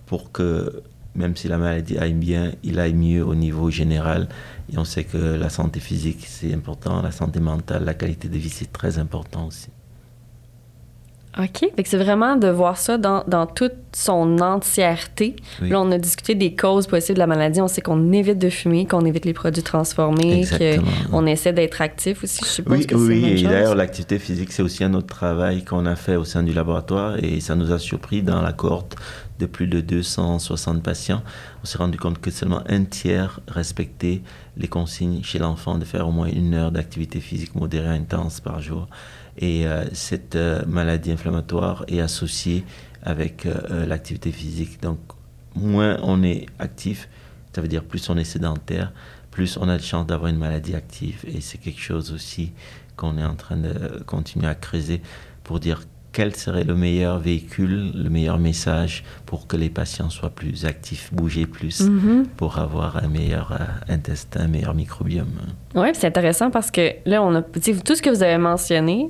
pour 0.06 0.32
que 0.32 0.84
même 1.16 1.36
si 1.36 1.48
la 1.48 1.58
maladie 1.58 1.98
aille 1.98 2.14
bien, 2.14 2.52
il 2.64 2.80
aille 2.80 2.94
mieux 2.94 3.26
au 3.26 3.36
niveau 3.36 3.72
général. 3.72 4.28
Et 4.72 4.78
on 4.78 4.84
sait 4.84 5.06
que 5.06 5.18
la 5.18 5.50
santé 5.50 5.80
physique, 5.80 6.26
c'est 6.28 6.54
important, 6.54 7.02
la 7.02 7.12
santé 7.12 7.40
mentale, 7.40 7.86
la 7.86 7.94
qualité 7.94 8.28
de 8.28 8.38
vie, 8.38 8.50
c'est 8.50 8.72
très 8.72 9.00
important 9.00 9.48
aussi. 9.48 9.70
OK. 11.38 11.70
Fait 11.76 11.84
que 11.84 11.90
c'est 11.90 11.98
vraiment 11.98 12.38
de 12.38 12.48
voir 12.48 12.78
ça 12.78 12.98
dans, 12.98 13.24
dans 13.28 13.46
toute 13.46 13.74
son 13.94 14.40
entièreté. 14.40 15.36
Oui. 15.62 15.70
Là, 15.70 15.82
on 15.82 15.92
a 15.92 15.98
discuté 15.98 16.36
des 16.36 16.56
causes 16.56 16.88
possibles 16.88 17.16
de 17.16 17.20
la 17.20 17.28
maladie. 17.28 17.62
On 17.62 17.68
sait 17.68 17.82
qu'on 17.82 18.12
évite 18.14 18.40
de 18.40 18.50
fumer, 18.50 18.86
qu'on 18.86 19.06
évite 19.06 19.26
les 19.26 19.34
produits 19.34 19.64
transformés, 19.64 20.46
qu'on 21.12 21.26
essaie 21.26 21.54
d'être 21.54 21.82
actif 21.82 22.24
aussi. 22.24 22.40
Je 22.44 22.50
suppose 22.50 22.78
Oui, 22.80 22.86
que 22.86 22.96
oui, 22.96 23.26
et 23.26 23.44
d'ailleurs 23.44 23.76
l'activité 23.76 24.20
physique, 24.20 24.52
c'est 24.52 24.64
aussi 24.64 24.84
un 24.84 24.94
autre 24.94 25.08
travail 25.08 25.64
qu'on 25.66 25.86
a 25.86 25.96
fait 25.96 26.16
au 26.16 26.24
sein 26.26 26.44
du 26.44 26.54
laboratoire 26.54 27.22
et 27.24 27.40
ça 27.42 27.56
nous 27.56 27.72
a 27.72 27.80
surpris 27.80 28.22
dans 28.22 28.42
la 28.42 28.54
cohorte 28.54 28.96
de 29.40 29.46
plus 29.46 29.68
de 29.68 29.82
260 29.82 30.82
patients. 30.82 31.22
On 31.62 31.66
s'est 31.66 31.78
rendu 31.78 31.98
compte 31.98 32.20
que 32.20 32.32
seulement 32.32 32.62
un 32.70 32.86
tiers 32.86 33.42
respectait 33.48 34.22
les 34.56 34.68
consignes 34.68 35.22
chez 35.24 35.40
l'enfant 35.40 35.78
de 35.78 35.84
faire 35.86 36.08
au 36.08 36.12
moins 36.12 36.28
une 36.28 36.54
heure 36.54 36.72
d'activité 36.72 37.20
physique 37.20 37.56
modérée 37.56 37.90
intense 37.90 38.40
par 38.40 38.62
jour. 38.62 38.88
Et 39.38 39.68
euh, 39.68 39.86
cette 39.94 40.36
euh, 40.36 40.64
maladie 40.66 41.12
inflammatoire 41.12 41.86
est 41.88 42.00
associée 42.00 42.64
avec 43.04 43.46
euh, 43.46 43.86
l'activité 43.86 44.32
physique. 44.32 44.82
Donc, 44.82 45.00
moins 45.56 45.98
on 46.04 46.24
est 46.24 46.46
actif, 46.60 47.10
ça 47.54 47.62
veut 47.62 47.68
dire 47.68 47.84
plus 47.84 48.10
on 48.10 48.18
est 48.18 48.24
sédentaire, 48.24 48.94
plus 49.32 49.58
on 49.58 49.68
a 49.68 49.78
de 49.78 49.84
chances 49.84 50.08
d'avoir 50.08 50.30
une 50.30 50.38
maladie 50.38 50.76
active. 50.76 51.24
Et 51.28 51.42
c'est 51.42 51.58
quelque 51.58 51.82
chose 51.82 52.12
aussi 52.12 52.54
qu'on 52.96 53.18
est 53.18 53.26
en 53.26 53.36
train 53.36 53.58
de 53.58 54.04
continuer 54.06 54.48
à 54.48 54.56
creuser 54.56 55.02
pour 55.44 55.60
dire 55.60 55.82
quel 56.16 56.34
serait 56.36 56.64
le 56.64 56.76
meilleur 56.76 57.20
véhicule, 57.20 57.92
le 57.94 58.10
meilleur 58.10 58.40
message 58.40 59.04
pour 59.26 59.48
que 59.48 59.58
les 59.58 59.70
patients 59.70 60.10
soient 60.10 60.30
plus 60.30 60.64
actifs, 60.66 61.14
bouger 61.14 61.46
plus, 61.46 61.82
Mhm. 61.82 62.26
pour 62.38 62.58
avoir 62.58 62.96
un 63.04 63.10
meilleur 63.10 63.52
euh, 63.52 63.94
intestin, 63.94 64.42
un 64.46 64.48
meilleur 64.48 64.74
microbiome. 64.74 65.28
Oui, 65.76 65.90
c'est 65.94 66.08
intéressant 66.08 66.50
parce 66.52 66.72
que 66.72 66.92
là, 67.06 67.22
on 67.22 67.36
a 67.36 67.42
tout 67.42 67.96
ce 67.96 68.02
que 68.02 68.10
vous 68.10 68.24
avez 68.24 68.38
mentionné, 68.38 69.10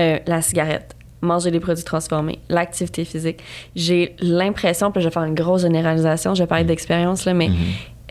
euh, 0.00 0.18
la 0.26 0.42
cigarette, 0.42 0.96
manger 1.20 1.50
des 1.52 1.60
produits 1.60 1.84
transformés, 1.84 2.40
l'activité 2.48 3.04
physique. 3.04 3.40
J'ai 3.76 4.16
l'impression, 4.20 4.90
puis 4.90 5.00
je 5.02 5.06
vais 5.08 5.12
faire 5.14 5.24
une 5.24 5.34
grosse 5.34 5.62
généralisation, 5.62 6.34
je 6.34 6.42
vais 6.42 6.46
parler 6.48 6.64
d'expérience, 6.64 7.24
là, 7.24 7.34
mais 7.34 7.50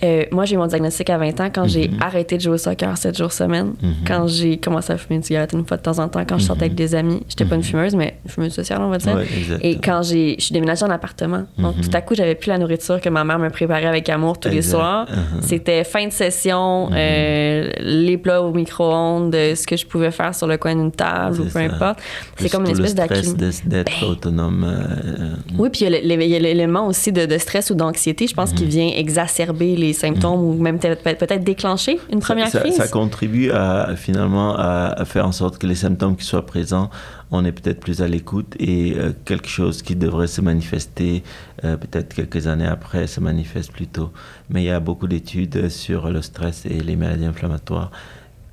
euh, 0.03 0.23
moi, 0.31 0.45
j'ai 0.45 0.55
eu 0.55 0.58
mon 0.58 0.67
diagnostic 0.67 1.10
à 1.10 1.17
20 1.17 1.39
ans 1.39 1.49
quand 1.53 1.67
j'ai 1.67 1.89
arrêté 2.01 2.36
de 2.38 2.41
jouer 2.41 2.55
au 2.55 2.58
soccer 2.58 2.97
7 2.97 3.17
jours 3.17 3.31
semaine, 3.31 3.73
quand 4.05 4.27
j'ai 4.27 4.58
commencé 4.58 4.91
à 4.91 4.97
fumer 4.97 5.15
une 5.17 5.23
cigarette 5.23 5.53
une 5.53 5.65
fois 5.65 5.77
de 5.77 5.81
temps 5.84 5.99
en 5.99 6.08
temps, 6.10 6.23
quand 6.27 6.38
je 6.38 6.43
sortais 6.45 6.65
avec 6.65 6.75
des 6.75 6.95
amis. 6.95 7.23
J'étais 7.29 7.45
pas 7.45 7.55
une 7.55 7.63
fumeuse, 7.63 7.95
mais 7.95 8.17
fumeuse 8.27 8.53
sociale, 8.53 8.79
on 8.81 8.89
va 8.89 8.97
dire. 8.97 9.15
Ouais. 9.15 9.25
Et 9.62 9.77
quand 9.77 10.01
j'ai, 10.03 10.36
je 10.38 10.43
suis 10.45 10.53
déménagée 10.53 10.84
en 10.84 10.89
appartement, 10.89 11.45
donc 11.58 11.79
tout 11.81 11.89
à 11.93 12.01
coup, 12.01 12.13
j'avais 12.15 12.36
plus 12.36 12.49
la 12.49 12.58
nourriture 12.58 12.99
que 12.99 13.10
ma 13.10 13.23
mère 13.23 13.39
me 13.39 13.49
préparait 13.49 13.86
avec 13.86 14.10
amour 14.10 14.39
tous 14.39 14.49
les 14.49 14.62
soirs. 14.62 15.08
Mhm. 15.10 15.41
C'était 15.41 15.84
fin 15.84 16.05
de 16.08 16.12
session, 16.12 16.89
euh, 16.93 17.69
les 17.79 18.17
plats 18.17 18.41
au 18.41 18.51
micro-ondes, 18.53 19.34
euh, 19.34 19.55
ce 19.55 19.65
que 19.65 19.77
je 19.77 19.86
pouvais 19.86 20.12
faire 20.12 20.36
sur 20.36 20.47
le 20.47 20.58
coin 20.58 20.75
d'une 20.75 20.91
table 20.91 21.39
ou 21.39 21.43
peu 21.45 21.49
ça. 21.49 21.60
importe. 21.60 21.99
C'est 22.38 22.49
comme 22.49 22.65
une 22.65 22.71
espèce 22.71 22.95
d'accumulation. 22.95 23.63
d'être 23.69 24.05
autonome. 24.10 24.65
euh, 24.67 25.36
Oui, 25.58 25.69
puis 25.69 25.86
il 25.86 26.29
y 26.29 26.36
a 26.36 26.39
l'élément 26.39 26.88
aussi 26.88 27.12
de, 27.12 27.25
de 27.25 27.38
stress 27.38 27.69
ou 27.69 27.75
d'anxiété, 27.75 28.27
je 28.27 28.34
pense, 28.34 28.51
Mhm. 28.51 28.58
qui 28.58 28.65
vient 28.65 28.88
exacerber 28.95 29.75
les 29.75 29.93
symptômes 29.95 30.43
ou 30.43 30.53
même 30.53 30.79
peut-être 30.79 31.43
déclencher 31.43 31.99
une 32.12 32.19
première 32.19 32.49
ça, 32.49 32.60
crise? 32.60 32.75
Ça, 32.75 32.88
contribue 32.88 33.51
à, 33.51 33.95
finalement 33.95 34.55
à, 34.58 35.03
faire 35.05 35.27
en 35.27 35.31
sorte 35.31 35.58
que 35.58 35.67
les 35.67 35.75
symptômes 35.75 36.15
qui 36.15 36.25
soient 36.25 36.45
présents, 36.45 36.89
on 37.31 37.43
est 37.43 37.51
peut-être 37.51 37.79
plus 37.79 38.01
à 38.01 38.08
l'écoute 38.08 38.55
et 38.60 38.95
euh, 38.97 39.12
quelque 39.25 39.47
chose 39.47 39.81
qui 39.81 39.95
devrait 39.95 40.27
se 40.27 40.41
manifester 40.41 41.23
euh, 41.63 41.75
peut-être 41.77 42.13
quelques 42.13 42.47
années 42.47 42.67
après 42.67 43.08
se 43.08 43.19
manifeste 43.19 43.71
plus 43.71 43.88
tôt. 43.88 44.12
Mais 44.49 44.62
il 44.62 44.65
y 44.65 44.71
a 44.71 44.79
beaucoup 44.79 45.08
d'études 45.08 45.69
sur 45.69 46.10
le 46.10 46.21
stress 46.21 46.65
et 46.65 46.79
les 46.81 46.95
maladies 46.95 47.25
inflammatoires 47.25 47.91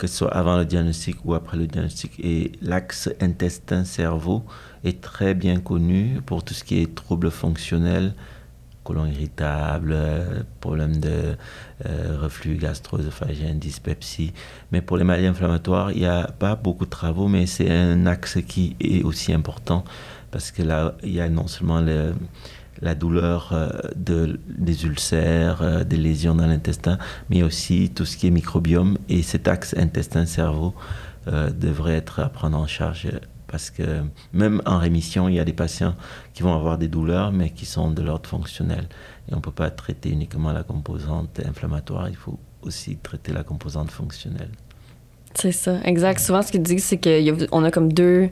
que 0.02 0.08
ce 0.08 0.16
soit 0.16 0.34
avant 0.34 0.56
le 0.56 0.64
diagnostic 0.64 1.24
ou 1.24 1.34
après 1.34 1.56
le 1.56 1.68
diagnostic. 1.68 2.18
Et 2.18 2.50
l'axe 2.60 3.08
intestin-cerveau 3.20 4.42
est 4.82 5.00
très 5.00 5.32
bien 5.32 5.60
connu 5.60 6.20
pour 6.26 6.42
tout 6.42 6.54
ce 6.54 6.64
qui 6.64 6.82
est 6.82 6.92
troubles 6.92 7.30
fonctionnels, 7.30 8.12
colon 8.84 9.06
irritable, 9.06 9.96
problème 10.60 10.96
de 10.96 11.36
euh, 11.86 12.18
reflux 12.20 12.56
gastro-œsophagien, 12.56 13.54
dyspepsie. 13.54 14.32
Mais 14.70 14.80
pour 14.80 14.96
les 14.96 15.04
maladies 15.04 15.26
inflammatoires, 15.26 15.92
il 15.92 16.00
n'y 16.00 16.06
a 16.06 16.26
pas 16.26 16.56
beaucoup 16.56 16.84
de 16.84 16.90
travaux, 16.90 17.28
mais 17.28 17.46
c'est 17.46 17.70
un 17.70 18.06
axe 18.06 18.38
qui 18.46 18.76
est 18.80 19.02
aussi 19.02 19.32
important 19.32 19.84
parce 20.30 20.50
que 20.50 20.62
là, 20.62 20.94
il 21.02 21.12
y 21.12 21.20
a 21.20 21.28
non 21.28 21.46
seulement 21.46 21.80
le, 21.80 22.14
la 22.80 22.94
douleur 22.94 23.50
euh, 23.52 23.68
de, 23.96 24.40
des 24.48 24.84
ulcères, 24.84 25.62
euh, 25.62 25.84
des 25.84 25.98
lésions 25.98 26.34
dans 26.34 26.46
l'intestin, 26.46 26.98
mais 27.30 27.42
aussi 27.42 27.90
tout 27.94 28.04
ce 28.06 28.16
qui 28.16 28.26
est 28.26 28.30
microbiome. 28.30 28.96
Et 29.08 29.22
cet 29.22 29.48
axe 29.48 29.74
intestin-cerveau 29.76 30.74
devrait 31.24 31.94
être 31.94 32.18
à 32.18 32.28
prendre 32.28 32.58
en 32.58 32.66
charge 32.66 33.06
parce 33.52 33.70
que 33.70 34.02
même 34.32 34.62
en 34.64 34.78
rémission, 34.78 35.28
il 35.28 35.34
y 35.34 35.38
a 35.38 35.44
des 35.44 35.52
patients 35.52 35.94
qui 36.32 36.42
vont 36.42 36.54
avoir 36.54 36.78
des 36.78 36.88
douleurs, 36.88 37.30
mais 37.30 37.50
qui 37.50 37.66
sont 37.66 37.90
de 37.90 38.02
l'ordre 38.02 38.28
fonctionnel. 38.28 38.88
Et 39.28 39.34
on 39.34 39.36
ne 39.36 39.42
peut 39.42 39.52
pas 39.52 39.70
traiter 39.70 40.08
uniquement 40.08 40.52
la 40.52 40.62
composante 40.64 41.38
inflammatoire, 41.46 42.08
il 42.08 42.16
faut 42.16 42.38
aussi 42.62 42.96
traiter 42.96 43.32
la 43.32 43.44
composante 43.44 43.90
fonctionnelle. 43.90 44.50
C'est 45.34 45.52
ça, 45.52 45.80
exact. 45.84 46.18
Souvent, 46.20 46.42
ce 46.42 46.50
qu'ils 46.50 46.62
disent, 46.62 46.84
c'est 46.84 46.98
qu'on 46.98 47.64
a 47.64 47.70
comme 47.70 47.92
deux 47.92 48.30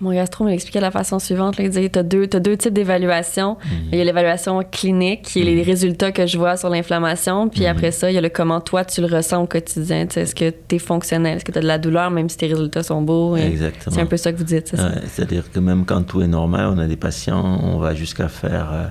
mon 0.00 0.12
gastro 0.12 0.44
me 0.44 0.50
l'expliquait 0.50 0.80
de 0.80 0.84
la 0.84 0.90
façon 0.90 1.18
suivante. 1.18 1.56
il 1.58 1.68
disait, 1.68 1.88
tu 1.88 1.98
as 1.98 2.02
deux, 2.02 2.26
deux 2.26 2.56
types 2.56 2.72
d'évaluation. 2.72 3.56
Mhm. 3.64 3.88
Il 3.92 3.98
y 3.98 4.00
a 4.00 4.04
l'évaluation 4.04 4.60
clinique, 4.70 5.22
qui 5.22 5.40
est 5.40 5.44
les 5.44 5.56
mhm. 5.56 5.62
résultats 5.62 6.12
que 6.12 6.26
je 6.26 6.36
vois 6.36 6.56
sur 6.56 6.68
l'inflammation. 6.68 7.48
Puis 7.48 7.62
mhm. 7.62 7.66
après 7.68 7.90
ça, 7.92 8.10
il 8.10 8.14
y 8.14 8.18
a 8.18 8.20
le 8.20 8.28
comment 8.28 8.60
toi, 8.60 8.84
tu 8.84 9.00
le 9.00 9.06
ressens 9.06 9.42
au 9.42 9.46
quotidien. 9.46 10.06
Est-ce 10.14 10.34
que 10.34 10.50
tu 10.50 10.76
es 10.76 10.78
fonctionnel? 10.78 11.36
Est-ce 11.36 11.44
que 11.44 11.52
tu 11.52 11.58
as 11.58 11.62
de 11.62 11.66
la 11.66 11.78
douleur, 11.78 12.10
même 12.10 12.28
si 12.28 12.36
tes 12.36 12.48
résultats 12.48 12.82
sont 12.82 13.02
beaux? 13.02 13.36
Exactement. 13.36 13.94
C'est 13.94 14.02
un 14.02 14.06
peu 14.06 14.16
ça 14.16 14.32
que 14.32 14.38
vous 14.38 14.44
dites? 14.44 14.74
C'est-à-dire 15.06 15.50
que 15.50 15.60
même 15.60 15.84
quand 15.84 16.02
tout 16.02 16.20
est 16.22 16.28
normal, 16.28 16.72
on 16.74 16.78
a 16.78 16.86
des 16.86 16.96
patients, 16.96 17.60
on 17.62 17.78
va 17.78 17.94
jusqu'à 17.94 18.28
faire... 18.28 18.72
un 18.72 18.76
euh, 18.76 18.88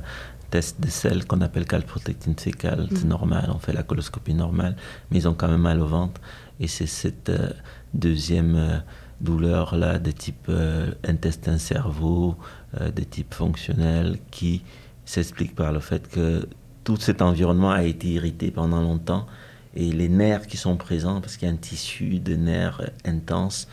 test 0.49 0.79
de 0.79 0.87
sel 0.87 1.25
qu'on 1.25 1.41
appelle 1.41 1.65
calprotectine 1.65 2.35
fécale, 2.37 2.87
c'est 2.93 3.07
normal, 3.07 3.49
on 3.55 3.57
fait 3.57 3.73
la 3.73 3.81
coloscopie 3.81 4.35
normale, 4.35 4.75
mais 5.09 5.17
ils 5.17 5.27
ont 5.27 5.33
quand 5.33 5.47
même 5.47 5.61
mal 5.61 5.81
au 5.81 5.87
ventre. 5.87 6.21
Et 6.59 6.67
c'est 6.67 6.85
cette 6.85 7.29
euh, 7.29 7.49
deuxième 7.95 8.55
euh, 8.55 8.77
douleurs 9.23 9.75
là 9.75 9.97
de 9.99 10.12
type 10.12 10.47
euh, 10.49 10.91
intestin-cerveau, 11.05 12.36
euh, 12.79 12.91
de 12.91 13.01
type 13.01 13.33
fonctionnel, 13.33 14.19
qui 14.29 14.63
s'explique 15.05 15.55
par 15.55 15.71
le 15.71 15.79
fait 15.79 16.07
que 16.07 16.47
tout 16.83 16.97
cet 16.97 17.21
environnement 17.21 17.71
a 17.71 17.83
été 17.83 18.07
irrité 18.07 18.51
pendant 18.51 18.81
longtemps 18.81 19.25
et 19.75 19.91
les 19.91 20.09
nerfs 20.09 20.45
qui 20.45 20.57
sont 20.57 20.77
présents, 20.77 21.21
parce 21.21 21.38
qu'il 21.38 21.47
y 21.47 21.51
a 21.51 21.53
un 21.53 21.57
tissu 21.57 22.19
de 22.19 22.36
nerfs 22.36 22.81
intenses, 23.05 23.67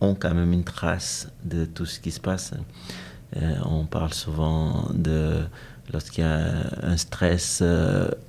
ont 0.00 0.14
quand 0.14 0.34
même 0.34 0.52
une 0.52 0.64
trace 0.64 1.28
de 1.44 1.64
tout 1.64 1.86
ce 1.86 2.00
qui 2.00 2.10
se 2.10 2.20
passe. 2.20 2.54
Euh, 3.36 3.56
on 3.64 3.84
parle 3.84 4.14
souvent 4.14 4.88
de 4.94 5.42
lorsqu'il 5.92 6.24
y 6.24 6.26
a 6.26 6.50
un 6.82 6.96
stress 6.96 7.62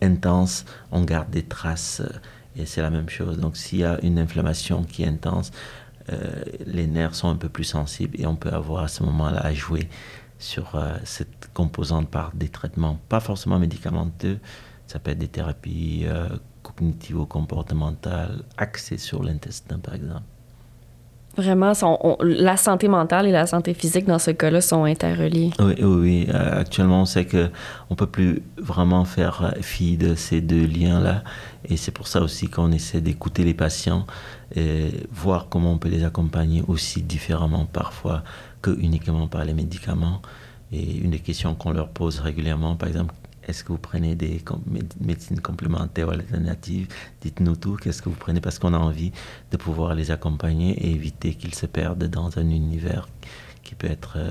intense, 0.02 0.66
on 0.92 1.04
garde 1.04 1.30
des 1.30 1.44
traces 1.44 2.02
et 2.56 2.66
c'est 2.66 2.82
la 2.82 2.90
même 2.90 3.10
chose. 3.10 3.38
Donc 3.38 3.58
s'il 3.58 3.80
y 3.80 3.84
a 3.84 4.00
une 4.04 4.20
inflammation 4.20 4.84
qui 4.84 5.04
est 5.04 5.08
intense, 5.08 5.52
les 6.66 6.88
nerfs 6.88 7.16
sont 7.16 7.30
un 7.30 7.36
peu 7.36 7.50
plus 7.50 7.64
sensibles 7.64 8.20
et 8.20 8.26
on 8.26 8.36
peut 8.36 8.50
avoir 8.50 8.84
à 8.84 8.88
ce 8.88 9.04
moment-là 9.04 9.40
à 9.40 9.54
jouer 9.54 9.88
sur 10.40 10.76
euh, 10.76 10.96
cette 11.04 11.50
composante 11.54 12.10
par 12.10 12.32
des 12.34 12.48
traitements, 12.48 12.98
pas 13.10 13.20
forcément 13.20 13.60
médicamenteux, 13.60 14.40
ça 14.88 14.98
peut 14.98 15.12
être 15.12 15.20
des 15.20 15.28
thérapies 15.28 16.06
euh, 16.08 16.30
cognitivo-comportementales 16.64 18.42
axées 18.58 18.98
sur 18.98 19.22
l'intestin 19.22 19.78
par 19.78 19.94
exemple. 19.94 20.24
Vraiment, 21.38 21.74
la 22.22 22.58
santé 22.58 22.88
mentale 22.88 23.28
et 23.28 23.32
la 23.32 23.46
santé 23.46 23.74
physique 23.74 24.06
dans 24.06 24.20
ce 24.20 24.32
cas-là 24.32 24.60
sont 24.62 24.84
interreliées. 24.84 25.52
Oui, 25.60 25.76
oui, 25.80 26.28
oui. 26.28 26.28
actuellement, 26.34 27.04
on 27.04 27.06
sait 27.06 27.26
qu'on 27.26 27.50
ne 27.92 27.96
peut 27.96 28.08
plus 28.08 28.42
vraiment 28.58 29.06
faire 29.06 29.54
fi 29.62 29.96
de 29.96 30.16
ces 30.16 30.42
deux 30.42 30.66
liens-là. 30.66 31.24
Et 31.64 31.78
c'est 31.78 31.92
pour 31.92 32.08
ça 32.08 32.22
aussi 32.22 32.50
qu'on 32.50 32.72
essaie 32.72 33.00
d'écouter 33.00 33.46
les 33.46 33.54
patients 33.54 34.06
et 34.56 34.92
voir 35.12 35.48
comment 35.50 35.74
on 35.74 35.78
peut 35.78 35.90
les 35.90 36.04
accompagner 36.04 36.64
aussi 36.68 37.02
différemment 37.02 37.66
parfois 37.66 38.24
que 38.62 38.72
uniquement 38.72 39.28
par 39.28 39.46
les 39.46 39.54
médicaments. 39.54 40.22
Et 40.72 40.98
une 40.98 41.12
des 41.12 41.20
questions 41.20 41.56
qu'on 41.56 41.72
leur 41.72 41.90
pose 41.90 42.20
régulièrement, 42.20 42.76
par 42.76 42.90
exemple, 42.90 43.14
est-ce 43.48 43.64
que 43.64 43.72
vous 43.72 43.80
prenez 43.80 44.14
des 44.16 44.44
médecines 45.02 45.42
complémentaires 45.42 46.10
ou 46.10 46.12
alternatives? 46.12 46.88
Dites-nous 47.22 47.56
tout. 47.56 47.78
Qu'est-ce 47.78 48.04
que 48.04 48.10
vous 48.10 48.16
prenez? 48.16 48.42
Parce 48.42 48.60
qu'on 48.60 48.76
a 48.76 48.78
envie 48.78 49.12
de 49.52 49.58
pouvoir 49.58 49.96
les 49.96 50.12
accompagner 50.12 50.74
et 50.74 50.92
éviter 50.92 51.34
qu'ils 51.34 51.56
se 51.56 51.66
perdent 51.66 52.04
dans 52.04 52.38
un 52.38 52.48
univers 52.50 53.08
qui 53.64 53.74
peut 53.74 53.90
être 53.90 54.14
euh, 54.18 54.30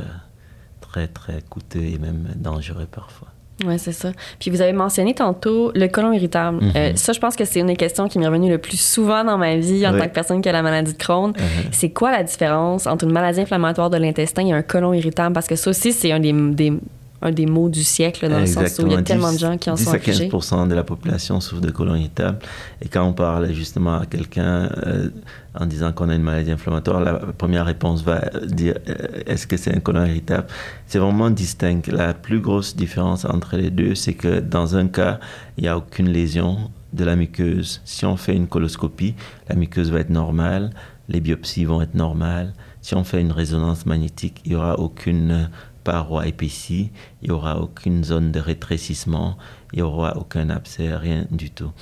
très, 0.81 1.09
très 1.09 1.43
coûteux 1.43 1.83
et 1.83 1.99
même 1.99 2.33
dangereux 2.37 2.87
parfois. 2.87 3.33
Oui, 3.65 3.79
c'est 3.79 3.93
ça. 3.93 4.13
Puis 4.39 4.51
vous 4.51 4.61
avez 4.61 4.73
mentionné 4.73 5.15
tantôt 5.15 5.73
le 5.75 5.89
colon 5.89 6.13
irritable. 6.13 6.59
Mhm. 6.63 6.73
Euh, 6.77 6.93
ça, 6.95 7.13
je 7.13 7.19
pense 7.19 7.35
que 7.35 7.45
c'est 7.45 7.61
une 7.61 7.67
des 7.67 7.77
questions 7.77 8.09
qui 8.09 8.19
m'est 8.19 8.27
revenue 8.27 8.51
le 8.51 8.59
plus 8.59 8.81
souvent 8.81 9.25
dans 9.25 9.37
ma 9.37 9.57
vie 9.57 9.87
en 9.87 9.97
tant 9.97 10.05
que 10.05 10.13
personne 10.13 10.41
qui 10.41 10.49
a 10.49 10.53
la 10.53 10.63
maladie 10.63 10.93
de 10.93 10.99
Crohn. 10.99 11.31
Mhm. 11.31 11.71
C'est 11.73 11.91
quoi 11.91 12.13
la 12.13 12.23
différence 12.23 12.87
entre 12.87 13.05
une 13.05 13.13
maladie 13.13 13.41
inflammatoire 13.41 13.91
de 13.91 13.97
l'intestin 13.97 14.47
et 14.47 14.53
un 14.53 14.63
colon 14.63 14.93
irritable? 14.93 15.33
Parce 15.33 15.49
que 15.49 15.57
ça 15.57 15.71
aussi, 15.71 15.93
c'est 15.93 16.13
un 16.13 16.21
des, 16.21 16.33
des 16.33 16.73
un 17.21 17.33
des 17.33 17.47
mots 17.47 17.69
du 17.69 17.83
siècle, 17.83 18.29
dans 18.29 18.39
le 18.39 18.47
sens 18.47 18.79
où 18.79 18.87
il 18.87 18.93
y 18.93 18.97
a 18.97 19.03
tellement 19.03 19.33
de 19.33 19.39
gens 19.39 19.59
qui 19.59 19.71
en 19.71 19.75
10 19.75 19.85
sont 19.85 19.91
à 19.93 19.97
15% 19.97 20.69
de 20.69 20.75
la 20.75 20.85
population 20.85 21.41
souffre 21.41 21.61
de 21.61 21.71
colon 21.71 21.97
irritable. 21.97 22.39
Et 22.81 22.89
quand 22.89 23.05
on 23.05 23.13
parle 23.13 23.53
justement 23.53 23.99
à 23.99 24.07
quelqu'un 24.07 24.71
euh, 24.87 25.11
en 25.55 25.67
disant 25.67 25.93
qu'on 25.93 26.09
a 26.11 26.15
une 26.15 26.23
maladie 26.23 26.53
inflammatoire, 26.53 27.01
la 27.01 27.15
première 27.15 27.67
réponse 27.67 28.05
va 28.05 28.21
dire 28.47 28.77
euh, 28.89 29.23
est-ce 29.27 29.47
que 29.47 29.57
c'est 29.57 29.75
un 29.75 29.81
colon 29.81 30.05
irritable? 30.05 30.47
C'est 30.87 31.01
vraiment 31.01 31.31
distinct. 31.31 31.83
La 31.89 32.15
plus 32.15 32.41
grosse 32.41 32.77
différence 32.77 33.25
entre 33.25 33.57
les 33.57 33.71
deux, 33.71 33.97
c'est 33.97 34.15
que 34.15 34.39
dans 34.39 34.77
un 34.77 34.87
cas, 34.87 35.19
il 35.57 35.63
n'y 35.63 35.69
a 35.69 35.77
aucune 35.77 36.11
lésion 36.11 36.71
de 36.93 37.05
la 37.05 37.17
muqueuse. 37.17 37.81
Si 37.85 38.07
on 38.07 38.17
fait 38.17 38.35
une 38.35 38.47
coloscopie, 38.47 39.15
la 39.49 39.57
muqueuse 39.57 39.91
va 39.91 40.01
être 40.01 40.11
normale, 40.11 40.71
les 41.09 41.21
biopsies 41.21 41.65
vont 41.65 41.83
être 41.83 41.95
normales. 41.95 42.53
Si 42.81 42.95
on 42.95 43.05
fait 43.05 43.21
une 43.21 43.33
résonance 43.33 43.87
magnétique, 43.87 44.41
il 44.45 44.51
n'y 44.51 44.57
aura 44.57 44.79
aucune 44.79 45.51
paroi 45.89 46.27
épaissie, 46.27 46.91
il 47.23 47.31
n'y 47.31 47.35
aura 47.35 47.63
aucune 47.63 48.05
zone 48.05 48.31
de 48.31 48.41
rétrécissement, 48.41 49.39
il 49.73 49.77
n'y 49.77 49.83
aura 49.83 50.19
aucun 50.19 50.51
abcès, 50.51 50.95
rien 50.95 51.25
du 51.31 51.51
tout. 51.51 51.73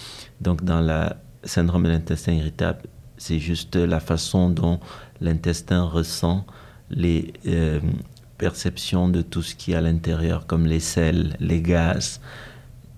Donc 0.40 0.62
dans 0.62 0.80
le 0.80 1.08
syndrome 1.42 1.82
de 1.82 1.88
l'intestin 1.88 2.34
irritable, 2.34 2.82
c'est 3.16 3.40
juste 3.40 3.74
la 3.74 3.98
façon 3.98 4.48
dont 4.48 4.78
l'intestin 5.20 5.82
ressent 5.82 6.46
les 6.88 7.32
euh, 7.48 7.80
perceptions 8.38 9.08
de 9.08 9.22
tout 9.22 9.42
ce 9.42 9.56
qui 9.56 9.72
est 9.72 9.74
à 9.74 9.80
l'intérieur, 9.80 10.46
comme 10.46 10.66
les 10.66 10.78
sels, 10.78 11.36
les 11.40 11.60
gaz. 11.60 12.20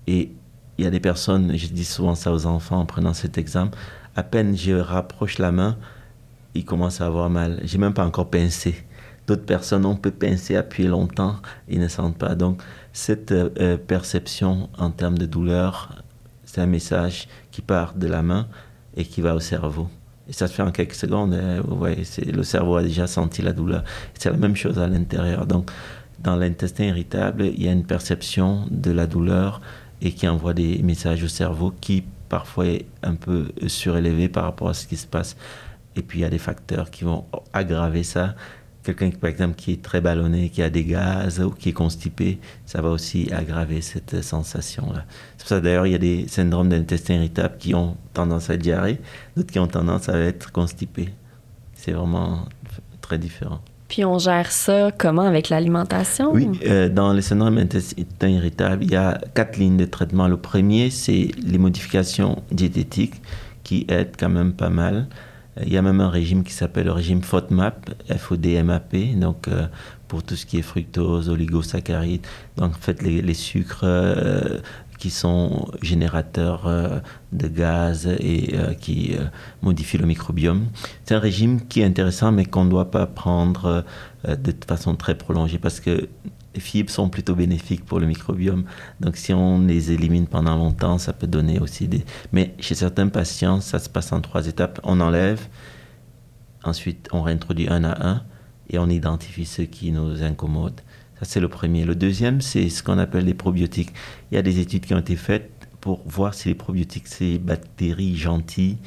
Et 0.05 0.31
il 0.77 0.83
y 0.83 0.87
a 0.87 0.91
des 0.91 0.99
personnes, 0.99 1.57
je 1.57 1.69
dis 1.69 1.85
souvent 1.85 2.13
ça 2.13 2.31
aux 2.31 2.45
enfants 2.45 2.81
en 2.81 2.85
prenant 2.85 3.15
cet 3.15 3.39
exemple, 3.39 3.79
à 4.15 4.21
peine 4.21 4.55
je 4.55 4.73
rapproche 4.73 5.39
la 5.39 5.51
main, 5.51 5.75
ils 6.53 6.65
commencent 6.65 7.01
à 7.01 7.07
avoir 7.07 7.31
mal. 7.31 7.61
J'ai 7.63 7.79
même 7.79 7.95
pas 7.95 8.05
encore 8.05 8.29
pincé. 8.29 8.85
D'autres 9.29 9.45
personnes, 9.45 9.85
on 9.85 9.95
peut 9.95 10.09
pincer, 10.09 10.55
appuyer 10.55 10.89
longtemps, 10.89 11.35
ils 11.67 11.79
ne 11.79 11.87
sentent 11.87 12.17
pas. 12.17 12.33
Donc, 12.33 12.63
cette 12.93 13.31
euh, 13.31 13.77
perception 13.77 14.71
en 14.75 14.89
termes 14.89 15.19
de 15.19 15.27
douleur, 15.27 16.03
c'est 16.45 16.61
un 16.61 16.65
message 16.65 17.27
qui 17.51 17.61
part 17.61 17.93
de 17.93 18.07
la 18.07 18.23
main 18.23 18.47
et 18.97 19.05
qui 19.05 19.21
va 19.21 19.35
au 19.35 19.39
cerveau. 19.39 19.87
Et 20.27 20.33
ça 20.33 20.47
se 20.47 20.53
fait 20.53 20.63
en 20.63 20.71
quelques 20.71 20.95
secondes. 20.95 21.35
Hein. 21.35 21.61
vous 21.63 21.77
voyez, 21.77 22.05
le 22.25 22.41
cerveau 22.41 22.77
a 22.77 22.81
déjà 22.81 23.05
senti 23.05 23.43
la 23.43 23.53
douleur. 23.53 23.83
C'est 24.15 24.31
la 24.31 24.37
même 24.37 24.55
chose 24.55 24.79
à 24.79 24.87
l'intérieur. 24.87 25.45
Donc, 25.45 25.69
dans 26.23 26.35
l'intestin 26.35 26.85
irritable, 26.85 27.45
il 27.45 27.63
y 27.63 27.67
a 27.67 27.71
une 27.71 27.85
perception 27.85 28.65
de 28.71 28.89
la 28.89 29.05
douleur 29.05 29.61
et 30.01 30.11
qui 30.11 30.27
envoie 30.27 30.55
des 30.55 30.81
messages 30.81 31.23
au 31.23 31.27
cerveau 31.27 31.71
qui 31.79 32.03
parfois 32.29 32.65
est 32.65 32.87
un 33.03 33.13
peu 33.13 33.49
surélevé 33.67 34.27
par 34.27 34.45
rapport 34.45 34.69
à 34.69 34.73
ce 34.73 34.87
qui 34.87 34.97
se 34.97 35.05
passe. 35.05 35.37
Et 35.95 36.01
puis 36.01 36.17
il 36.17 36.21
y 36.23 36.25
a 36.25 36.31
des 36.31 36.39
facteurs 36.39 36.89
qui 36.89 37.03
vont 37.03 37.25
aggraver 37.53 38.01
ça 38.01 38.33
quelqu'un 38.83 39.09
par 39.11 39.29
exemple 39.29 39.55
qui 39.55 39.73
est 39.73 39.81
très 39.81 40.01
ballonné, 40.01 40.49
qui 40.49 40.61
a 40.61 40.69
des 40.69 40.83
gaz 40.83 41.39
ou 41.41 41.51
qui 41.51 41.69
est 41.69 41.73
constipé, 41.73 42.39
ça 42.65 42.81
va 42.81 42.89
aussi 42.89 43.29
aggraver 43.31 43.81
cette 43.81 44.21
sensation-là. 44.23 45.05
C'est 45.37 45.43
pour 45.43 45.49
ça 45.49 45.59
d'ailleurs 45.59 45.87
il 45.87 45.91
y 45.91 45.95
a 45.95 45.99
des 45.99 46.27
syndromes 46.27 46.69
d'intestin 46.69 47.15
irritable 47.15 47.55
qui 47.57 47.75
ont 47.75 47.95
tendance 48.13 48.49
à 48.49 48.57
diarrhée, 48.57 48.99
d'autres 49.35 49.51
qui 49.51 49.59
ont 49.59 49.67
tendance 49.67 50.09
à 50.09 50.17
être 50.17 50.51
constipés. 50.51 51.09
C'est 51.75 51.91
vraiment 51.91 52.45
très 53.01 53.17
différent. 53.17 53.59
Puis 53.89 54.05
on 54.05 54.19
gère 54.19 54.51
ça 54.51 54.91
comment 54.95 55.23
avec 55.23 55.49
l'alimentation? 55.49 56.31
Oui, 56.31 56.47
euh, 56.67 56.89
dans 56.89 57.11
le 57.11 57.21
syndrome 57.21 57.57
intestin 57.57 58.27
irritable, 58.27 58.83
il 58.83 58.91
y 58.91 58.95
a 58.95 59.19
quatre 59.33 59.57
lignes 59.57 59.77
de 59.77 59.85
traitement. 59.85 60.27
Le 60.27 60.37
premier, 60.37 60.91
c'est 60.91 61.31
les 61.43 61.57
modifications 61.57 62.43
diététiques 62.51 63.15
qui 63.63 63.87
aident 63.89 64.13
quand 64.17 64.29
même 64.29 64.53
pas 64.53 64.69
mal. 64.69 65.07
Euh, 65.59 65.63
il 65.65 65.73
y 65.73 65.77
a 65.77 65.81
même 65.81 66.01
un 66.01 66.09
régime 66.09 66.43
qui 66.43 66.53
s'appelle 66.53 66.85
le 66.85 66.91
régime 66.91 67.21
FODMAP, 67.21 67.91
F-O-D-M-A-P, 68.09 69.15
donc 69.15 69.47
euh, 69.47 69.67
pour 70.07 70.23
tout 70.23 70.35
ce 70.35 70.45
qui 70.45 70.57
est 70.57 70.63
fructose, 70.63 71.29
oligosaccharides, 71.29 72.25
donc 72.57 72.71
en 72.71 72.79
fait 72.79 73.01
les, 73.01 73.33
sucres 73.33 73.85
qui 74.99 75.09
sont 75.09 75.65
générateurs 75.81 76.67
euh, 76.67 76.99
de 77.31 77.47
gaz 77.47 78.05
et 78.19 78.53
euh, 78.53 78.73
qui 78.73 79.15
euh, 79.15 79.23
modifient 79.61 79.97
le 79.97 80.05
microbiome. 80.05 80.67
C'est 81.05 81.15
un 81.15 81.19
régime 81.19 81.65
qui 81.67 81.81
est 81.81 81.85
intéressant, 81.85 82.31
mais 82.31 82.45
qu'on 82.45 82.65
ne 82.65 82.69
doit 82.69 82.91
pas 82.91 83.07
prendre 83.07 83.83
de 84.27 84.53
façon 84.67 84.95
très 84.95 85.15
prolongée 85.15 85.57
parce 85.57 85.79
que 85.79 86.09
les 86.59 86.65
fibres 86.65 86.91
sont 86.91 87.07
plutôt 87.07 87.35
bénéfiques 87.35 87.85
pour 87.85 88.01
le 88.01 88.05
microbiome. 88.05 88.65
Donc 88.99 89.15
si 89.15 89.33
on 89.33 89.61
les 89.65 89.93
élimine 89.93 90.27
pendant 90.27 90.57
longtemps, 90.57 90.97
ça 90.97 91.13
peut 91.13 91.25
donner 91.25 91.57
aussi 91.57 91.87
des... 91.87 92.03
Mais 92.33 92.53
chez 92.59 92.75
certains 92.75 93.07
patients, 93.07 93.61
ça 93.61 93.79
se 93.79 93.87
passe 93.87 94.11
en 94.11 94.19
trois 94.19 94.45
étapes. 94.45 94.81
On 94.83 94.99
enlève, 94.99 95.47
ensuite 96.65 97.07
on 97.13 97.21
réintroduit 97.21 97.69
un 97.69 97.85
à 97.85 98.05
un 98.05 98.23
et 98.69 98.77
on 98.77 98.89
identifie 98.89 99.45
ceux 99.45 99.63
qui 99.63 99.93
nous 99.93 100.21
incommodent. 100.21 100.81
Ça, 101.19 101.23
c'est 101.23 101.39
le 101.39 101.47
premier. 101.47 101.85
Le 101.85 101.95
deuxième, 101.95 102.41
c'est 102.41 102.67
ce 102.67 102.83
qu'on 102.83 102.97
appelle 102.97 103.23
les 103.23 103.33
probiotiques. 103.33 103.93
Il 104.29 104.35
y 104.35 104.37
a 104.37 104.41
des 104.41 104.59
études 104.59 104.85
qui 104.85 104.93
ont 104.93 104.99
été 104.99 105.15
faites 105.15 105.69
pour 105.79 106.01
voir 106.05 106.33
si 106.33 106.49
les 106.49 106.55
probiotiques, 106.55 107.07
ces 107.07 107.39
bactéries 107.39 108.17
gentilles 108.17 108.79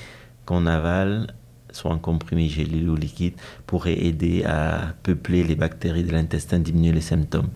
qu'on 0.45 0.67
avale, 0.67 1.35
soit 1.73 1.91
en 1.91 1.99
comprimé 1.99 2.49
gélé 2.49 2.89
ou 2.89 2.97
liquide, 2.97 3.35
pourraient 3.67 3.99
aider 3.99 4.45
à 4.45 4.95
peupler 5.03 5.45
les 5.45 5.55
bactéries 5.57 6.05
de 6.05 6.13
l'intestin, 6.13 6.59
diminuer 6.59 6.93
les 6.93 7.01
symptômes. 7.01 7.49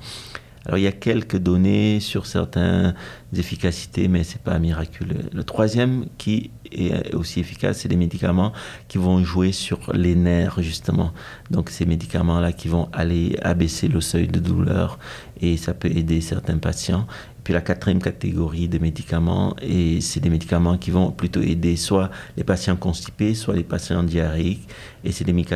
Alors 0.66 0.78
il 0.78 0.82
y 0.82 0.88
a 0.88 0.92
quelques 0.92 1.36
données 1.36 2.00
sur 2.00 2.26
certaines 2.26 2.94
efficacités, 3.36 4.08
mais 4.08 4.24
c'est 4.24 4.42
pas 4.42 4.58
miraculeux. 4.58 5.30
Le 5.32 5.44
troisième 5.44 6.06
qui 6.18 6.50
est 6.72 7.14
aussi 7.14 7.38
efficace, 7.38 7.78
c'est 7.80 7.88
les 7.88 7.96
médicaments 7.96 8.52
qui 8.88 8.98
vont 8.98 9.22
jouer 9.22 9.52
sur 9.52 9.92
les 9.92 10.16
nerfs 10.16 10.60
justement. 10.60 11.12
Donc 11.52 11.70
ces 11.70 11.86
médicaments-là 11.86 12.52
qui 12.52 12.66
vont 12.66 12.88
aller 12.92 13.36
abaisser 13.42 13.86
le 13.86 14.00
seuil 14.00 14.26
de 14.26 14.40
douleur 14.40 14.98
et 15.40 15.56
ça 15.56 15.72
peut 15.72 15.90
aider 15.90 16.20
certains 16.20 16.58
patients. 16.58 17.06
Puis 17.46 17.54
la 17.54 17.60
quatrième 17.60 18.02
catégorie 18.02 18.66
de 18.66 18.78
médicaments, 18.78 19.54
et 19.62 20.00
c'est 20.00 20.18
des 20.18 20.30
médicaments 20.30 20.76
qui 20.78 20.90
vont 20.90 21.12
plutôt 21.12 21.40
aider 21.40 21.76
soit 21.76 22.10
les 22.36 22.42
patients 22.42 22.74
constipés, 22.74 23.36
soit 23.36 23.54
les 23.54 23.62
patients 23.62 24.02
diarrhéiques. 24.02 24.68
Et 25.04 25.12
c'est 25.12 25.22
des 25.22 25.46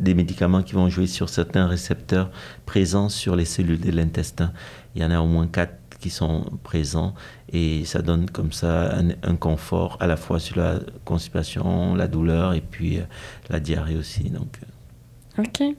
des 0.00 0.14
médicaments 0.14 0.64
qui 0.64 0.72
vont 0.72 0.88
jouer 0.88 1.06
sur 1.06 1.28
certains 1.28 1.68
récepteurs 1.68 2.32
présents 2.66 3.08
sur 3.08 3.36
les 3.36 3.44
cellules 3.44 3.78
de 3.78 3.92
l'intestin. 3.92 4.52
Il 4.96 5.02
y 5.02 5.04
en 5.04 5.12
a 5.12 5.20
au 5.20 5.28
moins 5.28 5.46
quatre 5.46 5.78
qui 6.00 6.10
sont 6.10 6.44
présents 6.64 7.14
et 7.52 7.84
ça 7.84 8.02
donne 8.02 8.28
comme 8.28 8.50
ça 8.50 8.98
un, 9.22 9.36
confort 9.36 9.96
à 10.00 10.08
la 10.08 10.16
fois 10.16 10.40
sur 10.40 10.58
la 10.58 10.80
constipation, 11.04 11.94
la 11.94 12.08
douleur 12.08 12.54
et 12.54 12.62
puis 12.62 12.98
euh, 12.98 13.02
la 13.48 13.60
diarrhée 13.60 13.96
aussi. 13.96 14.28
Donc. 14.28 14.58
Euh. 15.38 15.42
OK. 15.44 15.76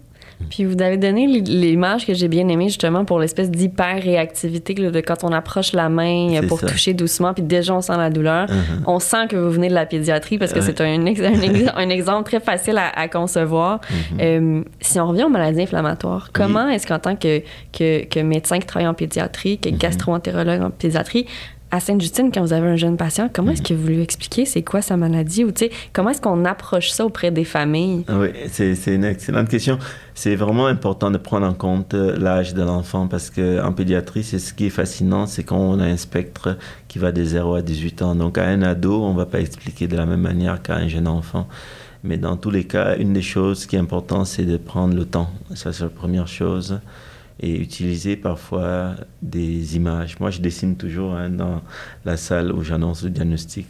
Puis 0.50 0.66
vous 0.66 0.82
avez 0.82 0.98
donné 0.98 1.28
l'image 1.28 2.06
que 2.06 2.14
j'ai 2.14 2.28
bien 2.28 2.48
aimée 2.48 2.70
justement 2.70 3.04
pour 3.06 3.20
l'espèce 3.20 3.52
d'hyper-réactivité 3.52 4.74
de 4.74 5.02
quand 5.02 5.24
on 5.24 5.32
approche 5.32 5.74
la 5.74 5.90
main 5.90 6.36
euh, 6.36 6.48
pour 6.48 6.62
toucher 6.62 6.94
doucement, 6.94 7.34
puis 7.34 7.44
déjà 7.44 7.76
on 7.76 7.82
sent 7.82 7.98
la 7.98 8.10
douleur. 8.10 8.48
Uh-huh. 8.48 8.84
On 8.88 9.00
sent 9.00 9.28
que 9.30 9.36
vous 9.36 9.52
venez 9.52 9.68
de 9.68 9.74
la 9.74 9.86
pédiatrie 9.86 10.38
parce 10.38 10.54
que 10.54 10.62
c'est 10.62 10.80
un, 10.82 11.06
un, 11.76 11.90
exemple 11.90 12.30
très 12.30 12.40
facile 12.40 12.78
à, 12.78 13.08
concevoir. 13.10 13.82
Uh-huh. 13.82 14.22
Euh, 14.22 14.64
si 14.80 15.00
on 15.00 15.08
revient 15.08 15.26
aux 15.26 15.30
maladies 15.30 15.64
inflammatoires, 15.64 16.30
comment 16.34 16.70
est-ce 16.70 16.88
qu'en 16.88 17.00
tant 17.00 17.16
que, 17.16 17.42
que, 17.74 18.06
que, 18.06 18.20
médecin 18.22 18.60
qui 18.60 18.66
travaille 18.66 18.88
en 18.88 18.94
pédiatrie, 18.94 19.60
que 19.60 19.70
uh-huh. 19.70 19.78
gastro-entérologue 19.78 20.62
en 20.62 20.70
pédiatrie, 20.70 21.26
à 21.72 21.80
Sainte-Justine, 21.80 22.32
quand 22.34 22.42
vous 22.42 22.54
avez 22.54 22.68
un 22.68 22.76
jeune 22.76 22.98
patient, 22.98 23.30
comment 23.32 23.52
est-ce 23.52 23.62
que 23.62 23.74
vous 23.74 23.88
lui 23.88 24.02
expliquez 24.02 24.46
c'est 24.46 24.64
quoi 24.64 24.82
sa 24.82 24.98
maladie 24.98 25.44
ou 25.44 25.52
comment 25.94 26.10
est-ce 26.10 26.22
qu'on 26.22 26.46
approche 26.46 26.90
ça 26.90 27.06
auprès 27.06 27.30
des 27.30 27.44
familles? 27.44 28.06
Ah 28.08 28.20
oui, 28.20 28.30
c'est 28.52 28.76
une 28.88 29.04
excellente 29.04 29.50
question. 29.50 29.78
C'est 30.16 30.36
vraiment 30.36 30.66
important 30.66 31.12
de 31.12 31.18
prendre 31.18 31.46
en 31.46 31.54
compte 31.54 31.94
euh, 31.94 32.18
l'âge 32.18 32.54
de 32.54 32.64
l'enfant 32.64 33.08
parce 33.08 33.30
qu'en 33.30 33.72
pédiatrie, 33.72 34.24
c'est 34.24 34.40
ce 34.40 34.54
qui 34.54 34.66
est 34.66 34.72
fascinant, 34.72 35.28
c'est 35.28 35.44
qu'on 35.44 35.80
a 35.80 35.86
un 35.86 35.98
spectre 35.98 36.58
qui 36.88 36.98
va 36.98 37.12
de 37.12 37.24
0 37.24 37.56
à 37.56 37.62
18 37.62 38.02
ans. 38.02 38.16
Donc 38.16 38.38
à 38.38 38.46
un 38.46 38.64
ado, 38.64 39.04
on 39.04 39.14
ne 39.14 39.18
va 39.18 39.26
pas 39.26 39.40
expliquer 39.40 39.88
de 39.88 39.96
la 39.96 40.06
même 40.06 40.22
manière 40.22 40.62
qu'à 40.62 40.76
un 40.76 40.88
jeune 40.88 41.08
enfant. 41.08 41.48
Mais 42.04 42.18
dans 42.18 42.38
tous 42.38 42.50
les 42.50 42.64
cas, 42.64 42.96
une 42.98 43.14
des 43.14 43.22
choses 43.22 43.66
qui 43.66 43.76
est 43.76 43.80
importante, 43.80 44.26
c'est 44.26 44.46
de 44.46 44.58
prendre 44.58 44.96
le 44.96 45.06
temps. 45.06 45.30
Ça, 45.54 45.72
c'est 45.72 45.84
la 45.84 45.90
première 45.90 46.28
chose 46.28 46.80
et 47.40 47.58
utiliser 47.58 48.18
parfois 48.18 48.96
des 49.22 49.76
images. 49.76 50.20
Moi, 50.20 50.30
je 50.30 50.42
dessine 50.42 50.76
toujours 50.76 51.14
hein, 51.14 51.30
dans 51.30 51.62
la 52.06 52.18
salle 52.18 52.52
où 52.52 52.64
j'annonce 52.64 53.04
le 53.04 53.10
diagnostic. 53.10 53.68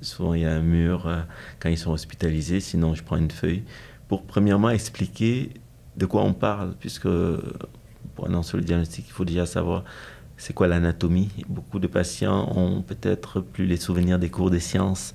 Souvent, 0.00 0.34
il 0.34 0.42
y 0.42 0.46
a 0.46 0.52
un 0.52 0.62
mur 0.62 1.06
euh, 1.06 1.20
quand 1.58 1.68
ils 1.68 1.78
sont 1.78 1.90
hospitalisés, 1.90 2.60
sinon 2.60 2.94
je 2.94 3.02
prends 3.02 3.16
une 3.16 3.30
feuille 3.30 3.64
pour 4.08 4.22
premièrement 4.24 4.70
expliquer 4.70 5.50
de 5.96 6.06
quoi 6.06 6.22
on 6.22 6.32
parle, 6.34 6.74
puisque 6.78 7.08
pour 8.14 8.26
annoncer 8.26 8.56
le 8.56 8.62
diagnostic, 8.62 9.06
il 9.08 9.12
faut 9.12 9.24
déjà 9.24 9.46
savoir 9.46 9.84
c'est 10.36 10.52
quoi 10.52 10.66
l'anatomie. 10.66 11.30
Beaucoup 11.48 11.78
de 11.78 11.86
patients 11.86 12.52
ont 12.56 12.82
peut-être 12.82 13.40
plus 13.40 13.66
les 13.66 13.76
souvenirs 13.76 14.18
des 14.18 14.28
cours 14.28 14.50
de 14.50 14.58
sciences 14.58 15.14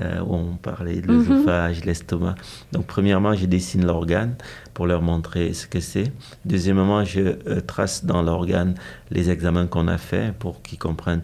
euh, 0.00 0.20
où 0.20 0.34
on 0.34 0.56
parlait 0.56 1.00
de 1.00 1.08
l'œsophage, 1.08 1.80
mhm. 1.80 1.86
l'estomac. 1.86 2.34
Donc, 2.72 2.86
premièrement, 2.86 3.34
je 3.34 3.46
dessine 3.46 3.84
l'organe 3.84 4.36
pour 4.72 4.86
leur 4.86 5.02
montrer 5.02 5.52
ce 5.52 5.66
que 5.66 5.80
c'est. 5.80 6.12
Deuxièmement, 6.44 7.04
je 7.04 7.20
euh, 7.20 7.60
trace 7.60 8.04
dans 8.04 8.22
l'organe 8.22 8.74
les 9.10 9.30
examens 9.30 9.66
qu'on 9.66 9.88
a 9.88 9.98
faits 9.98 10.34
pour 10.38 10.62
qu'ils 10.62 10.78
comprennent 10.78 11.22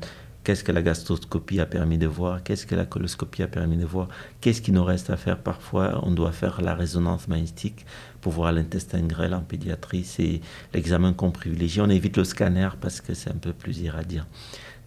qu'est-ce 0.49 0.65
que 0.65 0.73
la 0.73 0.81
gastroscopie 0.81 1.61
a 1.61 1.67
permis 1.67 1.99
de 1.99 2.07
voir, 2.07 2.43
qu'est-ce 2.43 2.65
que 2.65 2.75
la 2.75 2.87
coloscopie 2.87 3.43
a 3.43 3.47
permis 3.47 3.77
de 3.77 3.85
voir, 3.85 4.09
qu'est-ce 4.41 4.63
qu'il 4.63 4.73
nous 4.73 4.85
reste 4.85 5.11
à 5.11 5.19
faire 5.19 5.37
parfois. 5.37 6.01
On 6.05 6.11
doit 6.11 6.33
faire 6.33 6.63
la 6.63 6.75
résonance 6.75 7.29
magnétique 7.29 7.85
pour 8.23 8.33
voir 8.33 8.53
l'intestin 8.53 9.01
grêle 9.01 9.35
en 9.35 9.43
pédiatrie. 9.43 10.05
C'est 10.05 10.41
l'examen 10.73 11.13
qu'on 11.13 11.33
privilégie. 11.33 11.83
On 11.83 11.91
évite 11.91 12.17
le 12.17 12.25
scanner 12.25 12.71
parce 12.81 13.03
que 13.03 13.13
c'est 13.13 13.29
un 13.29 13.37
peu 13.37 13.53
plus 13.53 13.81
irradiant. 13.81 14.25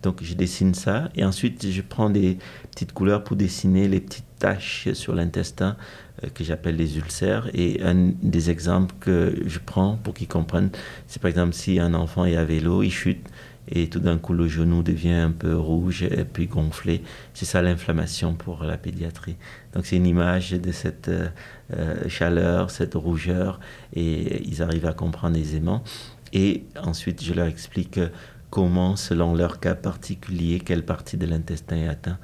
Donc 0.01 0.23
je 0.23 0.33
dessine 0.33 0.73
ça 0.73 1.09
et 1.15 1.23
ensuite 1.23 1.69
je 1.69 1.81
prends 1.81 2.09
des 2.09 2.37
petites 2.71 2.93
couleurs 2.93 3.23
pour 3.23 3.35
dessiner 3.35 3.87
les 3.87 3.99
petites 3.99 4.25
taches 4.39 4.91
sur 4.93 5.13
l'intestin 5.13 5.77
euh, 6.23 6.29
que 6.29 6.43
j'appelle 6.43 6.75
les 6.75 6.97
ulcères. 6.97 7.49
Et 7.53 7.81
un 7.83 8.11
des 8.21 8.49
exemples 8.49 8.95
que 8.99 9.35
je 9.45 9.59
prends 9.59 9.97
pour 10.03 10.13
qu'ils 10.13 10.27
comprennent, 10.27 10.71
c'est 11.07 11.21
par 11.21 11.29
exemple 11.29 11.53
si 11.53 11.79
un 11.79 11.93
enfant 11.93 12.25
est 12.25 12.35
à 12.35 12.43
vélo, 12.43 12.83
il 12.83 12.91
chute 12.91 13.27
et 13.67 13.87
tout 13.87 13.99
d'un 13.99 14.17
coup 14.17 14.33
le 14.33 14.47
genou 14.47 14.81
devient 14.81 15.13
un 15.13 15.31
peu 15.31 15.55
rouge 15.55 16.03
et 16.03 16.25
puis 16.25 16.47
gonflé. 16.47 17.03
C'est 17.33 17.45
ça 17.45 17.61
l'inflammation 17.61 18.33
pour 18.33 18.63
la 18.63 18.77
pédiatrie. 18.77 19.35
Donc 19.73 19.85
c'est 19.85 19.97
une 19.97 20.07
image 20.07 20.51
de 20.51 20.71
cette 20.71 21.09
euh, 21.09 21.27
euh, 21.73 22.09
chaleur, 22.09 22.71
cette 22.71 22.95
rougeur 22.95 23.59
et 23.93 24.43
ils 24.47 24.63
arrivent 24.63 24.87
à 24.87 24.93
comprendre 24.93 25.37
aisément. 25.37 25.83
Et 26.33 26.63
ensuite 26.81 27.23
je 27.23 27.33
leur 27.33 27.47
explique 27.47 27.99
comment, 28.51 28.95
selon 28.95 29.33
leur 29.33 29.59
cas 29.59 29.73
particulier, 29.73 30.59
quelle 30.59 30.85
partie 30.85 31.17
de 31.17 31.25
l'intestin 31.25 31.77
est 31.77 31.87
atteinte. 31.87 32.19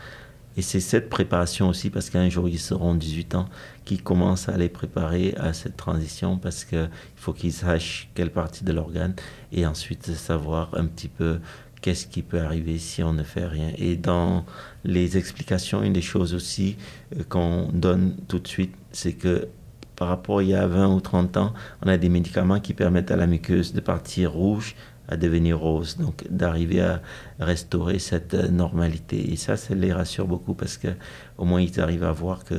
Et 0.58 0.62
c'est 0.64 0.80
cette 0.80 1.10
préparation 1.10 1.70
aussi, 1.70 1.90
parce 1.90 2.10
qu'un 2.10 2.30
jour 2.30 2.50
ils 2.50 2.60
seront 2.60 2.96
18 2.96 3.36
ans, 3.36 3.48
qui 3.86 3.98
commence 3.98 4.50
à 4.50 4.58
les 4.58 4.70
préparer 4.70 5.34
à 5.38 5.54
cette 5.54 5.78
transition, 5.78 6.38
parce 6.38 6.66
qu'il 6.66 6.90
faut 7.16 7.34
qu'ils 7.34 7.54
sachent 7.54 8.10
quelle 8.14 8.32
partie 8.32 8.64
de 8.64 8.74
l'organe, 8.74 9.16
et 9.52 9.66
ensuite 9.66 10.14
savoir 10.14 10.72
un 10.74 10.86
petit 10.86 11.10
peu 11.10 11.40
qu'est-ce 11.82 12.08
qui 12.08 12.24
peut 12.24 12.42
arriver 12.42 12.80
si 12.80 13.04
on 13.04 13.14
ne 13.14 13.24
fait 13.24 13.46
rien. 13.46 13.72
Et 13.78 13.96
dans 13.96 14.46
les 14.84 15.16
explications, 15.18 15.84
une 15.84 15.94
des 15.94 16.02
choses 16.02 16.34
aussi 16.34 16.76
euh, 17.16 17.24
qu'on 17.30 17.70
donne 17.72 18.16
tout 18.28 18.40
de 18.40 18.48
suite, 18.48 18.74
c'est 18.92 19.14
que 19.14 19.48
par 19.96 20.08
rapport 20.08 20.40
à 20.40 20.44
il 20.44 20.50
y 20.50 20.56
a 20.56 20.68
20 20.68 20.94
ou 20.94 21.02
30 21.02 21.38
ans, 21.38 21.54
on 21.84 21.88
a 21.88 21.98
des 21.98 22.10
médicaments 22.10 22.60
qui 22.60 22.74
permettent 22.74 23.12
à 23.12 23.16
la 23.16 23.28
muqueuse 23.28 23.74
de 23.74 23.80
partir 23.80 24.32
rouge 24.32 24.76
à 25.08 25.18
devenir 25.18 25.60
rose, 25.60 25.98
donc 25.98 26.26
d'arriver 26.30 26.82
à 26.82 27.02
restaurer 27.40 28.00
cette 28.00 28.34
normalité. 28.34 29.32
Et 29.32 29.36
ça, 29.36 29.58
ça 29.58 29.74
les 29.74 29.94
rassure 29.94 30.28
beaucoup 30.28 30.54
parce 30.54 30.78
que 30.78 30.90
au 31.38 31.46
moins 31.46 31.62
ils 31.62 31.80
arrivent 31.80 32.04
à 32.04 32.12
voir 32.12 32.44
que 32.44 32.56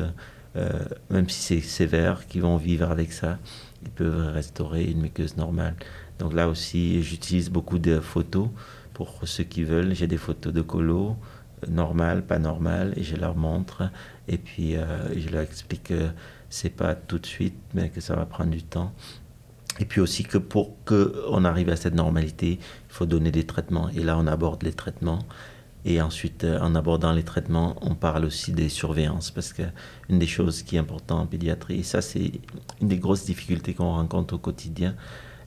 euh, 0.57 0.71
même 1.11 1.29
si 1.29 1.41
c'est 1.41 1.61
sévère, 1.61 2.27
qu'ils 2.27 2.43
vont 2.43 2.57
vivre 2.57 2.91
avec 2.91 3.13
ça, 3.13 3.39
ils 3.83 3.91
peuvent 3.91 4.33
restaurer 4.33 4.85
une 4.85 5.03
muqueuse 5.03 5.37
normale. 5.37 5.75
Donc 6.19 6.33
là 6.33 6.49
aussi, 6.49 7.03
j'utilise 7.03 7.51
beaucoup 7.51 7.79
de 7.79 8.01
photos 8.01 8.49
pour 8.95 9.21
ceux 9.25 9.45
qui 9.45 9.63
veulent. 9.63 9.95
J'ai 9.95 10.07
des 10.09 10.17
photos 10.17 10.53
de 10.53 10.63
colo, 10.63 11.17
euh, 11.63 11.71
normal, 11.71 12.25
pas 12.25 12.39
normal, 12.39 12.95
et 12.97 13.03
je 13.03 13.17
leur 13.17 13.37
montre. 13.37 13.91
Et 14.27 14.39
puis 14.39 14.77
euh, 14.77 14.87
je 15.17 15.29
leur 15.29 15.43
explique 15.43 15.85
que 15.85 16.09
c'est 16.51 16.71
pas 16.71 16.95
tout 16.95 17.19
de 17.19 17.27
suite, 17.27 17.59
mais 17.75 17.91
que 17.91 18.01
ça 18.01 18.17
va 18.17 18.25
prendre 18.27 18.51
du 18.51 18.63
temps. 18.63 18.93
Et 19.79 19.85
puis 19.85 20.01
aussi 20.01 20.25
que 20.25 20.39
pour 20.39 20.77
qu'on 20.85 21.45
arrive 21.45 21.69
à 21.69 21.77
cette 21.77 21.95
normalité, 21.95 22.59
il 22.61 22.93
faut 22.93 23.07
donner 23.07 23.31
des 23.31 23.45
traitements. 23.45 23.89
Et 23.91 24.03
là, 24.03 24.17
on 24.19 24.27
aborde 24.27 24.63
les 24.63 24.73
traitements. 24.73 25.21
Et 25.85 26.03
ensuite, 26.03 26.45
euh, 26.45 26.61
en 26.61 26.75
abordant 26.75 27.13
les 27.13 27.23
traitements, 27.23 27.77
on 27.81 27.95
parle 27.95 28.25
aussi 28.25 28.53
des 28.53 28.69
surveillances, 28.69 29.31
parce 29.31 29.53
qu'une 29.53 30.19
des 30.19 30.27
choses 30.27 30.63
qui 30.63 30.77
est 30.77 30.79
importante 30.79 31.21
en 31.21 31.27
pédiatrie, 31.27 31.81
et 31.81 31.83
ça 31.85 32.03
c'est 32.03 32.33
une 32.81 32.89
des 32.89 32.99
grosses 32.99 33.25
difficultés 33.25 33.75
qu'on 33.75 33.93
rencontre 33.93 34.35
au 34.35 34.39
quotidien, 34.39 34.97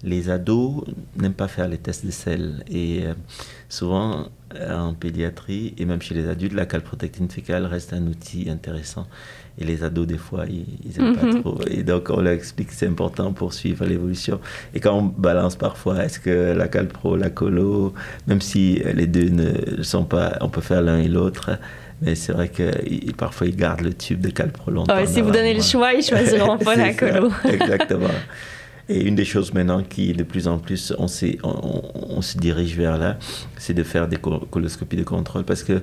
les 0.04 0.30
ados 0.30 0.84
n'aiment 1.16 1.34
pas 1.34 1.48
faire 1.48 1.68
les 1.68 1.78
tests 1.78 2.06
de 2.06 2.12
sel. 2.12 2.64
Et 2.68 3.06
euh, 3.06 3.14
souvent, 3.70 4.30
euh, 4.56 4.80
en 4.80 4.94
pédiatrie, 4.94 5.74
et 5.78 5.86
même 5.86 6.02
chez 6.02 6.16
les 6.16 6.28
adultes, 6.28 6.54
la 6.54 6.66
calprotectine 6.66 7.30
fécale 7.30 7.66
reste 7.66 7.94
un 7.94 8.08
outil 8.08 8.50
intéressant. 8.50 9.08
Et 9.62 9.64
les 9.64 9.84
ados, 9.84 10.08
des 10.08 10.18
fois, 10.18 10.46
ils 10.50 11.00
n'aiment 11.00 11.16
pas 11.16 11.28
mhm. 11.28 11.42
trop. 11.42 11.60
Et 11.70 11.84
donc, 11.84 12.10
on 12.10 12.20
leur 12.20 12.34
explique 12.34 12.70
que 12.70 12.74
c'est 12.74 12.88
important 12.88 13.32
pour 13.32 13.54
suivre 13.54 13.86
l'évolution. 13.86 14.40
Et 14.74 14.80
quand 14.80 14.98
on 14.98 15.04
balance 15.04 15.56
parfois, 15.56 16.04
est-ce 16.04 16.20
que 16.20 16.54
la 16.54 16.68
calpro, 16.68 17.16
la 17.16 17.30
colo, 17.30 17.94
même 18.26 18.42
si 18.42 18.82
les 18.96 19.06
deux 19.06 19.30
ne 19.30 19.84
sont 19.84 20.04
pas, 20.04 20.38
on 20.42 20.50
peut 20.50 20.62
faire 20.62 20.82
l'un 20.82 20.98
et 20.98 21.08
l'autre, 21.08 21.52
mais 22.02 22.16
c'est 22.16 22.34
vrai 22.34 22.50
que 22.50 22.72
parfois 23.14 23.48
ils 23.48 23.56
gardent 23.56 23.82
le 23.82 23.94
tube 23.94 24.20
de 24.20 24.30
calpro 24.30 24.72
longtemps. 24.72 24.94
Ah 24.98 25.06
si 25.06 25.22
vous 25.22 25.30
donnez 25.30 25.54
le 25.54 25.62
choix, 25.62 25.94
ils 25.94 26.04
choisiront 26.04 26.58
pas 26.66 26.76
la 26.76 26.94
colo. 26.94 27.32
exactement. 27.46 28.08
Et 28.90 29.04
une 29.04 29.16
des 29.16 29.26
choses 29.26 29.54
maintenant 29.54 29.84
qui, 29.84 30.12
de 30.14 30.24
plus 30.24 30.48
en 30.48 30.58
plus, 30.58 30.92
on, 30.98 31.06
on, 31.44 32.22
se 32.22 32.38
dirige 32.38 32.76
vers 32.76 32.98
là, 32.98 33.18
c'est 33.58 33.76
de 33.76 33.84
faire 33.84 34.08
des 34.08 34.18
coloscopies 34.18 34.98
de 34.98 35.04
contrôle 35.04 35.44
parce 35.44 35.64
que, 35.64 35.82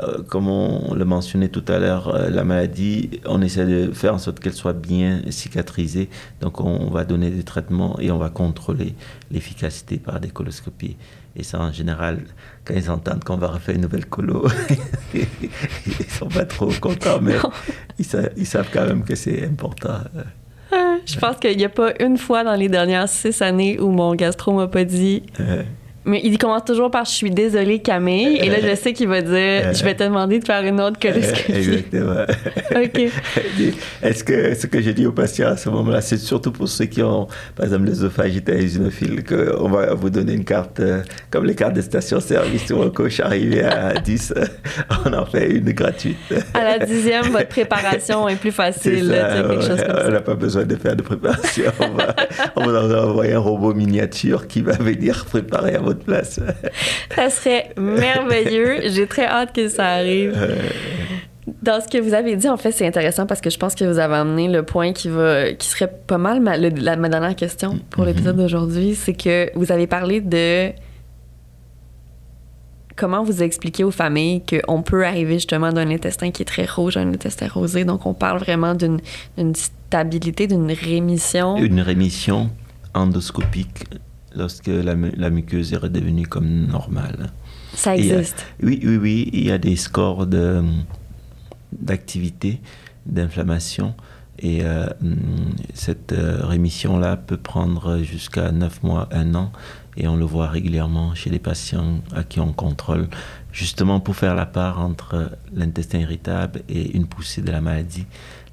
euh, 0.00 0.22
comme 0.28 0.48
on 0.48 0.94
le 0.94 1.04
mentionnait 1.04 1.48
tout 1.48 1.64
à 1.68 1.78
l'heure, 1.78 2.14
euh, 2.14 2.30
la 2.30 2.44
maladie, 2.44 3.20
on 3.26 3.42
essaie 3.42 3.66
de 3.66 3.92
faire 3.92 4.14
en 4.14 4.18
sorte 4.18 4.38
qu'elle 4.38 4.52
soit 4.52 4.72
bien 4.72 5.22
cicatrisée. 5.30 6.08
Donc, 6.40 6.60
on 6.60 6.90
va 6.90 7.04
donner 7.04 7.30
des 7.30 7.42
traitements 7.42 7.98
et 7.98 8.10
on 8.10 8.18
va 8.18 8.30
contrôler 8.30 8.94
l'efficacité 9.30 9.98
par 9.98 10.20
des 10.20 10.28
coloscopies. 10.28 10.96
Et 11.34 11.42
ça, 11.42 11.60
en 11.60 11.72
général, 11.72 12.20
quand 12.64 12.74
ils 12.74 12.90
entendent 12.90 13.24
qu'on 13.24 13.36
va 13.36 13.48
refaire 13.48 13.74
une 13.74 13.82
nouvelle 13.82 14.06
colo, 14.06 14.46
ils 15.14 16.10
sont 16.10 16.28
pas 16.28 16.44
trop 16.44 16.70
contents, 16.80 17.20
mais 17.20 17.34
ils, 17.98 18.06
ils, 18.36 18.46
savent 18.46 18.70
quand 18.72 18.86
même 18.86 19.04
que 19.04 19.14
c'est 19.14 19.44
important. 19.44 19.98
Euh. 20.16 20.22
Je 21.06 21.18
pense 21.18 21.36
qu'il 21.36 21.56
n'y 21.56 21.64
a 21.64 21.70
pas 21.70 21.92
une 22.00 22.18
fois 22.18 22.44
dans 22.44 22.54
les 22.54 22.68
dernières 22.68 23.08
six 23.08 23.40
années 23.40 23.80
où 23.80 23.90
mon 23.90 24.14
gastro 24.14 24.52
m'a 24.52 24.68
pas 24.68 24.84
dit. 24.84 25.22
Mais 26.08 26.22
il 26.24 26.38
commence 26.38 26.64
toujours 26.64 26.90
par 26.90 27.04
Je 27.04 27.10
suis 27.10 27.30
désolée, 27.30 27.80
Camille. 27.80 28.38
Et 28.38 28.48
là, 28.48 28.56
je 28.62 28.74
sais 28.74 28.94
qu'il 28.94 29.08
va 29.08 29.20
dire 29.20 29.74
Je 29.74 29.84
vais 29.84 29.94
te 29.94 30.02
demander 30.02 30.38
de 30.38 30.44
faire 30.44 30.62
une 30.64 30.80
autre 30.80 30.98
coloscopie. 30.98 31.52
Exactement. 31.52 32.24
OK. 32.76 33.00
Est-ce 34.02 34.24
que 34.24 34.54
ce 34.54 34.66
que 34.66 34.80
j'ai 34.80 34.94
dit 34.94 35.06
aux 35.06 35.12
patients 35.12 35.48
à 35.48 35.56
ce 35.56 35.68
moment-là, 35.68 36.00
c'est 36.00 36.16
surtout 36.16 36.50
pour 36.50 36.66
ceux 36.66 36.86
qui 36.86 37.02
ont, 37.02 37.26
par 37.54 37.66
exemple, 37.66 37.84
l'œsophagite 37.84 38.48
eosinophile, 38.48 39.22
qu'on 39.22 39.68
va 39.68 39.92
vous 39.92 40.08
donner 40.08 40.32
une 40.32 40.44
carte, 40.44 40.80
euh, 40.80 41.02
comme 41.30 41.44
les 41.44 41.54
cartes 41.54 41.74
de 41.74 41.82
station-service 41.82 42.70
où 42.70 42.80
un 42.80 42.90
coach 42.90 43.20
arrivé 43.20 43.62
à 43.62 43.92
10, 44.04 44.32
on 45.04 45.12
en 45.12 45.26
fait 45.26 45.50
une 45.50 45.72
gratuite. 45.72 46.16
À 46.54 46.64
la 46.64 46.86
dixième, 46.86 47.26
votre 47.26 47.48
préparation 47.48 48.28
est 48.28 48.36
plus 48.36 48.52
facile. 48.52 49.14
on 50.06 50.10
n'a 50.10 50.20
pas 50.20 50.34
besoin 50.34 50.64
de 50.64 50.76
faire 50.76 50.96
de 50.96 51.02
préparation. 51.02 51.70
on 51.80 51.90
va, 51.90 52.14
on 52.56 52.66
va 52.66 53.06
envoyer 53.06 53.34
un 53.34 53.40
robot 53.40 53.74
miniature 53.74 54.46
qui 54.46 54.62
va 54.62 54.72
venir 54.72 55.26
préparer 55.26 55.74
à 55.74 55.80
votre 55.80 55.97
place. 55.98 56.40
ça 57.14 57.30
serait 57.30 57.70
merveilleux. 57.76 58.88
J'ai 58.88 59.06
très 59.06 59.26
hâte 59.26 59.54
que 59.54 59.68
ça 59.68 59.86
arrive. 59.86 60.36
Dans 61.62 61.80
ce 61.80 61.88
que 61.88 61.98
vous 61.98 62.14
avez 62.14 62.36
dit, 62.36 62.48
en 62.48 62.56
fait, 62.56 62.72
c'est 62.72 62.86
intéressant 62.86 63.26
parce 63.26 63.40
que 63.40 63.50
je 63.50 63.58
pense 63.58 63.74
que 63.74 63.84
vous 63.84 63.98
avez 63.98 64.16
amené 64.16 64.48
le 64.48 64.62
point 64.62 64.92
qui 64.92 65.08
va, 65.08 65.52
qui 65.52 65.68
serait 65.68 65.92
pas 66.06 66.18
mal 66.18 66.40
ma, 66.40 66.56
la, 66.56 66.96
ma 66.96 67.08
dernière 67.08 67.36
question 67.36 67.78
pour 67.90 68.04
mm-hmm. 68.04 68.06
l'épisode 68.06 68.36
d'aujourd'hui, 68.36 68.94
c'est 68.94 69.14
que 69.14 69.50
vous 69.54 69.72
avez 69.72 69.86
parlé 69.86 70.20
de 70.20 70.72
comment 72.98 73.22
vous 73.22 73.42
expliquez 73.42 73.84
aux 73.84 73.90
familles 73.90 74.42
qu'on 74.44 74.82
peut 74.82 75.06
arriver 75.06 75.34
justement 75.34 75.72
d'un 75.72 75.90
intestin 75.90 76.30
qui 76.30 76.42
est 76.42 76.46
très 76.46 76.66
rouge 76.66 76.96
à 76.96 77.00
un 77.00 77.08
intestin 77.08 77.48
rosé. 77.48 77.84
Donc, 77.84 78.04
on 78.04 78.12
parle 78.12 78.38
vraiment 78.38 78.74
d'une 78.74 79.00
stabilité, 79.54 80.46
d'une 80.46 80.72
rémission. 80.72 81.56
Une 81.56 81.80
rémission 81.80 82.50
endoscopique 82.94 83.84
lorsque 84.38 84.68
la, 84.68 84.94
muqueuse 85.30 85.72
est 85.72 85.76
redevenue 85.76 86.26
comme 86.26 86.66
normale. 86.66 87.30
Ça 87.74 87.96
existe. 87.96 88.46
oui, 88.62 88.80
oui, 88.84 88.96
oui. 88.96 89.30
Il 89.32 89.44
y 89.44 89.50
a 89.50 89.58
des 89.58 89.76
scores 89.76 90.26
d'activité, 91.72 92.60
d'inflammation. 93.06 93.94
Et 94.40 94.60
euh, 94.62 94.86
cette 95.74 96.12
euh, 96.12 96.46
rémission-là 96.46 97.16
peut 97.16 97.36
prendre 97.36 97.98
jusqu'à 97.98 98.52
9 98.52 98.84
mois, 98.84 99.08
1 99.10 99.34
an. 99.34 99.50
Et 99.96 100.06
on 100.06 100.16
le 100.16 100.24
voit 100.24 100.48
régulièrement 100.48 101.14
chez 101.16 101.28
les 101.28 101.40
patients 101.40 101.98
à 102.14 102.22
qui 102.22 102.38
on 102.38 102.52
contrôle, 102.52 103.08
justement 103.50 103.98
pour 103.98 104.14
faire 104.14 104.36
la 104.36 104.46
part 104.46 104.80
entre 104.80 105.32
l'intestin 105.52 105.98
irritable 105.98 106.62
et 106.68 106.92
une 106.96 107.06
poussée 107.06 107.42
de 107.42 107.50
la 107.50 107.60
maladie 107.60 108.06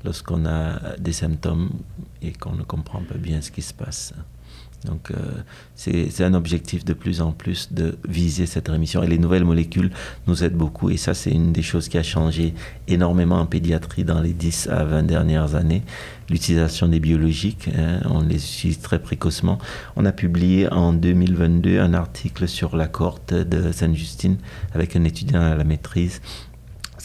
lorsqu'on 0.03 0.47
a 0.47 0.97
des 0.97 1.13
symptômes 1.13 1.69
et 2.23 2.31
qu'on 2.31 2.53
ne 2.53 2.63
comprend 2.63 3.01
pas 3.01 3.17
bien 3.17 3.41
ce 3.41 3.51
qui 3.51 3.61
se 3.61 3.75
passe. 3.75 4.15
Donc 4.83 5.11
euh, 5.11 5.15
c'est 5.75 6.23
un 6.23 6.33
objectif 6.33 6.85
de 6.85 6.93
plus 6.93 7.21
en 7.21 7.31
plus 7.31 7.73
de 7.73 7.97
viser 8.07 8.45
cette 8.45 8.67
rémission. 8.67 9.03
Et 9.03 9.07
les 9.07 9.17
nouvelles 9.17 9.45
molécules 9.45 9.91
nous 10.27 10.43
aident 10.43 10.55
beaucoup. 10.55 10.89
Et 10.89 10.97
ça, 10.97 11.13
c'est 11.13 11.31
une 11.31 11.51
des 11.51 11.61
choses 11.61 11.87
qui 11.87 11.97
a 11.97 12.03
changé 12.03 12.53
énormément 12.87 13.39
en 13.39 13.45
pédiatrie 13.45 14.03
dans 14.03 14.21
les 14.21 14.33
10 14.33 14.69
à 14.69 14.83
20 14.83 15.03
dernières 15.03 15.55
années. 15.55 15.83
L'utilisation 16.29 16.87
des 16.87 16.99
biologiques, 16.99 17.69
hein, 17.77 17.99
on 18.05 18.21
les 18.21 18.35
utilise 18.35 18.79
très 18.79 18.99
précocement. 18.99 19.59
On 19.95 20.05
a 20.05 20.11
publié 20.11 20.71
en 20.71 20.93
2022 20.93 21.79
un 21.79 21.93
article 21.93 22.47
sur 22.47 22.75
la 22.75 22.87
cohorte 22.87 23.33
de 23.33 23.71
Sainte-Justine 23.71 24.37
avec 24.73 24.95
un 24.95 25.03
étudiant 25.03 25.41
à 25.41 25.55
la 25.55 25.63
maîtrise 25.63 26.21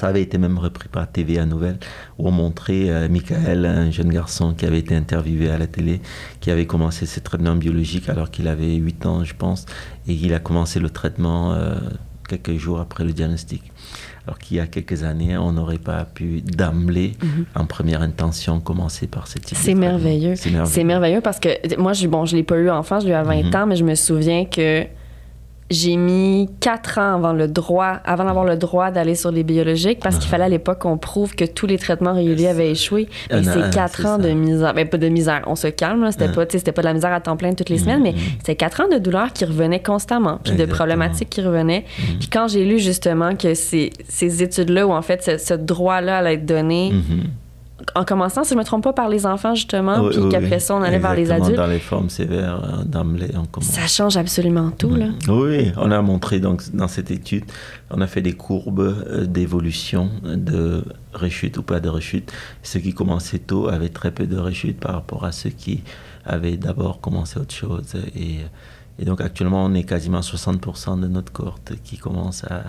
ça 0.00 0.08
avait 0.08 0.22
été 0.22 0.38
même 0.38 0.58
repris 0.58 0.88
par 0.88 1.06
TVA 1.12 1.44
Nouvelle, 1.44 1.78
où 2.18 2.26
on 2.26 2.30
montrait 2.30 2.88
euh, 2.88 3.06
Michael, 3.10 3.66
un 3.66 3.90
jeune 3.90 4.08
garçon 4.08 4.54
qui 4.54 4.64
avait 4.64 4.78
été 4.78 4.96
interviewé 4.96 5.50
à 5.50 5.58
la 5.58 5.66
télé, 5.66 6.00
qui 6.40 6.50
avait 6.50 6.64
commencé 6.64 7.04
ses 7.04 7.20
traitements 7.20 7.54
biologiques 7.54 8.08
alors 8.08 8.30
qu'il 8.30 8.48
avait 8.48 8.76
8 8.76 9.04
ans, 9.04 9.24
je 9.24 9.34
pense, 9.34 9.66
et 10.08 10.14
il 10.14 10.32
a 10.32 10.38
commencé 10.38 10.80
le 10.80 10.88
traitement 10.88 11.52
euh, 11.52 11.74
quelques 12.26 12.56
jours 12.56 12.80
après 12.80 13.04
le 13.04 13.12
diagnostic. 13.12 13.62
Alors 14.26 14.38
qu'il 14.38 14.56
y 14.56 14.60
a 14.60 14.66
quelques 14.66 15.02
années, 15.02 15.36
on 15.36 15.52
n'aurait 15.52 15.76
pas 15.76 16.06
pu 16.06 16.40
d'emblée, 16.40 17.12
mhm. 17.22 17.44
en 17.54 17.66
première 17.66 18.00
intention, 18.00 18.58
commencer 18.60 19.06
par 19.06 19.26
cette 19.26 19.44
type 19.44 19.58
C'est 19.60 19.74
merveilleux. 19.74 20.34
C'est 20.34 20.84
merveilleux. 20.84 21.20
parce 21.20 21.40
que 21.40 21.76
moi, 21.78 21.92
je, 21.92 22.06
bon, 22.06 22.24
je 22.24 22.36
ne 22.36 22.38
l'ai 22.38 22.44
pas 22.44 22.56
eu 22.56 22.70
enfant, 22.70 23.00
je 23.00 23.04
l'ai 23.04 23.12
eu 23.12 23.16
à 23.16 23.22
20 23.22 23.42
mhm. 23.42 23.54
ans, 23.54 23.66
mais 23.66 23.76
je 23.76 23.84
me 23.84 23.94
souviens 23.94 24.46
que 24.46 24.86
j'ai 25.70 25.96
mis 25.96 26.48
quatre 26.60 26.98
ans 26.98 27.14
avant 27.14 27.32
le 27.32 27.46
droit, 27.46 28.00
avant 28.04 28.24
d'avoir 28.24 28.44
le 28.44 28.56
droit 28.56 28.90
d'aller 28.90 29.14
sur 29.14 29.30
les 29.30 29.44
biologiques 29.44 30.00
parce 30.00 30.18
qu'il 30.18 30.28
fallait 30.28 30.44
à 30.44 30.48
l'époque 30.48 30.80
qu'on 30.80 30.98
prouve 30.98 31.34
que 31.36 31.44
tous 31.44 31.66
les 31.66 31.78
traitements 31.78 32.12
réguliers 32.12 32.48
avaient 32.48 32.70
échoué. 32.70 33.08
Et 33.30 33.42
c'est 33.44 33.70
quatre 33.72 34.04
ans 34.04 34.18
de 34.18 34.30
misère. 34.30 34.72
Mais 34.74 34.84
ben, 34.84 34.90
pas 34.90 34.98
de 34.98 35.08
misère, 35.08 35.42
on 35.46 35.54
se 35.54 35.68
calme, 35.68 36.10
c'était 36.10 36.28
pas, 36.28 36.44
c'était 36.48 36.72
pas 36.72 36.82
de 36.82 36.86
la 36.88 36.94
misère 36.94 37.12
à 37.12 37.20
temps 37.20 37.36
plein 37.36 37.54
toutes 37.54 37.68
les 37.68 37.78
mm-hmm. 37.78 37.80
semaines, 37.82 38.02
mais 38.02 38.14
c'était 38.38 38.56
quatre 38.56 38.80
ans 38.80 38.88
de 38.88 38.98
douleur 38.98 39.32
qui 39.32 39.44
revenaient 39.44 39.82
constamment, 39.82 40.40
puis 40.42 40.54
de 40.54 40.64
problématiques 40.66 41.30
qui 41.30 41.40
revenaient. 41.40 41.84
Mm-hmm. 41.84 42.18
Puis 42.18 42.28
quand 42.28 42.48
j'ai 42.48 42.64
lu 42.64 42.78
justement 42.78 43.36
que 43.36 43.54
ces, 43.54 43.90
ces 44.08 44.42
études-là, 44.42 44.86
où 44.86 44.92
en 44.92 45.02
fait 45.02 45.38
ce, 45.38 45.54
droit-là 45.54 46.18
allait 46.18 46.34
être 46.34 46.46
donné, 46.46 46.92
mm-hmm 46.92 47.39
en 47.94 48.04
commençant, 48.04 48.44
si 48.44 48.50
je 48.50 48.54
ne 48.54 48.60
me 48.60 48.64
trompe 48.64 48.84
pas, 48.84 48.92
par 48.92 49.08
les 49.08 49.26
enfants, 49.26 49.54
justement, 49.54 50.08
puis 50.08 50.28
qu'après 50.30 50.60
ça, 50.60 50.74
on 50.74 50.82
allait 50.82 50.98
vers 50.98 51.14
les 51.14 51.30
adultes. 51.30 51.56
dans 51.56 51.66
les 51.66 51.78
formes 51.78 52.10
sévères 52.10 52.62
euh, 52.64 52.84
d'emblée, 52.84 53.30
on 53.34 53.46
commence. 53.46 53.70
Ça 53.70 53.86
change 53.86 54.16
absolument 54.16 54.70
tout, 54.70 54.94
là. 54.94 55.06
Oui, 55.28 55.72
on 55.76 55.90
a 55.90 56.02
montré 56.02 56.40
donc, 56.40 56.62
dans 56.74 56.88
cette 56.88 57.10
étude, 57.10 57.44
on 57.90 58.00
a 58.00 58.06
fait 58.06 58.22
des 58.22 58.34
courbes 58.34 58.80
euh, 58.80 59.26
d'évolution 59.26 60.10
de 60.24 60.84
rechute 61.12 61.58
ou 61.58 61.62
pas 61.62 61.80
de 61.80 61.88
rechute. 61.88 62.32
Ceux 62.62 62.80
qui 62.80 62.94
commençaient 62.94 63.38
tôt 63.38 63.68
avaient 63.68 63.88
très 63.88 64.10
peu 64.10 64.26
de 64.26 64.36
rechute 64.36 64.78
par 64.78 64.92
rapport 64.92 65.24
à 65.24 65.32
ceux 65.32 65.50
qui 65.50 65.82
avaient 66.24 66.56
d'abord 66.56 67.00
commencé 67.00 67.38
autre 67.38 67.54
chose. 67.54 67.94
Et, 68.14 68.36
et, 68.98 69.04
donc, 69.04 69.20
actuellement, 69.20 69.64
on 69.64 69.74
est 69.74 69.84
quasiment 69.84 70.20
60% 70.20 71.00
de 71.00 71.08
notre 71.08 71.32
cohorte 71.32 71.72
qui 71.82 71.96
commence 71.96 72.44
à, 72.44 72.62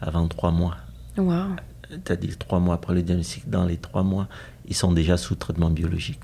à 0.00 0.10
23 0.10 0.50
mois. 0.52 0.76
Wow 1.16 1.56
c'est-à-dire 2.04 2.38
trois 2.38 2.60
mois 2.60 2.74
après 2.74 2.94
le 2.94 3.02
diagnostic, 3.02 3.48
dans 3.48 3.64
les 3.64 3.76
trois 3.76 4.02
mois, 4.02 4.28
ils 4.66 4.74
sont 4.74 4.92
déjà 4.92 5.16
sous 5.16 5.34
traitement 5.34 5.70
biologique. 5.70 6.20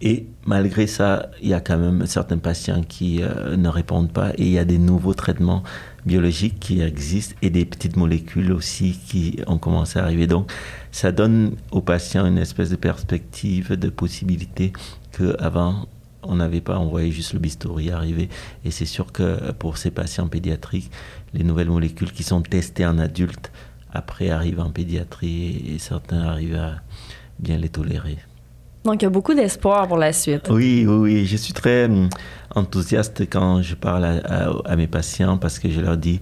Et 0.00 0.26
malgré 0.46 0.86
ça, 0.86 1.30
il 1.42 1.48
y 1.48 1.54
a 1.54 1.60
quand 1.60 1.78
même 1.78 2.06
certains 2.06 2.38
patients 2.38 2.82
qui 2.82 3.22
euh, 3.22 3.56
ne 3.56 3.68
répondent 3.68 4.12
pas 4.12 4.30
et 4.36 4.44
il 4.44 4.50
y 4.52 4.58
a 4.58 4.64
des 4.64 4.78
nouveaux 4.78 5.14
traitements 5.14 5.64
biologiques 6.06 6.60
qui 6.60 6.80
existent 6.82 7.34
et 7.42 7.50
des 7.50 7.64
petites 7.64 7.96
molécules 7.96 8.52
aussi 8.52 8.92
qui 8.92 9.40
ont 9.48 9.58
commencé 9.58 9.98
à 9.98 10.04
arriver. 10.04 10.28
Donc, 10.28 10.52
ça 10.92 11.10
donne 11.10 11.56
aux 11.72 11.80
patients 11.80 12.26
une 12.26 12.38
espèce 12.38 12.70
de 12.70 12.76
perspective, 12.76 13.72
de 13.72 13.88
possibilité 13.88 14.72
qu'avant, 15.16 15.86
on 16.22 16.36
n'avait 16.36 16.60
pas, 16.60 16.78
on 16.78 16.88
voyait 16.88 17.10
juste 17.10 17.32
le 17.32 17.40
bistouri 17.40 17.90
arriver. 17.90 18.28
Et 18.64 18.70
c'est 18.70 18.86
sûr 18.86 19.10
que 19.10 19.50
pour 19.52 19.78
ces 19.78 19.90
patients 19.90 20.28
pédiatriques, 20.28 20.90
les 21.34 21.42
nouvelles 21.42 21.70
molécules 21.70 22.12
qui 22.12 22.22
sont 22.22 22.42
testées 22.42 22.86
en 22.86 22.98
adultes 22.98 23.50
après 23.92 24.30
arrivent 24.30 24.60
en 24.60 24.70
pédiatrie 24.70 25.74
et 25.74 25.78
certains 25.78 26.22
arrivent 26.22 26.56
à 26.56 26.76
bien 27.38 27.56
les 27.56 27.68
tolérer. 27.68 28.18
Donc, 28.84 29.02
il 29.02 29.04
y 29.04 29.06
a 29.06 29.10
beaucoup 29.10 29.34
d'espoir 29.34 29.86
pour 29.88 29.98
la 29.98 30.12
suite. 30.12 30.48
Oui, 30.50 30.86
oui, 30.86 30.96
oui. 30.96 31.26
Je 31.26 31.36
suis 31.36 31.52
très 31.52 31.86
hum, 31.86 32.08
enthousiaste 32.54 33.22
quand 33.30 33.62
je 33.62 33.74
parle 33.74 34.04
à, 34.04 34.76
mes 34.76 34.86
patients 34.86 35.36
parce 35.36 35.58
que 35.58 35.70
je 35.70 35.80
leur 35.80 35.96
dis 35.96 36.20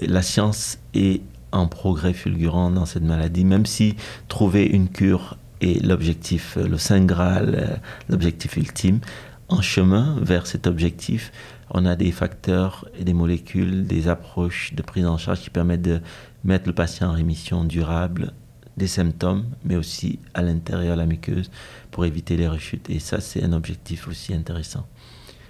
la 0.00 0.22
science 0.22 0.78
est 0.94 1.20
en 1.52 1.66
progrès 1.66 2.12
fulgurant 2.12 2.70
dans 2.70 2.86
cette 2.86 3.02
maladie, 3.02 3.44
même 3.44 3.66
si 3.66 3.96
trouver 4.28 4.64
une 4.64 4.88
cure 4.88 5.36
est 5.60 5.84
l'objectif, 5.84 6.56
le 6.56 6.76
Saint 6.76 7.04
Graal, 7.04 7.80
l'objectif 8.08 8.56
ultime. 8.56 9.00
En 9.48 9.62
chemin 9.62 10.16
vers 10.20 10.46
cet 10.46 10.66
objectif, 10.66 11.32
on 11.70 11.86
a 11.86 11.96
des 11.96 12.12
facteurs 12.12 12.88
et 12.98 13.04
des 13.04 13.14
molécules, 13.14 13.86
des 13.86 14.08
approches 14.08 14.74
de 14.74 14.82
prise 14.82 15.06
en 15.06 15.18
charge 15.18 15.40
qui 15.40 15.50
permettent 15.50 15.82
de 15.82 16.00
mettre 16.46 16.66
le 16.66 16.74
patient 16.74 17.08
en 17.08 17.12
rémission 17.12 17.64
durable 17.64 18.32
des 18.76 18.86
symptômes, 18.86 19.44
mais 19.64 19.76
aussi 19.76 20.18
à 20.34 20.42
l'intérieur 20.42 20.96
de 20.96 21.00
la 21.00 21.06
muqueuse 21.06 21.50
pour 21.90 22.04
éviter 22.04 22.36
les 22.36 22.48
rechutes. 22.48 22.90
Et 22.90 22.98
ça, 22.98 23.20
c'est 23.20 23.42
un 23.42 23.52
objectif 23.52 24.06
aussi 24.08 24.34
intéressant. 24.34 24.86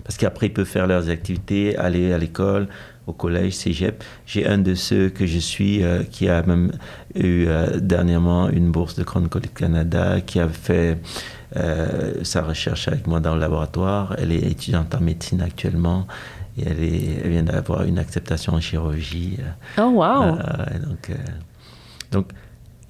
Parce 0.05 0.17
qu'après, 0.17 0.47
ils 0.47 0.53
peuvent 0.53 0.65
faire 0.65 0.87
leurs 0.87 1.09
activités, 1.09 1.77
aller 1.77 2.13
à 2.13 2.19
l'école, 2.19 2.69
au 3.09 3.13
collège, 3.13 3.55
cégep. 3.55 4.05
J'ai 4.25 4.47
un 4.47 4.59
de 4.59 4.75
ceux 4.75 5.09
que 5.09 5.27
je 5.27 5.39
suis 5.39 5.83
euh, 5.83 6.05
qui 6.05 6.29
a 6.29 6.43
même 6.45 6.71
eu 7.15 7.47
euh, 7.47 7.81
dernièrement 7.81 8.49
une 8.49 8.71
bourse 8.71 8.95
de 8.95 9.03
Chronicle 9.03 9.41
Canada, 9.49 10.21
qui 10.21 10.39
a 10.39 10.49
fait 10.49 10.99
euh, 11.57 12.23
sa 12.23 12.43
recherche 12.43 12.87
avec 12.87 13.09
moi 13.09 13.19
dans 13.19 13.35
le 13.35 13.41
laboratoire. 13.41 14.15
Elle 14.19 14.31
est 14.31 14.49
étudiante 14.49 14.95
en 14.95 15.01
médecine 15.01 15.41
actuellement 15.41 16.07
et 16.59 16.65
elle, 16.67 16.83
est, 16.83 17.21
elle 17.25 17.31
vient 17.31 17.43
d'avoir 17.43 17.85
une 17.85 17.99
acceptation 17.99 18.55
en 18.55 18.61
chirurgie. 18.61 19.39
Oh, 19.79 19.83
wow! 19.83 20.37
donc, 20.87 21.11
donc 22.13 22.33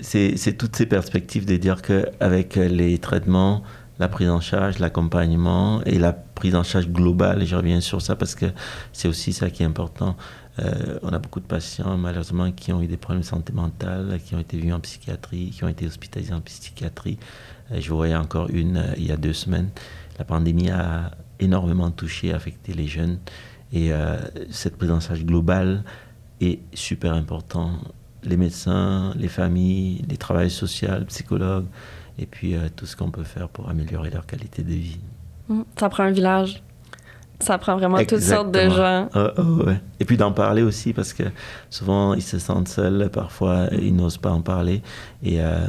c'est 0.00 0.56
toutes 0.58 0.76
ces 0.76 0.86
perspectives 0.86 1.46
de 1.46 1.56
dire 1.56 1.82
qu'avec 1.82 2.56
les 2.56 2.98
traitements, 2.98 3.62
la 3.98 4.08
prise 4.08 4.28
en 4.28 4.40
charge, 4.40 4.78
l'accompagnement 4.78 5.82
et 5.84 5.98
la 5.98 6.12
prise 6.12 6.54
en 6.54 6.62
charge 6.62 6.88
globale, 6.88 7.42
et 7.42 7.46
je 7.46 7.56
reviens 7.56 7.80
sur 7.80 8.02
ça 8.02 8.14
parce 8.14 8.34
que 8.34 8.46
c'est 8.92 9.08
aussi 9.08 9.32
ça 9.32 9.50
qui 9.50 9.62
est 9.62 9.66
important. 9.66 10.16
Euh, 10.58 10.98
on 11.02 11.10
a 11.10 11.18
beaucoup 11.18 11.40
de 11.40 11.46
patients, 11.46 11.96
malheureusement, 11.96 12.50
qui 12.52 12.72
ont 12.72 12.80
eu 12.80 12.86
des 12.86 12.96
problèmes 12.96 13.22
de 13.22 13.26
santé 13.26 13.52
mentale, 13.52 14.18
qui 14.24 14.34
ont 14.34 14.38
été 14.38 14.56
vus 14.56 14.72
en 14.72 14.80
psychiatrie, 14.80 15.50
qui 15.50 15.64
ont 15.64 15.68
été 15.68 15.86
hospitalisés 15.86 16.32
en 16.32 16.40
psychiatrie. 16.40 17.18
Euh, 17.72 17.80
je 17.80 17.90
voyais 17.90 18.16
encore 18.16 18.48
une 18.50 18.78
euh, 18.78 18.94
il 18.96 19.06
y 19.06 19.12
a 19.12 19.16
deux 19.16 19.34
semaines. 19.34 19.70
La 20.18 20.24
pandémie 20.24 20.70
a 20.70 21.10
énormément 21.40 21.90
touché, 21.90 22.32
affecté 22.32 22.72
les 22.72 22.86
jeunes. 22.86 23.18
Et 23.72 23.90
cette 24.50 24.76
prise 24.76 24.90
en 24.90 25.00
charge 25.00 25.24
globale 25.24 25.82
est 26.40 26.60
super 26.72 27.14
importante 27.14 27.80
les 28.26 28.36
médecins, 28.36 29.12
les 29.16 29.28
familles, 29.28 30.04
les 30.08 30.16
travailleurs 30.16 30.50
sociaux, 30.50 31.04
psychologues, 31.08 31.66
et 32.18 32.26
puis 32.26 32.54
euh, 32.54 32.68
tout 32.74 32.86
ce 32.86 32.96
qu'on 32.96 33.10
peut 33.10 33.24
faire 33.24 33.48
pour 33.48 33.68
améliorer 33.68 34.10
leur 34.10 34.26
qualité 34.26 34.62
de 34.62 34.72
vie. 34.72 35.00
Mmh. 35.48 35.62
Ça 35.78 35.88
prend 35.88 36.04
un 36.04 36.10
village. 36.10 36.62
Ça 37.41 37.59
prend 37.59 37.76
vraiment 37.76 38.03
toutes 38.05 38.20
sortes 38.20 38.51
de 38.51 38.68
gens. 38.70 39.09
Oh, 39.14 39.28
oh, 39.39 39.64
ouais. 39.66 39.80
Et 40.01 40.05
puis 40.05 40.16
d'en 40.16 40.32
parler 40.32 40.62
aussi, 40.62 40.93
parce 40.93 41.12
que 41.12 41.24
souvent 41.70 42.14
ils 42.14 42.22
se 42.22 42.39
sentent 42.39 42.68
seuls, 42.68 43.11
parfois 43.12 43.68
ils 43.72 43.95
n'osent 43.95 44.16
pas 44.16 44.30
en 44.30 44.41
parler. 44.41 44.82
Et 45.22 45.41
euh, 45.41 45.66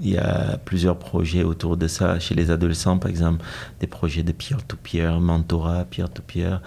il 0.00 0.10
y 0.10 0.18
a 0.18 0.58
plusieurs 0.64 0.98
projets 0.98 1.44
autour 1.44 1.76
de 1.76 1.86
ça. 1.86 2.18
Chez 2.18 2.34
les 2.34 2.50
adolescents, 2.50 2.98
par 2.98 3.10
exemple, 3.10 3.44
des 3.80 3.86
projets 3.86 4.22
de 4.22 4.32
peer-to-peer, 4.32 5.20
mentorat 5.20 5.84
peer-to-peer, 5.84 6.60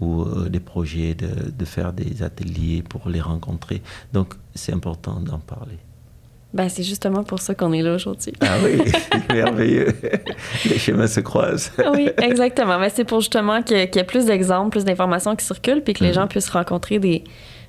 ou 0.00 0.22
euh, 0.22 0.48
des 0.48 0.60
projets 0.60 1.14
de, 1.14 1.50
de, 1.50 1.64
faire 1.64 1.92
des 1.92 2.22
ateliers 2.22 2.82
pour 2.82 3.08
les 3.08 3.20
rencontrer. 3.20 3.82
Donc 4.12 4.34
c'est 4.54 4.72
important 4.72 5.20
d'en 5.20 5.38
parler. 5.38 5.78
Ben, 6.54 6.68
c'est 6.68 6.82
justement 6.82 7.22
pour 7.24 7.40
ça 7.40 7.54
qu'on 7.54 7.72
est 7.72 7.80
là 7.80 7.94
aujourd'hui. 7.94 8.32
Ah 8.40 8.56
oui, 8.62 8.82
merveilleux. 9.32 9.88
Les 10.66 10.78
chemins 10.78 11.06
se 11.06 11.20
croisent. 11.20 11.72
oui, 11.94 12.10
exactement. 12.18 12.78
Mais 12.78 12.90
c'est 12.90 13.04
pour 13.04 13.20
justement 13.20 13.62
qu'il 13.62 13.78
y 13.78 13.80
ait 13.80 14.04
plus 14.04 14.26
d'exemples, 14.26 14.70
plus 14.70 14.84
d'informations 14.84 15.34
qui 15.34 15.46
circulent, 15.46 15.82
puis 15.82 15.94
que 15.94 16.04
les 16.04 16.10
mm. 16.10 16.14
gens 16.14 16.26
puissent 16.26 16.50
rencontrer 16.50 16.98
des, 16.98 17.24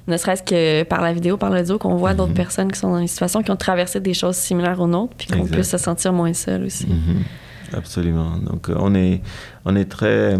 ne 0.08 0.18
serait-ce 0.18 0.44
que 0.44 0.84
par 0.84 1.02
la 1.02 1.14
vidéo, 1.14 1.38
par 1.38 1.50
l'audio, 1.50 1.78
qu'on 1.78 1.96
voit 1.96 2.14
d'autres 2.14 2.34
mm-hmm. 2.34 2.36
personnes 2.36 2.72
qui 2.72 2.80
sont 2.80 2.92
dans 2.92 3.00
des 3.00 3.08
situations 3.08 3.42
qui 3.42 3.52
ont 3.52 3.56
traversé 3.56 4.02
des 4.02 4.14
choses 4.14 4.36
similaires 4.36 4.80
aux 4.82 4.88
nôtres, 4.88 5.14
puis 5.18 5.28
qu'on 5.28 5.46
puisse 5.46 5.70
se 5.70 5.78
sentir 5.78 6.12
moins 6.12 6.34
seul 6.34 6.66
aussi. 6.66 6.88
Mm-hmm. 6.88 7.78
Absolument. 7.78 8.38
Donc, 8.38 8.70
euh, 8.70 8.76
on 8.78 8.94
est, 8.96 9.22
on 9.64 9.76
est 9.78 9.90
très 9.90 10.38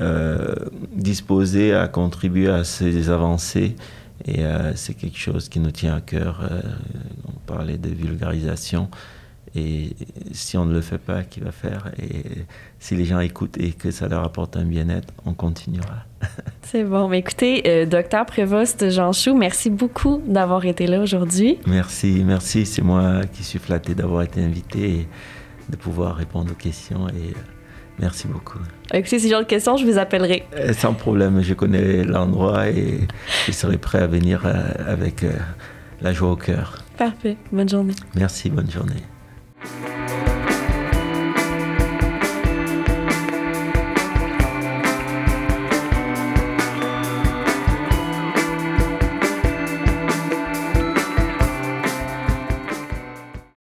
euh, 0.00 0.54
disposé 0.92 1.72
à 1.72 1.86
contribuer 1.86 2.48
à 2.48 2.64
ces 2.64 3.10
avancées 3.10 3.76
et 4.26 4.44
euh, 4.44 4.74
c'est 4.74 4.94
quelque 4.94 5.18
chose 5.18 5.48
qui 5.48 5.60
nous 5.60 5.70
tient 5.70 5.96
à 5.96 6.00
cœur. 6.00 6.40
Euh, 6.50 6.60
on 7.28 7.38
parlait 7.46 7.78
de 7.78 7.90
vulgarisation. 7.90 8.88
Et 9.56 9.90
si 10.32 10.56
on 10.56 10.64
ne 10.64 10.72
le 10.72 10.80
fait 10.80 10.98
pas, 10.98 11.22
qui 11.22 11.38
va 11.38 11.52
faire? 11.52 11.92
Et 11.98 12.44
si 12.80 12.96
les 12.96 13.04
gens 13.04 13.20
écoutent 13.20 13.56
et 13.58 13.72
que 13.72 13.92
ça 13.92 14.08
leur 14.08 14.24
apporte 14.24 14.56
un 14.56 14.64
bien-être, 14.64 15.12
on 15.26 15.32
continuera. 15.32 16.04
C'est 16.62 16.82
bon. 16.82 17.08
Mais 17.08 17.20
écoutez, 17.20 17.62
euh, 17.66 17.86
docteur 17.86 18.26
Prévost 18.26 18.90
Jean 18.90 19.12
Chou, 19.12 19.36
merci 19.36 19.70
beaucoup 19.70 20.20
d'avoir 20.26 20.64
été 20.64 20.86
là 20.86 21.00
aujourd'hui. 21.00 21.58
Merci, 21.66 22.24
merci. 22.24 22.66
C'est 22.66 22.82
moi 22.82 23.20
qui 23.32 23.44
suis 23.44 23.60
flatté 23.60 23.94
d'avoir 23.94 24.22
été 24.22 24.42
invité 24.42 25.00
et 25.00 25.08
de 25.68 25.76
pouvoir 25.76 26.16
répondre 26.16 26.50
aux 26.50 26.56
questions. 26.56 27.06
Et 27.08 27.34
Merci 27.98 28.26
beaucoup. 28.26 28.58
Écoutez, 28.92 29.18
si 29.18 29.28
j'ai 29.28 29.34
d'autres 29.34 29.46
questions, 29.46 29.76
je 29.76 29.84
vous 29.84 29.98
appellerai. 29.98 30.44
Euh, 30.56 30.72
sans 30.72 30.94
problème, 30.94 31.42
je 31.42 31.54
connais 31.54 32.04
l'endroit 32.04 32.68
et 32.68 33.00
je 33.46 33.52
serai 33.52 33.78
prêt 33.78 34.00
à 34.00 34.06
venir 34.06 34.42
euh, 34.44 34.52
avec 34.86 35.22
euh, 35.22 35.30
la 36.00 36.12
joie 36.12 36.32
au 36.32 36.36
cœur. 36.36 36.82
Parfait. 36.98 37.36
Bonne 37.52 37.68
journée. 37.68 37.94
Merci, 38.14 38.50
bonne 38.50 38.70
journée. 38.70 39.02